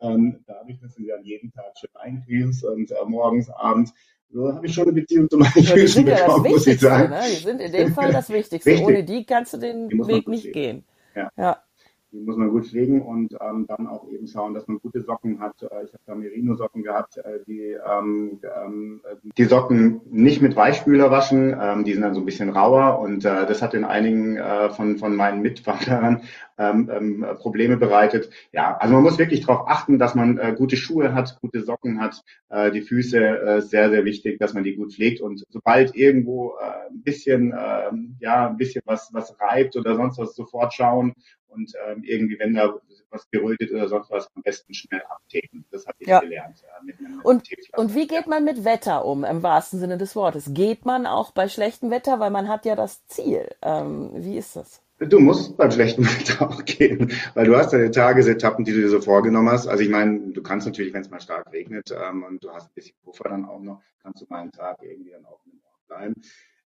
Ähm, 0.01 0.45
dadurch, 0.47 0.81
dass 0.81 0.95
du 0.95 1.03
sie 1.03 1.13
an 1.13 1.25
jeden 1.25 1.53
Tag 1.53 1.73
schön 1.79 1.91
eincremst 1.95 2.65
und 2.65 2.91
äh, 2.91 2.95
morgens, 3.07 3.49
abends, 3.51 3.93
so 4.31 4.53
habe 4.53 4.67
ich 4.67 4.75
schon 4.75 4.85
eine 4.85 4.93
Beziehung 4.93 5.29
zu 5.29 5.37
meinen 5.37 5.53
ja, 5.57 5.75
Füßen 5.75 6.05
bekommen, 6.05 6.51
muss 6.51 6.67
ich 6.67 6.81
sagen. 6.81 7.11
Ne? 7.11 7.21
Die 7.31 7.43
sind 7.43 7.61
in 7.61 7.73
dem 7.73 7.93
Fall 7.93 8.13
das 8.13 8.31
Wichtigste. 8.31 8.71
Richtig. 8.71 8.87
Ohne 8.87 9.05
die 9.05 9.25
kannst 9.25 9.53
du 9.53 9.59
den 9.59 9.91
Weg 10.07 10.27
nicht 10.27 10.53
gehen. 10.53 10.85
Ja. 11.15 11.31
ja. 11.37 11.63
Die 12.13 12.21
muss 12.21 12.37
man 12.37 12.51
gut 12.51 12.67
pflegen 12.67 13.01
und 13.01 13.35
ähm, 13.41 13.67
dann 13.67 13.87
auch 13.87 14.07
eben 14.11 14.27
schauen, 14.27 14.53
dass 14.53 14.69
man 14.69 14.79
gute 14.81 15.01
Socken 15.01 15.41
hat. 15.41 15.63
Äh, 15.63 15.85
ich 15.85 15.93
habe 15.95 16.03
da 16.07 16.15
Merino-Socken 16.15 16.83
gehabt, 16.83 17.17
äh, 17.17 17.41
die 17.47 17.75
ähm, 17.91 18.39
ähm, 18.65 19.01
die 19.39 19.45
Socken 19.45 20.03
nicht 20.11 20.43
mit 20.43 20.55
Weichspüler 20.55 21.11
waschen, 21.11 21.57
ähm, 21.59 21.85
die 21.85 21.95
sind 21.95 22.03
dann 22.03 22.15
so 22.15 22.21
ein 22.21 22.27
bisschen 22.27 22.51
rauer 22.51 22.99
und 22.99 23.25
äh, 23.25 23.47
das 23.47 23.63
hat 23.63 23.73
in 23.73 23.85
einigen 23.85 24.37
äh, 24.37 24.69
von, 24.71 24.99
von 24.99 25.17
meinen 25.17 25.41
Mitwanderern 25.41 26.23
ähm, 26.59 26.91
ähm, 26.93 27.27
Probleme 27.39 27.77
bereitet. 27.77 28.31
Ja, 28.53 28.77
also 28.77 28.95
man 28.95 29.03
muss 29.03 29.19
wirklich 29.19 29.47
darauf 29.47 29.69
achten, 29.69 29.99
dass 29.99 30.15
man 30.15 30.39
äh, 30.39 30.55
gute 30.57 30.77
Schuhe 30.77 31.15
hat, 31.15 31.39
gute 31.41 31.63
Socken 31.63 32.01
hat, 32.01 32.23
äh, 32.51 32.71
die 32.71 32.83
Füße 32.83 33.19
äh, 33.19 33.61
sehr, 33.61 33.91
sehr 33.91 34.05
wichtig, 34.05 34.39
dass 34.39 34.55
man 34.55 34.65
die 34.65 34.77
gut 34.77 34.93
pflegt 34.93 35.21
und 35.21 35.45
sobald 35.49 35.95
irgendwo 35.95 36.57
äh, 36.61 36.91
ein 36.91 37.03
bisschen, 37.03 37.53
äh, 37.53 37.91
ja, 38.21 38.49
ein 38.49 38.57
bisschen 38.57 38.83
was, 38.85 39.11
was 39.13 39.39
reibt 39.41 39.77
oder 39.77 39.97
sonst 39.97 40.19
was 40.19 40.35
sofort 40.35 40.73
schauen 40.75 41.15
und 41.49 41.73
ähm, 41.87 42.03
irgendwie, 42.05 42.39
wenn 42.39 42.55
da 42.55 42.75
was 43.13 43.31
gerötet 43.31 43.71
oder 43.71 43.89
sonst 43.89 44.11
was, 44.11 44.29
am 44.35 44.43
besten 44.43 44.75
schnell 44.75 45.03
abtapen. 45.03 45.65
Das 45.71 45.87
habe 45.87 45.97
ich 46.01 46.09
ja. 46.09 46.21
gelernt. 46.21 46.63
Ja, 46.63 47.09
und, 47.23 47.43
und 47.77 47.95
wie 47.95 48.07
geht 48.07 48.27
man 48.27 48.45
mit 48.45 48.65
Wetter 48.65 49.05
um, 49.05 49.25
im 49.25 49.43
wahrsten 49.43 49.79
Sinne 49.79 49.99
des 49.99 50.17
Wortes? 50.17 50.53
Geht 50.55 50.85
man 50.87 51.07
auch 51.07 51.33
bei 51.33 51.49
schlechtem 51.49 51.91
Wetter, 51.91 52.21
weil 52.21 52.31
man 52.31 52.49
hat 52.49 52.65
ja 52.65 52.75
das 52.75 53.07
Ziel. 53.07 53.49
Ähm, 53.63 54.11
wie 54.15 54.39
ist 54.39 54.57
das? 54.57 54.83
Du 55.09 55.21
musst 55.21 55.57
beim 55.57 55.71
schlechten 55.71 56.05
Wetter 56.05 56.49
auch 56.49 56.65
gehen, 56.65 57.11
weil 57.35 57.47
du 57.47 57.57
hast 57.57 57.73
deine 57.73 57.91
Tagesetappen, 57.91 58.65
die 58.65 58.73
du 58.73 58.81
dir 58.81 58.89
so 58.89 59.01
vorgenommen 59.01 59.51
hast. 59.51 59.67
Also 59.67 59.83
ich 59.83 59.91
meine, 59.91 60.33
du 60.33 60.43
kannst 60.43 60.67
natürlich, 60.67 60.93
wenn 60.93 61.03
es 61.03 61.11
mal 61.11 61.21
stark 61.21 61.53
regnet 61.53 61.93
ähm, 61.93 62.25
und 62.25 62.45
du 62.45 62.51
hast 62.51 62.67
ein 62.69 62.75
bisschen 62.75 62.97
Puffer 63.03 63.29
dann 63.31 63.45
auch 63.45 63.61
noch, 63.61 63.81
kannst 64.03 64.23
du 64.23 64.27
mal 64.29 64.43
einen 64.43 64.53
Tag 64.53 64.79
irgendwie 64.83 65.11
dann 65.11 65.25
auch 65.25 65.41
im 65.47 65.61
Ort 65.65 65.89
bleiben. 65.89 66.15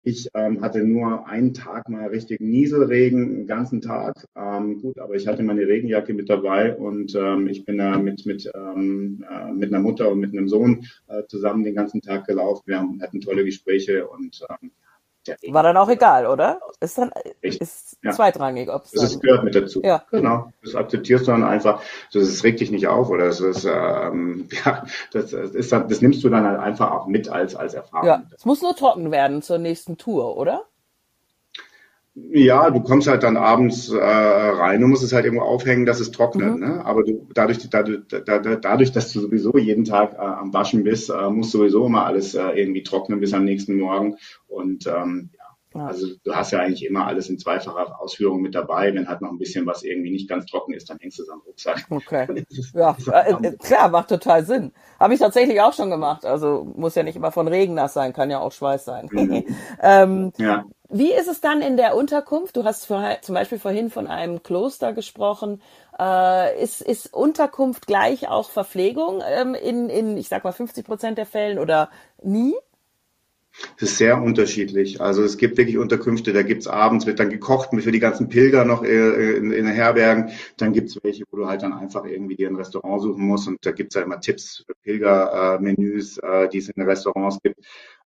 Ich 0.03 0.29
ähm, 0.33 0.61
hatte 0.61 0.83
nur 0.83 1.27
einen 1.27 1.53
Tag 1.53 1.87
mal 1.87 2.07
richtig 2.07 2.41
Nieselregen, 2.41 3.35
einen 3.35 3.47
ganzen 3.47 3.81
Tag. 3.81 4.25
Ähm, 4.35 4.81
gut, 4.81 4.97
aber 4.97 5.13
ich 5.13 5.27
hatte 5.27 5.43
meine 5.43 5.67
Regenjacke 5.67 6.13
mit 6.13 6.27
dabei 6.27 6.75
und 6.75 7.13
ähm, 7.15 7.47
ich 7.47 7.65
bin 7.65 7.77
da 7.77 7.99
mit, 7.99 8.25
mit, 8.25 8.49
ähm, 8.55 9.23
äh, 9.29 9.51
mit 9.51 9.71
einer 9.71 9.81
Mutter 9.81 10.11
und 10.11 10.19
mit 10.19 10.31
einem 10.31 10.47
Sohn 10.47 10.87
äh, 11.07 11.23
zusammen 11.27 11.63
den 11.63 11.75
ganzen 11.75 12.01
Tag 12.01 12.25
gelaufen. 12.25 12.63
Wir 12.65 12.79
haben, 12.79 12.99
hatten 13.01 13.21
tolle 13.21 13.45
Gespräche 13.45 14.07
und 14.07 14.41
ähm, 14.49 14.71
war 15.49 15.63
dann 15.63 15.77
auch 15.77 15.89
egal, 15.89 16.25
oder? 16.25 16.59
Ist 16.79 16.97
dann 16.97 17.11
ist 17.41 17.97
ja. 18.03 18.11
zweitrangig, 18.11 18.69
ob 18.69 18.85
es. 18.85 18.91
Das 18.91 19.19
gehört 19.19 19.43
mit 19.43 19.55
dazu. 19.55 19.81
Ja. 19.83 20.03
Genau. 20.11 20.51
Das 20.63 20.75
akzeptierst 20.75 21.27
du 21.27 21.31
dann 21.31 21.43
einfach. 21.43 21.81
Das 22.13 22.43
regt 22.43 22.59
dich 22.59 22.71
nicht 22.71 22.87
auf 22.87 23.09
oder 23.09 23.25
das 23.25 23.39
ist, 23.39 23.65
ähm, 23.65 24.49
ja, 24.65 24.83
das 25.11 25.33
ist 25.33 25.71
dann, 25.71 25.87
das 25.87 26.01
nimmst 26.01 26.23
du 26.23 26.29
dann 26.29 26.45
halt 26.45 26.59
einfach 26.59 26.91
auch 26.91 27.07
mit 27.07 27.29
als 27.29 27.55
als 27.55 27.73
Erfahrung. 27.73 28.07
Ja. 28.07 28.23
Es 28.35 28.45
muss 28.45 28.61
nur 28.61 28.75
trocken 28.75 29.11
werden 29.11 29.41
zur 29.41 29.57
nächsten 29.57 29.97
Tour, 29.97 30.37
oder? 30.37 30.65
Ja, 32.13 32.69
du 32.69 32.81
kommst 32.81 33.07
halt 33.07 33.23
dann 33.23 33.37
abends 33.37 33.89
äh, 33.89 33.97
rein, 33.97 34.81
du 34.81 34.87
musst 34.87 35.03
es 35.03 35.13
halt 35.13 35.23
irgendwo 35.23 35.45
aufhängen, 35.45 35.85
dass 35.85 36.01
es 36.01 36.11
trocknet. 36.11 36.55
Mhm. 36.55 36.59
Ne? 36.59 36.85
Aber 36.85 37.03
du, 37.03 37.27
dadurch, 37.33 37.69
dadurch, 37.69 38.01
dadurch, 38.09 38.91
dass 38.91 39.13
du 39.13 39.21
sowieso 39.21 39.57
jeden 39.57 39.85
Tag 39.85 40.13
äh, 40.13 40.17
am 40.17 40.53
Waschen 40.53 40.83
bist, 40.83 41.09
äh, 41.09 41.29
muss 41.29 41.51
sowieso 41.51 41.85
immer 41.85 42.05
alles 42.05 42.35
äh, 42.35 42.49
irgendwie 42.49 42.83
trocknen 42.83 43.21
bis 43.21 43.33
am 43.33 43.45
nächsten 43.45 43.77
Morgen. 43.77 44.17
Und 44.47 44.87
ähm, 44.87 45.29
ja, 45.73 45.85
also 45.87 46.07
du 46.25 46.35
hast 46.35 46.51
ja 46.51 46.59
eigentlich 46.59 46.85
immer 46.85 47.07
alles 47.07 47.29
in 47.29 47.39
zweifacher 47.39 48.01
Ausführung 48.01 48.41
mit 48.41 48.55
dabei. 48.55 48.93
Wenn 48.93 49.07
halt 49.07 49.21
noch 49.21 49.31
ein 49.31 49.37
bisschen 49.37 49.65
was 49.65 49.83
irgendwie 49.83 50.11
nicht 50.11 50.27
ganz 50.27 50.45
trocken 50.47 50.73
ist, 50.73 50.89
dann 50.89 50.97
hängst 50.99 51.17
du 51.17 51.23
es 51.23 51.29
am 51.29 51.41
Rucksack. 51.45 51.85
Okay. 51.89 52.45
ja, 52.73 52.97
äh, 53.09 53.31
äh, 53.31 53.55
klar, 53.55 53.87
macht 53.89 54.09
total 54.09 54.45
Sinn. 54.45 54.73
Habe 54.99 55.13
ich 55.13 55.21
tatsächlich 55.21 55.61
auch 55.61 55.73
schon 55.73 55.89
gemacht. 55.89 56.25
Also 56.25 56.67
muss 56.75 56.95
ja 56.95 57.03
nicht 57.03 57.15
immer 57.15 57.31
von 57.31 57.47
Regen 57.47 57.73
nass 57.73 57.93
sein, 57.93 58.11
kann 58.11 58.29
ja 58.29 58.39
auch 58.39 58.51
Schweiß 58.51 58.83
sein. 58.83 59.07
Mhm. 59.11 59.45
ähm, 59.81 60.33
ja. 60.37 60.65
Wie 60.93 61.13
ist 61.13 61.29
es 61.29 61.39
dann 61.39 61.61
in 61.61 61.77
der 61.77 61.95
Unterkunft? 61.95 62.57
Du 62.57 62.65
hast 62.65 62.85
vor, 62.85 63.17
zum 63.21 63.33
Beispiel 63.33 63.59
vorhin 63.59 63.89
von 63.89 64.07
einem 64.07 64.43
Kloster 64.43 64.91
gesprochen. 64.91 65.61
Äh, 65.97 66.61
ist, 66.61 66.81
ist 66.81 67.13
Unterkunft 67.13 67.87
gleich 67.87 68.27
auch 68.27 68.49
Verpflegung 68.49 69.21
ähm, 69.25 69.55
in, 69.55 69.89
in, 69.89 70.17
ich 70.17 70.27
sag 70.27 70.43
mal, 70.43 70.51
50 70.51 70.85
Prozent 70.85 71.17
der 71.17 71.25
Fällen 71.25 71.59
oder 71.59 71.89
nie? 72.21 72.55
Es 73.77 73.83
ist 73.83 73.97
sehr 73.99 74.21
unterschiedlich. 74.21 74.99
Also 74.99 75.23
es 75.23 75.37
gibt 75.37 75.57
wirklich 75.57 75.77
Unterkünfte, 75.77 76.33
da 76.33 76.41
gibt's 76.41 76.67
abends, 76.67 77.05
wird 77.05 77.19
dann 77.19 77.29
gekocht 77.29 77.69
für 77.79 77.91
die 77.91 77.99
ganzen 77.99 78.27
Pilger 78.27 78.65
noch 78.65 78.83
äh, 78.83 79.37
in, 79.37 79.51
in 79.53 79.67
Herbergen. 79.67 80.31
Dann 80.57 80.73
gibt's 80.73 80.99
welche, 81.03 81.23
wo 81.31 81.37
du 81.37 81.47
halt 81.47 81.61
dann 81.61 81.71
einfach 81.71 82.03
irgendwie 82.03 82.35
dir 82.35 82.49
ein 82.49 82.55
Restaurant 82.55 83.01
suchen 83.01 83.25
musst 83.25 83.47
und 83.47 83.65
da 83.65 83.71
gibt's 83.71 83.95
halt 83.95 84.05
immer 84.05 84.19
Tipps 84.19 84.65
für 84.65 84.73
Pilgermenüs, 84.83 86.17
äh, 86.17 86.49
die 86.49 86.57
es 86.57 86.67
in 86.67 86.83
Restaurants 86.83 87.39
gibt. 87.41 87.59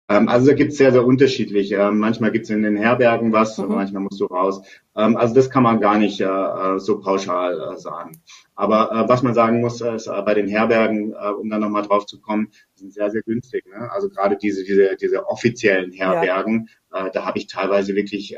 Ähm, 0.08 0.28
also 0.28 0.48
da 0.48 0.54
gibt's 0.54 0.76
sehr, 0.76 0.92
sehr 0.92 1.04
unterschiedlich. 1.04 1.72
Ähm, 1.72 1.98
manchmal 1.98 2.30
gibt's 2.30 2.50
in 2.50 2.62
den 2.62 2.76
Herbergen 2.76 3.32
was, 3.32 3.56
mhm. 3.56 3.68
manchmal 3.68 4.02
musst 4.02 4.20
du 4.20 4.26
raus. 4.26 4.60
Ähm, 4.96 5.16
also 5.16 5.34
das 5.34 5.48
kann 5.48 5.62
man 5.62 5.80
gar 5.80 5.98
nicht 5.98 6.20
äh, 6.20 6.24
äh 6.24 6.78
so 6.78 7.00
pauschal 7.00 7.58
äh, 7.58 7.78
sagen. 7.78 8.20
Aber 8.54 9.06
was 9.08 9.24
man 9.24 9.34
sagen 9.34 9.60
muss, 9.60 9.80
ist 9.80 10.06
bei 10.06 10.32
den 10.32 10.46
Herbergen, 10.46 11.12
um 11.12 11.50
dann 11.50 11.60
nochmal 11.60 11.82
drauf 11.82 12.06
zu 12.06 12.20
kommen, 12.20 12.52
sind 12.76 12.92
sehr, 12.92 13.10
sehr 13.10 13.22
günstig. 13.22 13.66
Ne? 13.66 13.90
Also 13.90 14.08
gerade 14.08 14.36
diese, 14.36 14.62
diese, 14.62 14.94
diese 14.94 15.26
offiziellen 15.26 15.90
Herbergen, 15.90 16.68
ja. 16.92 17.10
da 17.10 17.24
habe 17.24 17.38
ich 17.38 17.48
teilweise 17.48 17.96
wirklich 17.96 18.36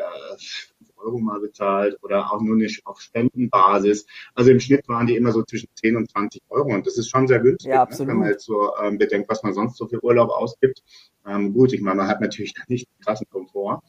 Euro 1.06 1.18
mal 1.18 1.40
bezahlt 1.40 1.96
oder 2.02 2.32
auch 2.32 2.40
nur 2.40 2.56
nicht 2.56 2.84
auf 2.86 3.00
Spendenbasis. 3.00 4.06
Also 4.34 4.50
im 4.50 4.60
Schnitt 4.60 4.88
waren 4.88 5.06
die 5.06 5.16
immer 5.16 5.32
so 5.32 5.42
zwischen 5.42 5.68
10 5.74 5.96
und 5.96 6.10
20 6.10 6.42
Euro 6.50 6.74
und 6.74 6.86
das 6.86 6.98
ist 6.98 7.08
schon 7.08 7.28
sehr 7.28 7.40
günstig, 7.40 7.70
ja, 7.70 7.84
ne? 7.84 7.98
wenn 8.06 8.16
man 8.16 8.28
jetzt 8.28 8.44
so 8.44 8.72
ähm, 8.82 8.98
bedenkt, 8.98 9.28
was 9.28 9.42
man 9.42 9.54
sonst 9.54 9.76
so 9.76 9.86
für 9.86 10.02
Urlaub 10.02 10.30
ausgibt. 10.30 10.82
Ähm, 11.26 11.54
gut, 11.54 11.72
ich 11.72 11.80
meine, 11.80 11.96
man 11.96 12.08
hat 12.08 12.20
natürlich 12.20 12.54
nicht 12.68 12.88
den 12.88 13.04
krassen 13.04 13.26
Komfort, 13.28 13.82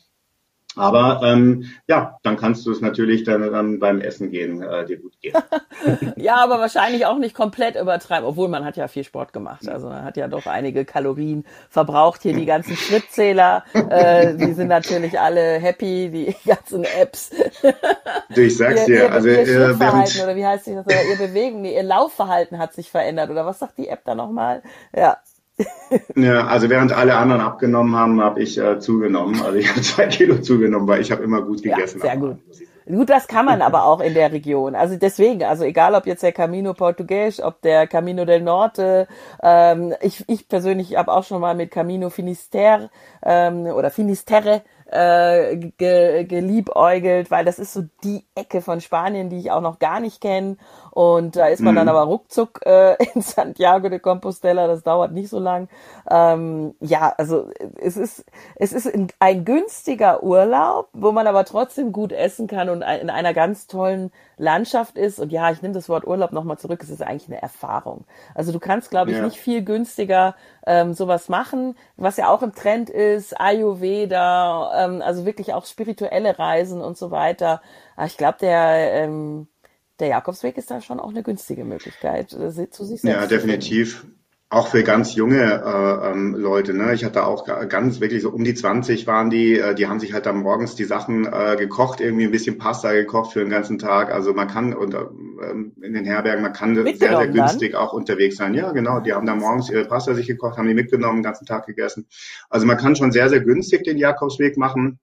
aber 0.78 1.22
ähm, 1.24 1.66
ja, 1.88 2.18
dann 2.24 2.38
kannst 2.38 2.66
du 2.66 2.72
es 2.72 2.82
natürlich 2.82 3.24
dann, 3.24 3.52
dann 3.52 3.80
beim 3.80 4.02
Essen 4.02 4.32
gehen 4.32 4.62
äh, 4.62 4.86
dir 4.86 4.98
gut 4.98 5.14
gehen. 5.22 5.34
ja, 6.16 6.36
aber 6.36 6.60
wahrscheinlich 6.60 7.06
auch 7.06 7.18
nicht 7.18 7.36
komplett 7.36 7.76
übertreiben, 7.76 8.28
obwohl 8.28 8.48
man 8.48 8.66
hat 8.66 8.78
ja 8.78 8.88
viel 8.88 9.04
Sport 9.04 9.34
gemacht. 9.34 9.68
Also 9.68 9.90
man 9.90 10.04
hat 10.04 10.18
ja 10.18 10.28
doch 10.28 10.46
einige 10.46 10.86
Kalorien 10.86 11.46
verbraucht. 11.70 12.22
Hier 12.24 12.34
die 12.34 12.46
ganzen 12.46 12.76
Schrittzähler, 12.76 13.64
äh, 13.74 14.34
die 14.38 14.54
sind 14.54 14.68
natürlich 14.68 15.20
alle 15.20 15.60
happy, 15.60 16.10
die 16.10 16.36
ganzen 16.48 16.84
Apps. 16.84 17.32
du, 18.34 18.42
ich 18.42 18.58
sag's 18.58 18.86
dir, 18.86 19.06
ihr, 19.06 19.12
also 19.12 19.28
ihr 19.28 19.38
äh, 19.38 19.80
während... 19.80 20.24
oder 20.24 20.36
wie 20.36 20.46
heißt 20.46 20.68
das? 20.68 20.86
Oder 20.86 21.04
ihr 21.04 21.18
Bewegung, 21.18 21.66
ihr 21.66 21.84
Laufverhalten 21.84 22.58
hat 22.58 22.74
sich 22.74 22.90
verändert 22.90 23.30
oder 23.30 23.46
was 23.46 23.60
sagt 23.60 23.78
die 23.78 23.88
App 23.88 24.02
da 24.06 24.16
nochmal? 24.16 24.62
Ja. 24.96 25.18
Ja, 26.16 26.48
also 26.48 26.70
während 26.70 26.92
alle 26.92 27.16
anderen 27.16 27.42
abgenommen 27.42 27.96
haben, 27.96 28.22
habe 28.22 28.42
ich 28.42 28.58
äh, 28.58 28.80
zugenommen. 28.80 29.42
Also 29.42 29.58
ich 29.58 29.70
habe 29.70 29.82
zwei 29.82 30.08
Kilo 30.08 30.40
zugenommen, 30.42 30.88
weil 30.88 31.02
ich 31.02 31.12
habe 31.12 31.24
immer 31.24 31.42
gut 31.42 31.64
gegessen. 31.64 32.00
Ja, 32.00 32.12
sehr 32.12 32.18
gut. 32.18 32.38
Gut, 32.90 33.10
das 33.10 33.28
kann 33.28 33.46
man 33.46 33.62
aber 33.62 33.84
auch 33.84 34.00
in 34.00 34.14
der 34.14 34.32
Region. 34.32 34.74
Also 34.74 34.96
deswegen, 34.96 35.44
also 35.44 35.66
egal 35.66 35.94
ob 35.94 36.08
jetzt 36.08 36.24
der 36.24 36.32
Camino 36.32 36.74
Portugues, 36.74 37.42
ob 37.42 37.62
der 37.62 37.86
Camino 37.86 38.24
del 38.24 38.42
Norte, 38.42 39.08
ähm, 39.44 39.94
ich, 40.02 40.24
ich 40.30 40.48
persönlich 40.48 40.96
habe 40.96 41.12
auch 41.12 41.26
schon 41.26 41.42
mal 41.42 41.54
mit 41.54 41.70
Camino 41.70 42.10
Finisterre 42.10 42.90
ähm, 43.24 43.66
oder 43.66 43.92
Finisterre 43.92 44.62
äh, 44.90 45.58
ge, 45.78 46.24
geliebäugelt, 46.24 47.30
weil 47.30 47.44
das 47.44 47.60
ist 47.60 47.74
so 47.74 47.84
die 48.06 48.24
Ecke 48.36 48.62
von 48.62 48.80
Spanien, 48.80 49.30
die 49.30 49.40
ich 49.40 49.52
auch 49.52 49.62
noch 49.62 49.80
gar 49.80 50.00
nicht 50.00 50.22
kenne. 50.22 50.56
Und 50.98 51.36
da 51.36 51.46
ist 51.46 51.60
man 51.60 51.76
mhm. 51.76 51.78
dann 51.78 51.90
aber 51.90 52.02
ruckzuck 52.06 52.66
äh, 52.66 52.96
in 53.14 53.22
Santiago 53.22 53.88
de 53.88 54.00
Compostela, 54.00 54.66
das 54.66 54.82
dauert 54.82 55.12
nicht 55.12 55.30
so 55.30 55.38
lang. 55.38 55.70
Ähm, 56.10 56.74
ja, 56.80 57.14
also 57.20 57.52
es 57.80 57.98
ist, 57.98 58.26
es 58.56 58.74
ist 58.74 58.92
ein 59.20 59.46
günstiger 59.46 60.24
Urlaub, 60.24 60.90
wo 60.94 61.12
man 61.12 61.28
aber 61.28 61.46
trotzdem 61.46 61.92
gut 61.92 62.12
essen 62.12 62.48
kann 62.48 62.70
und 62.70 62.82
in 62.82 63.12
einer 63.12 63.36
ganz 63.36 63.68
tollen 63.68 64.12
Landschaft 64.38 64.98
ist. 64.98 65.20
Und 65.20 65.32
ja, 65.32 65.52
ich 65.52 65.62
nehme 65.62 65.76
das 65.76 65.88
Wort 65.88 66.08
Urlaub 66.08 66.32
nochmal 66.32 66.58
zurück, 66.58 66.82
es 66.82 66.90
ist 66.90 67.04
eigentlich 67.04 67.30
eine 67.30 67.44
Erfahrung. 67.44 68.06
Also 68.34 68.52
du 68.52 68.60
kannst, 68.60 68.90
glaube 68.90 69.12
ich, 69.12 69.18
ja. 69.18 69.24
nicht 69.24 69.38
viel 69.38 69.64
günstiger 69.64 70.34
ähm, 70.66 70.96
sowas 70.96 71.30
machen, 71.30 71.76
was 71.98 72.18
ja 72.18 72.28
auch 72.30 72.42
im 72.42 72.56
Trend 72.56 72.90
ist, 72.90 73.40
Ayurveda, 73.40 74.86
ähm, 74.86 75.04
also 75.04 75.28
wirklich 75.28 75.54
auch 75.54 75.68
spirituelle 75.68 76.40
Reisen 76.40 76.82
und 76.82 76.98
so 76.98 77.12
weiter. 77.12 77.62
Aber 77.96 78.08
ich 78.08 78.18
glaube, 78.18 78.38
der, 78.42 78.94
ähm, 78.94 79.48
der 80.00 80.08
Jakobsweg 80.10 80.58
ist 80.58 80.72
da 80.72 80.82
schon 80.82 81.00
auch 81.00 81.10
eine 81.10 81.24
günstige 81.24 81.66
Möglichkeit, 81.66 82.34
äh, 82.34 82.70
zu 82.70 82.86
sich 82.86 83.02
selbst. 83.02 83.22
Ja, 83.22 83.28
definitiv 83.28 84.06
auch 84.50 84.70
für 84.70 84.84
ganz 84.84 85.14
junge 85.14 85.42
äh, 85.42 86.12
ähm, 86.12 86.34
Leute. 86.34 86.74
Ne? 86.74 86.94
Ich 86.94 87.04
hatte 87.04 87.26
auch 87.26 87.46
ganz 87.68 88.00
wirklich 88.00 88.22
so 88.22 88.30
um 88.30 88.46
die 88.46 88.54
20 88.54 89.06
waren 89.06 89.30
die, 89.30 89.60
äh, 89.60 89.76
die 89.76 89.88
haben 89.88 90.00
sich 90.00 90.14
halt 90.14 90.26
dann 90.26 90.38
morgens 90.38 90.76
die 90.76 90.86
Sachen 90.86 91.26
äh, 91.26 91.58
gekocht, 91.58 92.00
irgendwie 92.00 92.24
ein 92.24 92.32
bisschen 92.32 92.58
Pasta 92.58 92.94
gekocht 92.94 93.34
für 93.34 93.42
den 93.42 93.50
ganzen 93.50 93.78
Tag. 93.78 94.10
Also 94.10 94.34
man 94.34 94.48
kann 94.48 94.74
und 94.74 94.94
ähm, 94.94 95.74
in 95.82 95.94
den 95.94 96.06
Herbergen, 96.06 96.44
man 96.44 96.54
kann 96.54 96.76
sehr, 96.76 96.96
sehr 96.96 97.28
günstig 97.28 97.74
dann? 97.74 97.82
auch 97.82 97.92
unterwegs 97.92 98.38
sein. 98.38 98.54
Ja, 98.54 98.72
genau. 98.72 99.02
Die 99.02 99.12
haben 99.12 99.26
dann 99.26 99.40
morgens 99.40 99.70
ihre 99.70 99.84
Pasta 99.84 100.14
sich 100.14 100.28
gekocht, 100.28 100.58
haben 100.58 100.68
die 100.68 100.74
mitgenommen, 100.74 101.18
den 101.18 101.24
ganzen 101.24 101.46
Tag 101.46 101.66
gegessen. 101.66 102.08
Also 102.50 102.66
man 102.66 102.78
kann 102.78 102.96
schon 102.96 103.12
sehr, 103.12 103.28
sehr 103.28 103.42
günstig 103.42 103.84
den 103.84 103.98
Jakobsweg 103.98 104.56
machen. 104.56 104.98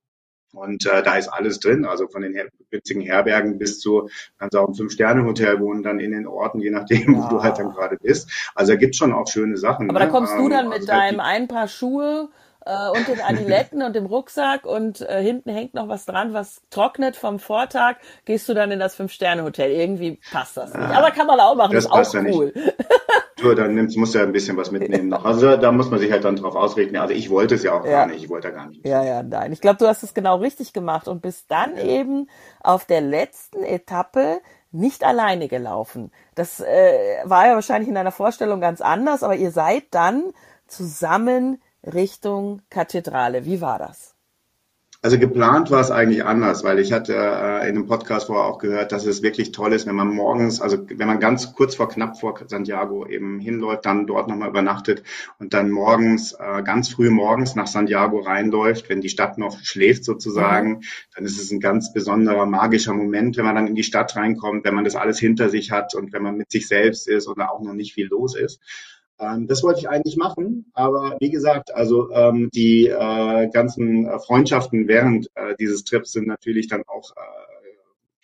Und 0.55 0.87
äh, 0.87 1.03
da 1.03 1.17
ist 1.17 1.29
alles 1.29 1.61
drin, 1.61 1.85
also 1.85 2.09
von 2.09 2.23
den 2.23 2.35
her 2.35 2.49
günstigen 2.71 3.01
Herbergen 3.01 3.59
bis 3.59 3.81
zu, 3.81 4.09
kannst 4.39 4.57
auch 4.57 4.69
im 4.69 4.75
Fünf-Sterne-Hotel 4.75 5.61
wohnen, 5.61 5.83
dann 5.83 6.01
in 6.01 6.13
den 6.13 6.27
Orten, 6.27 6.61
je 6.61 6.71
nachdem, 6.71 7.15
ja. 7.15 7.25
wo 7.25 7.29
du 7.29 7.43
halt 7.43 7.59
dann 7.59 7.71
gerade 7.71 7.97
bist. 7.97 8.31
Also 8.55 8.73
da 8.73 8.79
gibt's 8.79 8.99
schon 8.99 9.13
auch 9.13 9.29
schöne 9.29 9.57
Sachen. 9.57 9.91
Aber 9.91 9.99
ne? 9.99 10.07
da 10.07 10.11
kommst 10.11 10.35
du 10.37 10.49
dann 10.49 10.67
ähm, 10.67 10.71
mit 10.71 10.81
also 10.81 10.87
deinem 10.87 11.21
ein 11.21 11.49
Paar 11.49 11.69
Schuhe 11.69 12.29
äh, 12.67 12.89
und 12.89 13.09
den 13.09 13.21
Adiletten 13.21 13.83
und 13.83 13.95
dem 13.95 14.07
Rucksack 14.07 14.67
und 14.67 15.01
äh, 15.01 15.23
hinten 15.23 15.51
hängt 15.51 15.75
noch 15.75 15.89
was 15.89 16.07
dran, 16.07 16.33
was 16.33 16.63
trocknet 16.71 17.17
vom 17.17 17.39
Vortag, 17.39 17.97
gehst 18.25 18.49
du 18.49 18.55
dann 18.55 18.71
in 18.71 18.79
das 18.79 18.95
Fünf-Sterne-Hotel. 18.95 19.71
Irgendwie 19.71 20.21
passt 20.33 20.57
das 20.57 20.73
nicht. 20.73 20.83
Ah, 20.83 20.99
Aber 20.99 21.11
kann 21.11 21.27
man 21.27 21.41
auch 21.41 21.55
machen, 21.55 21.75
das 21.75 21.85
ist 21.85 21.91
auch 21.91 22.15
cool. 22.15 22.53
Ja 22.65 23.25
du, 23.45 23.55
dann 23.55 23.75
nimmst, 23.75 23.97
musst 23.97 24.15
du 24.15 24.19
ja 24.19 24.25
ein 24.25 24.33
bisschen 24.33 24.57
was 24.57 24.71
mitnehmen 24.71 25.09
noch. 25.09 25.25
Also 25.25 25.57
da 25.57 25.73
muss 25.73 25.91
man 25.91 26.01
sich 26.01 26.11
halt 26.11 26.25
dann 26.25 26.37
drauf 26.37 26.57
ausrichten. 26.57 26.97
Also 26.97 27.15
ich 27.15 27.31
wollte 27.31 27.55
es 27.55 27.63
ja 27.63 27.73
auch 27.73 27.85
ja. 27.85 27.91
gar 27.91 28.07
nicht. 28.07 28.25
Ich 28.25 28.29
wollte 28.29 28.53
gar 28.53 28.69
nicht. 28.69 28.87
Ja, 28.87 29.05
ja, 29.05 29.23
nein. 29.23 29.53
Ich 29.53 29.61
glaube, 29.61 29.77
du 29.77 29.87
hast 29.87 30.03
es 30.03 30.15
genau 30.15 30.37
richtig 30.37 30.73
gemacht 30.73 31.09
und 31.09 31.23
bist 31.23 31.51
dann 31.51 31.77
ja. 31.77 31.85
eben 31.85 32.29
auf 32.61 32.85
der 32.85 33.01
letzten 33.01 33.63
Etappe 33.63 34.41
nicht 34.73 35.05
alleine 35.05 35.49
gelaufen. 35.49 36.11
Das 36.35 36.61
äh, 36.61 37.19
war 37.25 37.47
ja 37.47 37.55
wahrscheinlich 37.55 37.89
in 37.89 37.95
deiner 37.95 38.13
Vorstellung 38.13 38.61
ganz 38.61 38.81
anders, 38.81 39.23
aber 39.23 39.37
ihr 39.37 39.51
seid 39.51 39.85
dann 39.93 40.33
zusammen 40.67 41.61
Richtung 41.85 42.63
Kathedrale. 42.71 43.45
Wie 43.45 43.61
war 43.61 43.79
das? 43.79 44.15
Also 45.05 45.19
geplant 45.19 45.71
war 45.71 45.83
es 45.83 45.91
eigentlich 45.91 46.25
anders, 46.25 46.65
weil 46.65 46.79
ich 46.79 46.91
hatte 46.91 47.13
äh, 47.13 47.69
in 47.69 47.77
einem 47.77 47.87
Podcast 47.87 48.29
vorher 48.29 48.47
auch 48.47 48.57
gehört, 48.57 48.91
dass 48.91 49.05
es 49.05 49.23
wirklich 49.23 49.53
toll 49.53 49.75
ist, 49.75 49.87
wenn 49.87 49.95
man 49.95 50.09
morgens, 50.09 50.63
also 50.63 50.79
wenn 50.89 51.07
man 51.07 51.21
ganz 51.21 51.53
kurz 51.53 51.75
vor 51.75 51.91
knapp 51.91 52.19
vor 52.19 52.41
Santiago 52.47 53.07
eben 53.07 53.39
hinläuft, 53.39 53.85
dann 53.85 54.07
dort 54.07 54.29
nochmal 54.29 54.49
übernachtet 54.49 55.03
und 55.39 55.53
dann 55.53 55.71
morgens, 55.71 56.33
äh, 56.33 56.63
ganz 56.63 56.89
früh 56.89 57.11
morgens 57.11 57.55
nach 57.55 57.67
Santiago 57.67 58.21
reinläuft, 58.21 58.89
wenn 58.89 59.03
die 59.03 59.11
Stadt 59.11 59.37
noch 59.37 59.63
schläft 59.63 60.07
sozusagen, 60.07 60.71
mhm. 60.71 60.83
dann 61.15 61.27
ist 61.27 61.39
es 61.39 61.51
ein 61.51 61.61
ganz 61.61 61.93
besonderer, 61.93 62.47
magischer 62.47 62.95
Moment, 62.95 63.37
wenn 63.37 63.45
man 63.45 63.57
dann 63.57 63.67
in 63.67 63.75
die 63.75 63.83
Stadt 63.83 64.17
reinkommt, 64.17 64.65
wenn 64.65 64.75
man 64.75 64.85
das 64.85 64.97
alles 64.97 65.19
hinter 65.19 65.51
sich 65.51 65.71
hat 65.71 65.95
und 65.95 66.15
wenn 66.15 66.23
man 66.23 66.39
mit 66.39 66.51
sich 66.51 66.67
selbst 66.67 67.09
ist 67.09 67.27
und 67.27 67.39
da 67.39 67.49
auch 67.49 67.61
noch 67.61 67.75
nicht 67.75 67.93
viel 67.93 68.07
los 68.07 68.35
ist. 68.35 68.59
Ähm, 69.19 69.47
das 69.47 69.63
wollte 69.63 69.81
ich 69.81 69.89
eigentlich 69.89 70.17
machen, 70.17 70.67
aber 70.75 71.17
wie 71.21 71.31
gesagt, 71.31 71.75
also 71.75 72.11
ähm, 72.11 72.51
die 72.53 72.89
äh, 72.89 73.49
ganzen 73.51 74.07
äh, 74.07 74.19
Freundschaften 74.19 74.89
während 74.89 75.31
äh, 75.35 75.55
dieses 75.59 75.85
Trips 75.85 76.13
sind 76.13 76.27
natürlich 76.27 76.69
dann 76.69 76.83
auch 76.87 77.13
äh, 77.13 77.45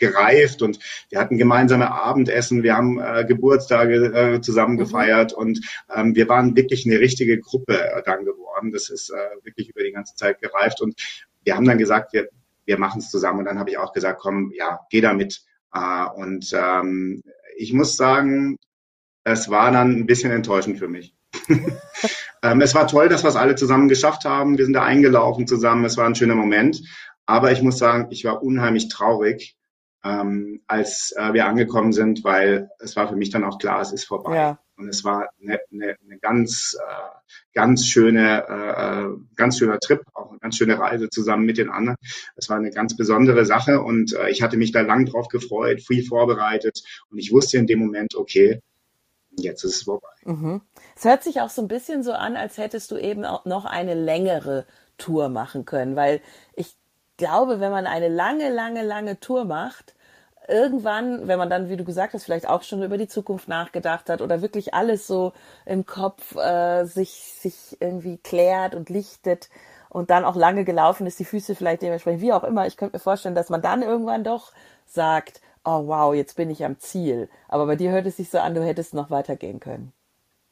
gereift 0.01 0.63
und 0.63 0.81
wir 1.11 1.21
hatten 1.21 1.39
gemeinsame 1.39 1.93
Abendessen, 1.93 2.65
wir 2.65 2.75
haben 2.75 2.99
äh, 2.99 3.25
Geburtstage 3.25 4.07
äh, 4.07 4.41
zusammen 4.41 4.75
mhm. 4.75 4.79
gefeiert 4.79 5.33
und 5.33 5.61
ähm, 5.95 6.17
wir 6.17 6.29
waren 6.29 6.57
wirklich 6.57 6.87
eine 6.87 6.99
richtige 6.99 7.39
Gruppe 7.39 7.79
äh, 7.79 8.03
dann 8.05 8.25
geworden. 8.25 8.73
Das 8.73 8.91
ist 8.91 9.11
äh, 9.11 9.45
wirklich 9.45 9.69
über 9.69 9.85
die 9.85 9.93
ganze 9.93 10.17
Zeit 10.17 10.41
gereift 10.41 10.81
und 10.81 11.01
wir 11.45 11.55
haben 11.55 11.67
dann 11.67 11.79
gesagt, 11.79 12.13
wir, 12.13 12.29
wir 12.65 12.79
machen 12.79 12.99
es 12.99 13.11
zusammen 13.11 13.41
und 13.41 13.45
dann 13.45 13.61
habe 13.61 13.71
ich 13.71 13.79
auch 13.79 13.93
gesagt, 13.93 14.21
komm, 14.21 14.53
ja, 14.57 14.81
geh 14.91 15.01
da 15.01 15.13
mit. 15.13 15.43
Äh, 15.73 16.07
und 16.17 16.51
ähm, 16.53 17.23
ich 17.57 17.73
muss 17.73 17.97
sagen, 17.97 18.59
es 19.25 19.51
war 19.51 19.71
dann 19.71 19.97
ein 19.97 20.07
bisschen 20.07 20.33
enttäuschend 20.33 20.79
für 20.79 20.89
mich. 20.89 21.15
ähm, 22.43 22.61
es 22.61 22.75
war 22.75 22.87
toll, 22.87 23.09
dass 23.09 23.23
wir 23.23 23.29
es 23.29 23.37
alle 23.37 23.55
zusammen 23.55 23.89
geschafft 23.89 24.25
haben. 24.25 24.59
Wir 24.59 24.65
sind 24.65 24.75
da 24.75 24.83
eingelaufen 24.83 25.47
zusammen. 25.47 25.85
Es 25.85 25.97
war 25.97 26.07
ein 26.07 26.15
schöner 26.15 26.35
Moment. 26.35 26.83
Aber 27.27 27.53
ich 27.53 27.63
muss 27.63 27.79
sagen, 27.79 28.09
ich 28.11 28.25
war 28.25 28.43
unheimlich 28.43 28.89
traurig, 28.89 29.57
ähm, 30.03 30.63
als 30.67 31.13
äh, 31.17 31.33
wir 31.33 31.47
angekommen 31.47 31.93
sind, 31.93 32.25
weil 32.25 32.71
es 32.79 32.97
war 32.97 33.09
für 33.09 33.17
mich 33.17 33.31
dann 33.31 33.45
auch 33.45 33.59
klar, 33.59 33.81
es 33.81 33.93
ist 33.93 34.05
vorbei. 34.05 34.35
Ja. 34.35 34.59
Und 34.77 34.89
es 34.89 35.05
war 35.05 35.29
eine, 35.41 35.61
eine, 35.71 35.97
eine 36.03 36.19
ganz, 36.19 36.77
äh, 36.81 37.37
ganz 37.55 37.87
schöne, 37.87 38.49
äh, 38.49 39.37
ganz 39.37 39.59
schöner 39.59 39.79
Trip, 39.79 40.01
auch 40.15 40.31
eine 40.31 40.39
ganz 40.39 40.57
schöne 40.57 40.79
Reise 40.79 41.11
zusammen 41.11 41.45
mit 41.45 41.59
den 41.59 41.69
anderen. 41.69 41.99
Es 42.35 42.49
war 42.49 42.57
eine 42.57 42.71
ganz 42.71 42.97
besondere 42.97 43.45
Sache 43.45 43.83
und 43.83 44.15
äh, 44.15 44.31
ich 44.31 44.43
hatte 44.43 44.57
mich 44.57 44.73
da 44.73 44.81
lang 44.81 45.05
drauf 45.05 45.29
gefreut, 45.29 45.83
viel 45.83 46.05
vorbereitet 46.05 46.83
und 47.11 47.19
ich 47.19 47.31
wusste 47.31 47.59
in 47.59 47.67
dem 47.67 47.79
Moment, 47.79 48.15
okay, 48.15 48.61
jetzt 49.41 49.65
ist 49.65 49.77
es 49.77 49.83
vorbei. 49.83 50.09
Mhm. 50.25 50.63
Es 50.97 51.05
hört 51.05 51.23
sich 51.23 51.41
auch 51.41 51.51
so 51.51 51.63
ein 51.63 51.69
bisschen 51.69 52.03
so 52.03 52.13
an, 52.13 52.37
als 52.37 52.59
hättest 52.59 52.91
du 52.91 52.97
eben 52.97 53.25
auch 53.25 53.45
noch 53.45 53.65
eine 53.65 53.95
längere 53.95 54.67
Tour 54.99 55.29
machen 55.29 55.65
können, 55.65 55.97
weil 55.97 56.21
ich 56.55 56.77
glaube, 57.17 57.61
wenn 57.61 57.71
man 57.71 57.87
eine 57.87 58.09
lange, 58.09 58.51
lange, 58.51 58.83
lange 58.83 59.21
Tour 59.21 59.45
macht, 59.45 59.95
irgendwann, 60.49 61.29
wenn 61.29 61.39
man 61.39 61.49
dann, 61.49 61.69
wie 61.69 61.77
du 61.77 61.85
gesagt 61.85 62.13
hast, 62.15 62.25
vielleicht 62.25 62.49
auch 62.49 62.63
schon 62.63 62.83
über 62.83 62.99
die 62.99 63.09
Zukunft 63.09 63.49
nachgedacht 63.49 64.11
hat 64.11 64.21
oder 64.21 64.43
wirklich 64.43 64.75
alles 64.75 65.07
so 65.07 65.33
im 65.65 65.87
Kopf 65.87 66.37
äh, 66.37 66.85
sich, 66.85 67.11
sich 67.39 67.77
irgendwie 67.81 68.19
klärt 68.19 68.75
und 68.75 68.91
lichtet 68.91 69.49
und 69.89 70.11
dann 70.11 70.25
auch 70.25 70.37
lange 70.37 70.65
gelaufen 70.65 71.07
ist, 71.07 71.19
die 71.19 71.25
Füße 71.25 71.55
vielleicht 71.55 71.83
dementsprechend, 71.83 72.23
wie 72.23 72.33
auch 72.33 72.45
immer, 72.45 72.67
ich 72.67 72.77
könnte 72.77 72.97
mir 72.97 73.01
vorstellen, 73.01 73.35
dass 73.35 73.49
man 73.49 73.63
dann 73.63 73.83
irgendwann 73.83 74.25
doch 74.25 74.53
sagt, 74.87 75.41
oh 75.65 75.87
wow, 75.87 76.15
jetzt 76.15 76.37
bin 76.37 76.51
ich 76.51 76.65
am 76.65 76.79
Ziel. 76.79 77.29
Aber 77.49 77.67
bei 77.67 77.77
dir 77.77 77.91
hört 77.91 78.07
es 78.07 78.17
sich 78.17 78.31
so 78.31 78.39
an, 78.39 78.55
du 78.55 78.65
hättest 78.65 78.95
noch 78.95 79.11
weitergehen 79.11 79.61
können. 79.61 79.93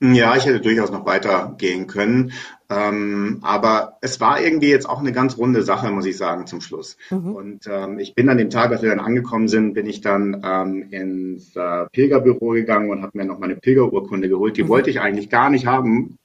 Ja, 0.01 0.37
ich 0.37 0.47
hätte 0.47 0.61
durchaus 0.61 0.93
noch 0.93 1.07
weitergehen 1.07 1.89
können. 1.89 2.33
Ähm, 2.71 3.41
aber 3.43 3.99
es 4.01 4.21
war 4.21 4.41
irgendwie 4.41 4.69
jetzt 4.69 4.89
auch 4.89 5.01
eine 5.01 5.11
ganz 5.11 5.37
runde 5.39 5.63
Sache, 5.63 5.91
muss 5.91 6.07
ich 6.07 6.17
sagen, 6.17 6.47
zum 6.47 6.61
Schluss. 6.61 6.97
Mhm. 7.11 7.33
Und 7.35 7.67
ähm, 7.67 7.99
ich 7.99 8.15
bin 8.15 8.29
an 8.29 8.39
dem 8.39 8.51
Tag, 8.51 8.71
als 8.71 8.83
wir 8.83 8.91
dann 8.91 9.01
angekommen 9.01 9.49
sind, 9.49 9.75
bin 9.75 9.87
ich 9.87 10.01
dann 10.01 10.41
ähm, 10.45 10.89
ins 10.91 11.57
äh, 11.57 11.87
Pilgerbüro 11.91 12.51
gegangen 12.51 12.91
und 12.91 13.03
habe 13.03 13.19
mir 13.19 13.25
noch 13.25 13.41
meine 13.41 13.57
Pilgerurkunde 13.57 14.29
geholt. 14.29 14.57
Die 14.57 14.63
mhm. 14.63 14.69
wollte 14.69 14.91
ich 14.91 15.01
eigentlich 15.01 15.31
gar 15.31 15.51
nicht 15.51 15.67
haben. 15.67 16.19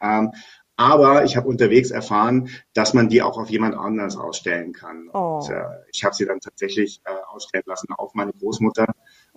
Aber 0.83 1.23
ich 1.23 1.37
habe 1.37 1.47
unterwegs 1.47 1.91
erfahren, 1.91 2.49
dass 2.73 2.93
man 2.93 3.07
die 3.07 3.21
auch 3.21 3.37
auf 3.37 3.49
jemand 3.49 3.75
anders 3.75 4.17
ausstellen 4.17 4.73
kann. 4.73 5.09
Oh. 5.13 5.39
Und, 5.39 5.49
äh, 5.49 5.63
ich 5.93 6.03
habe 6.03 6.13
sie 6.13 6.25
dann 6.25 6.41
tatsächlich 6.41 7.01
äh, 7.05 7.11
ausstellen 7.33 7.63
lassen 7.65 7.93
auf 7.93 8.13
meine 8.15 8.33
Großmutter. 8.33 8.87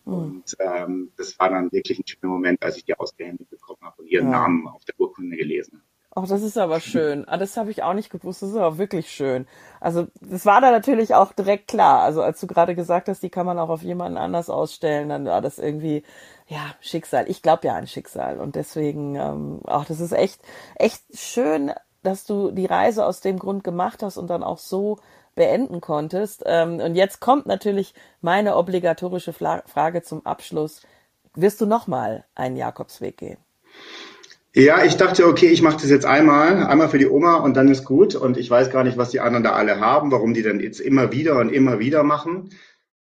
Mhm. 0.05 0.13
Und 0.13 0.57
ähm, 0.59 1.13
das 1.17 1.39
war 1.39 1.49
dann 1.51 1.71
wirklich 1.71 2.01
ein 2.01 2.07
schöner 2.07 2.33
Moment, 2.33 2.65
als 2.65 2.79
ich 2.79 2.85
die 2.85 2.99
ausgehändigt 2.99 3.49
bekommen 3.49 3.79
habe 3.83 4.03
und 4.03 4.09
ihren 4.09 4.27
ja. 4.27 4.41
Namen 4.41 4.67
auf 4.67 4.85
der 4.85 4.99
Urkunde 4.99 5.37
gelesen 5.37 5.75
habe. 5.75 5.85
Ach, 6.19 6.27
das 6.27 6.43
ist 6.43 6.57
aber 6.57 6.81
schön. 6.81 7.29
Ah, 7.29 7.37
das 7.37 7.59
habe 7.59 7.71
ich 7.71 7.83
auch 7.83 7.93
nicht 7.93 8.11
gewusst. 8.11 8.43
Das 8.43 8.49
ist 8.49 8.57
aber 8.57 8.79
wirklich 8.79 9.09
schön. 9.09 9.47
Also, 9.81 10.07
das 10.23 10.47
war 10.47 10.63
da 10.63 10.71
natürlich 10.73 11.15
auch 11.15 11.33
direkt 11.33 11.69
klar. 11.69 12.01
Also, 12.01 12.23
als 12.23 12.41
du 12.41 12.47
gerade 12.47 12.75
gesagt 12.75 13.09
hast, 13.09 13.23
die 13.23 13.29
kann 13.29 13.47
man 13.47 13.59
auch 13.59 13.69
auf 13.69 13.83
jemanden 13.83 14.17
anders 14.17 14.49
ausstellen, 14.49 15.11
dann 15.11 15.27
war 15.27 15.43
das 15.43 15.59
irgendwie, 15.59 16.03
ja, 16.49 16.75
Schicksal. 16.81 17.29
Ich 17.29 17.43
glaube 17.43 17.67
ja 17.67 17.75
an 17.75 17.87
Schicksal. 17.87 18.39
Und 18.39 18.55
deswegen, 18.55 19.17
ähm, 19.17 19.61
ach, 19.67 19.85
das 19.85 20.01
ist 20.01 20.13
echt, 20.13 20.41
echt 20.77 21.03
schön, 21.15 21.73
dass 22.03 22.25
du 22.25 22.51
die 22.53 22.67
Reise 22.67 23.05
aus 23.05 23.21
dem 23.21 23.39
Grund 23.39 23.65
gemacht 23.65 24.03
hast 24.03 24.17
und 24.17 24.29
dann 24.29 24.43
auch 24.43 24.59
so 24.59 24.99
beenden 25.35 25.81
konntest. 25.81 26.45
Ähm, 26.47 26.81
und 26.81 26.95
jetzt 26.95 27.21
kommt 27.21 27.47
natürlich 27.47 27.95
meine 28.21 28.57
obligatorische 28.57 29.33
Frage 29.33 30.03
zum 30.03 30.25
Abschluss. 30.25 30.83
Wirst 31.35 31.61
du 31.61 31.67
nochmal 31.67 32.25
einen 32.35 32.57
Jakobsweg 32.57 33.17
gehen? 33.17 33.39
Ja, 34.55 34.85
ich 34.85 34.97
dachte, 34.97 35.27
okay, 35.27 35.49
ich 35.49 35.61
mache 35.61 35.77
das 35.77 35.91
jetzt 35.91 36.07
einmal, 36.07 36.65
einmal 36.65 36.89
für 36.89 36.97
die 36.97 37.09
Oma 37.09 37.37
und 37.37 37.59
dann 37.59 37.69
ist 37.69 37.85
gut. 37.85 38.15
Und 38.15 38.39
ich 38.39 38.49
weiß 38.49 38.71
gar 38.71 38.85
nicht, 38.85 38.97
was 38.97 39.11
die 39.11 39.21
anderen 39.21 39.45
da 39.45 39.53
alle 39.53 39.81
haben, 39.81 40.11
warum 40.11 40.33
die 40.33 40.43
dann 40.43 40.61
jetzt 40.61 40.81
immer 40.81 41.13
wieder 41.13 41.39
und 41.39 41.53
immer 41.53 41.79
wieder 41.79 42.05
machen. 42.05 42.51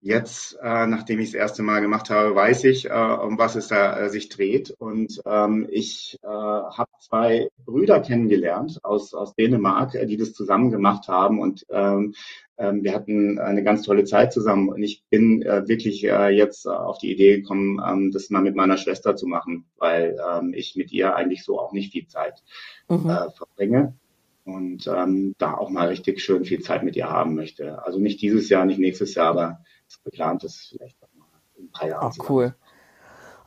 Jetzt, 0.05 0.59
äh, 0.61 0.85
nachdem 0.85 1.19
ich 1.19 1.31
das 1.31 1.33
erste 1.33 1.63
Mal 1.63 1.81
gemacht 1.81 2.11
habe, 2.11 2.35
weiß 2.35 2.65
ich, 2.65 2.85
äh, 2.85 2.89
um 2.93 3.39
was 3.39 3.55
es 3.55 3.69
da 3.69 3.99
äh, 3.99 4.09
sich 4.11 4.29
dreht. 4.29 4.69
Und 4.69 5.19
ähm, 5.25 5.67
ich 5.71 6.19
äh, 6.21 6.27
habe 6.27 6.91
zwei 6.99 7.49
Brüder 7.65 8.01
kennengelernt 8.01 8.81
aus, 8.83 9.15
aus 9.15 9.33
Dänemark, 9.33 9.95
äh, 9.95 10.05
die 10.05 10.17
das 10.17 10.33
zusammen 10.33 10.69
gemacht 10.69 11.07
haben. 11.07 11.39
Und 11.39 11.65
ähm, 11.71 12.13
ähm, 12.59 12.83
wir 12.83 12.93
hatten 12.93 13.39
eine 13.39 13.63
ganz 13.63 13.81
tolle 13.81 14.03
Zeit 14.03 14.31
zusammen. 14.31 14.69
Und 14.69 14.83
ich 14.83 15.03
bin 15.09 15.41
äh, 15.41 15.67
wirklich 15.67 16.03
äh, 16.03 16.29
jetzt 16.29 16.67
auf 16.67 16.99
die 16.99 17.11
Idee 17.11 17.37
gekommen, 17.37 17.81
ähm, 17.83 18.11
das 18.11 18.29
mal 18.29 18.43
mit 18.43 18.55
meiner 18.55 18.77
Schwester 18.77 19.15
zu 19.15 19.25
machen, 19.25 19.65
weil 19.77 20.19
ähm, 20.31 20.53
ich 20.53 20.75
mit 20.75 20.91
ihr 20.91 21.15
eigentlich 21.15 21.43
so 21.43 21.59
auch 21.59 21.73
nicht 21.73 21.93
viel 21.93 22.05
Zeit 22.05 22.43
mhm. 22.89 23.09
äh, 23.09 23.31
verbringe 23.31 23.95
und 24.43 24.85
ähm, 24.85 25.33
da 25.39 25.55
auch 25.55 25.71
mal 25.71 25.87
richtig 25.87 26.21
schön 26.21 26.45
viel 26.45 26.61
Zeit 26.61 26.83
mit 26.83 26.95
ihr 26.95 27.09
haben 27.09 27.33
möchte. 27.33 27.83
Also 27.83 27.97
nicht 27.97 28.21
dieses 28.21 28.49
Jahr, 28.49 28.65
nicht 28.65 28.77
nächstes 28.79 29.15
Jahr, 29.15 29.29
aber 29.29 29.59
es 29.95 30.03
geplant 30.03 30.43
ist 30.43 30.67
vielleicht 30.69 31.01
auch 31.03 31.13
mal 31.15 31.27
in 31.57 31.65
ein 31.65 31.71
paar 31.71 31.87
Jahren. 31.87 32.13
Oh, 32.19 32.25
cool. 32.29 32.55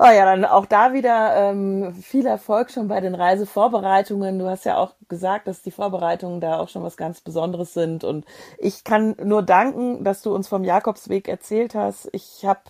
Oh 0.00 0.04
ja, 0.04 0.24
dann 0.24 0.44
auch 0.44 0.66
da 0.66 0.92
wieder 0.92 1.50
ähm, 1.50 1.92
viel 1.92 2.24
Erfolg 2.24 2.70
schon 2.70 2.86
bei 2.86 3.00
den 3.00 3.16
Reisevorbereitungen. 3.16 4.38
Du 4.38 4.48
hast 4.48 4.64
ja 4.64 4.76
auch 4.76 4.94
gesagt, 5.08 5.48
dass 5.48 5.62
die 5.62 5.72
Vorbereitungen 5.72 6.40
da 6.40 6.60
auch 6.60 6.68
schon 6.68 6.84
was 6.84 6.96
ganz 6.96 7.20
Besonderes 7.20 7.74
sind. 7.74 8.04
Und 8.04 8.24
ich 8.58 8.84
kann 8.84 9.16
nur 9.24 9.42
danken, 9.42 10.04
dass 10.04 10.22
du 10.22 10.32
uns 10.32 10.46
vom 10.46 10.62
Jakobsweg 10.62 11.26
erzählt 11.26 11.74
hast. 11.74 12.08
Ich 12.12 12.44
habe 12.46 12.60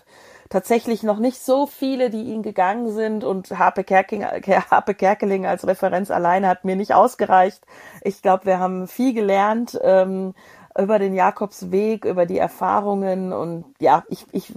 tatsächlich 0.49 1.03
noch 1.03 1.19
nicht 1.19 1.39
so 1.39 1.67
viele, 1.67 2.09
die 2.09 2.23
ihn 2.23 2.41
gegangen 2.41 2.91
sind 2.91 3.23
und 3.23 3.51
Harpe, 3.51 3.83
Kerking, 3.83 4.25
Harpe 4.25 4.95
Kerkeling 4.95 5.45
als 5.45 5.67
Referenz 5.67 6.09
alleine 6.09 6.47
hat 6.47 6.65
mir 6.65 6.75
nicht 6.75 6.95
ausgereicht. 6.95 7.63
Ich 8.01 8.23
glaube, 8.23 8.45
wir 8.45 8.59
haben 8.59 8.87
viel 8.87 9.13
gelernt 9.13 9.79
ähm, 9.83 10.33
über 10.81 10.99
den 10.99 11.13
Jakobsweg, 11.13 12.05
über 12.05 12.25
die 12.25 12.37
Erfahrungen 12.37 13.33
und 13.33 13.65
ja, 13.79 14.03
ich, 14.09 14.25
ich 14.31 14.53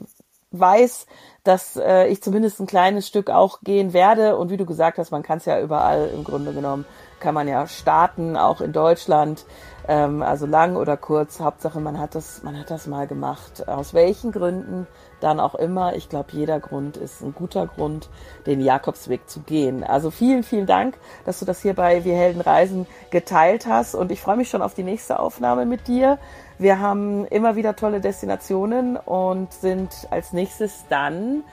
weiß, 0.52 1.06
dass 1.44 1.76
äh, 1.76 2.06
ich 2.06 2.22
zumindest 2.22 2.60
ein 2.60 2.66
kleines 2.66 3.06
Stück 3.08 3.30
auch 3.30 3.60
gehen 3.62 3.92
werde. 3.92 4.36
Und 4.36 4.50
wie 4.50 4.56
du 4.56 4.66
gesagt 4.66 4.98
hast, 4.98 5.10
man 5.10 5.22
kann 5.22 5.38
es 5.38 5.46
ja 5.46 5.60
überall 5.60 6.10
im 6.14 6.24
Grunde 6.24 6.52
genommen, 6.52 6.84
kann 7.22 7.34
man 7.34 7.48
ja 7.48 7.66
starten, 7.68 8.36
auch 8.36 8.60
in 8.60 8.72
Deutschland. 8.72 9.46
Ähm, 9.88 10.22
also 10.22 10.44
lang 10.44 10.76
oder 10.76 10.96
kurz, 10.96 11.40
Hauptsache 11.40 11.80
man 11.80 11.98
hat 11.98 12.14
das, 12.14 12.42
man 12.42 12.58
hat 12.58 12.70
das 12.70 12.86
mal 12.86 13.06
gemacht. 13.06 13.66
Aus 13.68 13.94
welchen 13.94 14.32
Gründen 14.32 14.86
dann 15.20 15.40
auch 15.40 15.54
immer. 15.54 15.94
Ich 15.94 16.08
glaube, 16.08 16.30
jeder 16.32 16.60
Grund 16.60 16.96
ist 16.96 17.22
ein 17.22 17.34
guter 17.34 17.66
Grund, 17.66 18.10
den 18.46 18.60
Jakobsweg 18.60 19.28
zu 19.28 19.40
gehen. 19.40 19.84
Also 19.84 20.10
vielen, 20.10 20.42
vielen 20.42 20.66
Dank, 20.66 20.98
dass 21.24 21.38
du 21.38 21.44
das 21.44 21.62
hier 21.62 21.74
bei 21.74 22.04
Wir 22.04 22.16
Helden 22.16 22.40
Reisen 22.40 22.86
geteilt 23.10 23.66
hast. 23.66 23.94
Und 23.94 24.10
ich 24.10 24.20
freue 24.20 24.36
mich 24.36 24.50
schon 24.50 24.62
auf 24.62 24.74
die 24.74 24.84
nächste 24.84 25.20
Aufnahme 25.20 25.64
mit 25.64 25.86
dir. 25.86 26.18
Wir 26.58 26.80
haben 26.80 27.24
immer 27.26 27.56
wieder 27.56 27.76
tolle 27.76 28.00
Destinationen 28.00 28.96
und 28.96 29.52
sind 29.52 30.08
als 30.10 30.32
nächstes 30.32 30.84
dann 30.88 31.44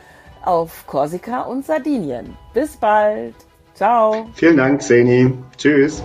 auf 0.43 0.86
Korsika 0.88 1.41
und 1.41 1.65
Sardinien. 1.65 2.38
Bis 2.53 2.76
bald. 2.78 3.36
Ciao. 3.80 4.28
Vielen 4.34 4.58
Dank, 4.58 4.82
Seni. 4.82 5.34
Tschüss. 5.58 6.04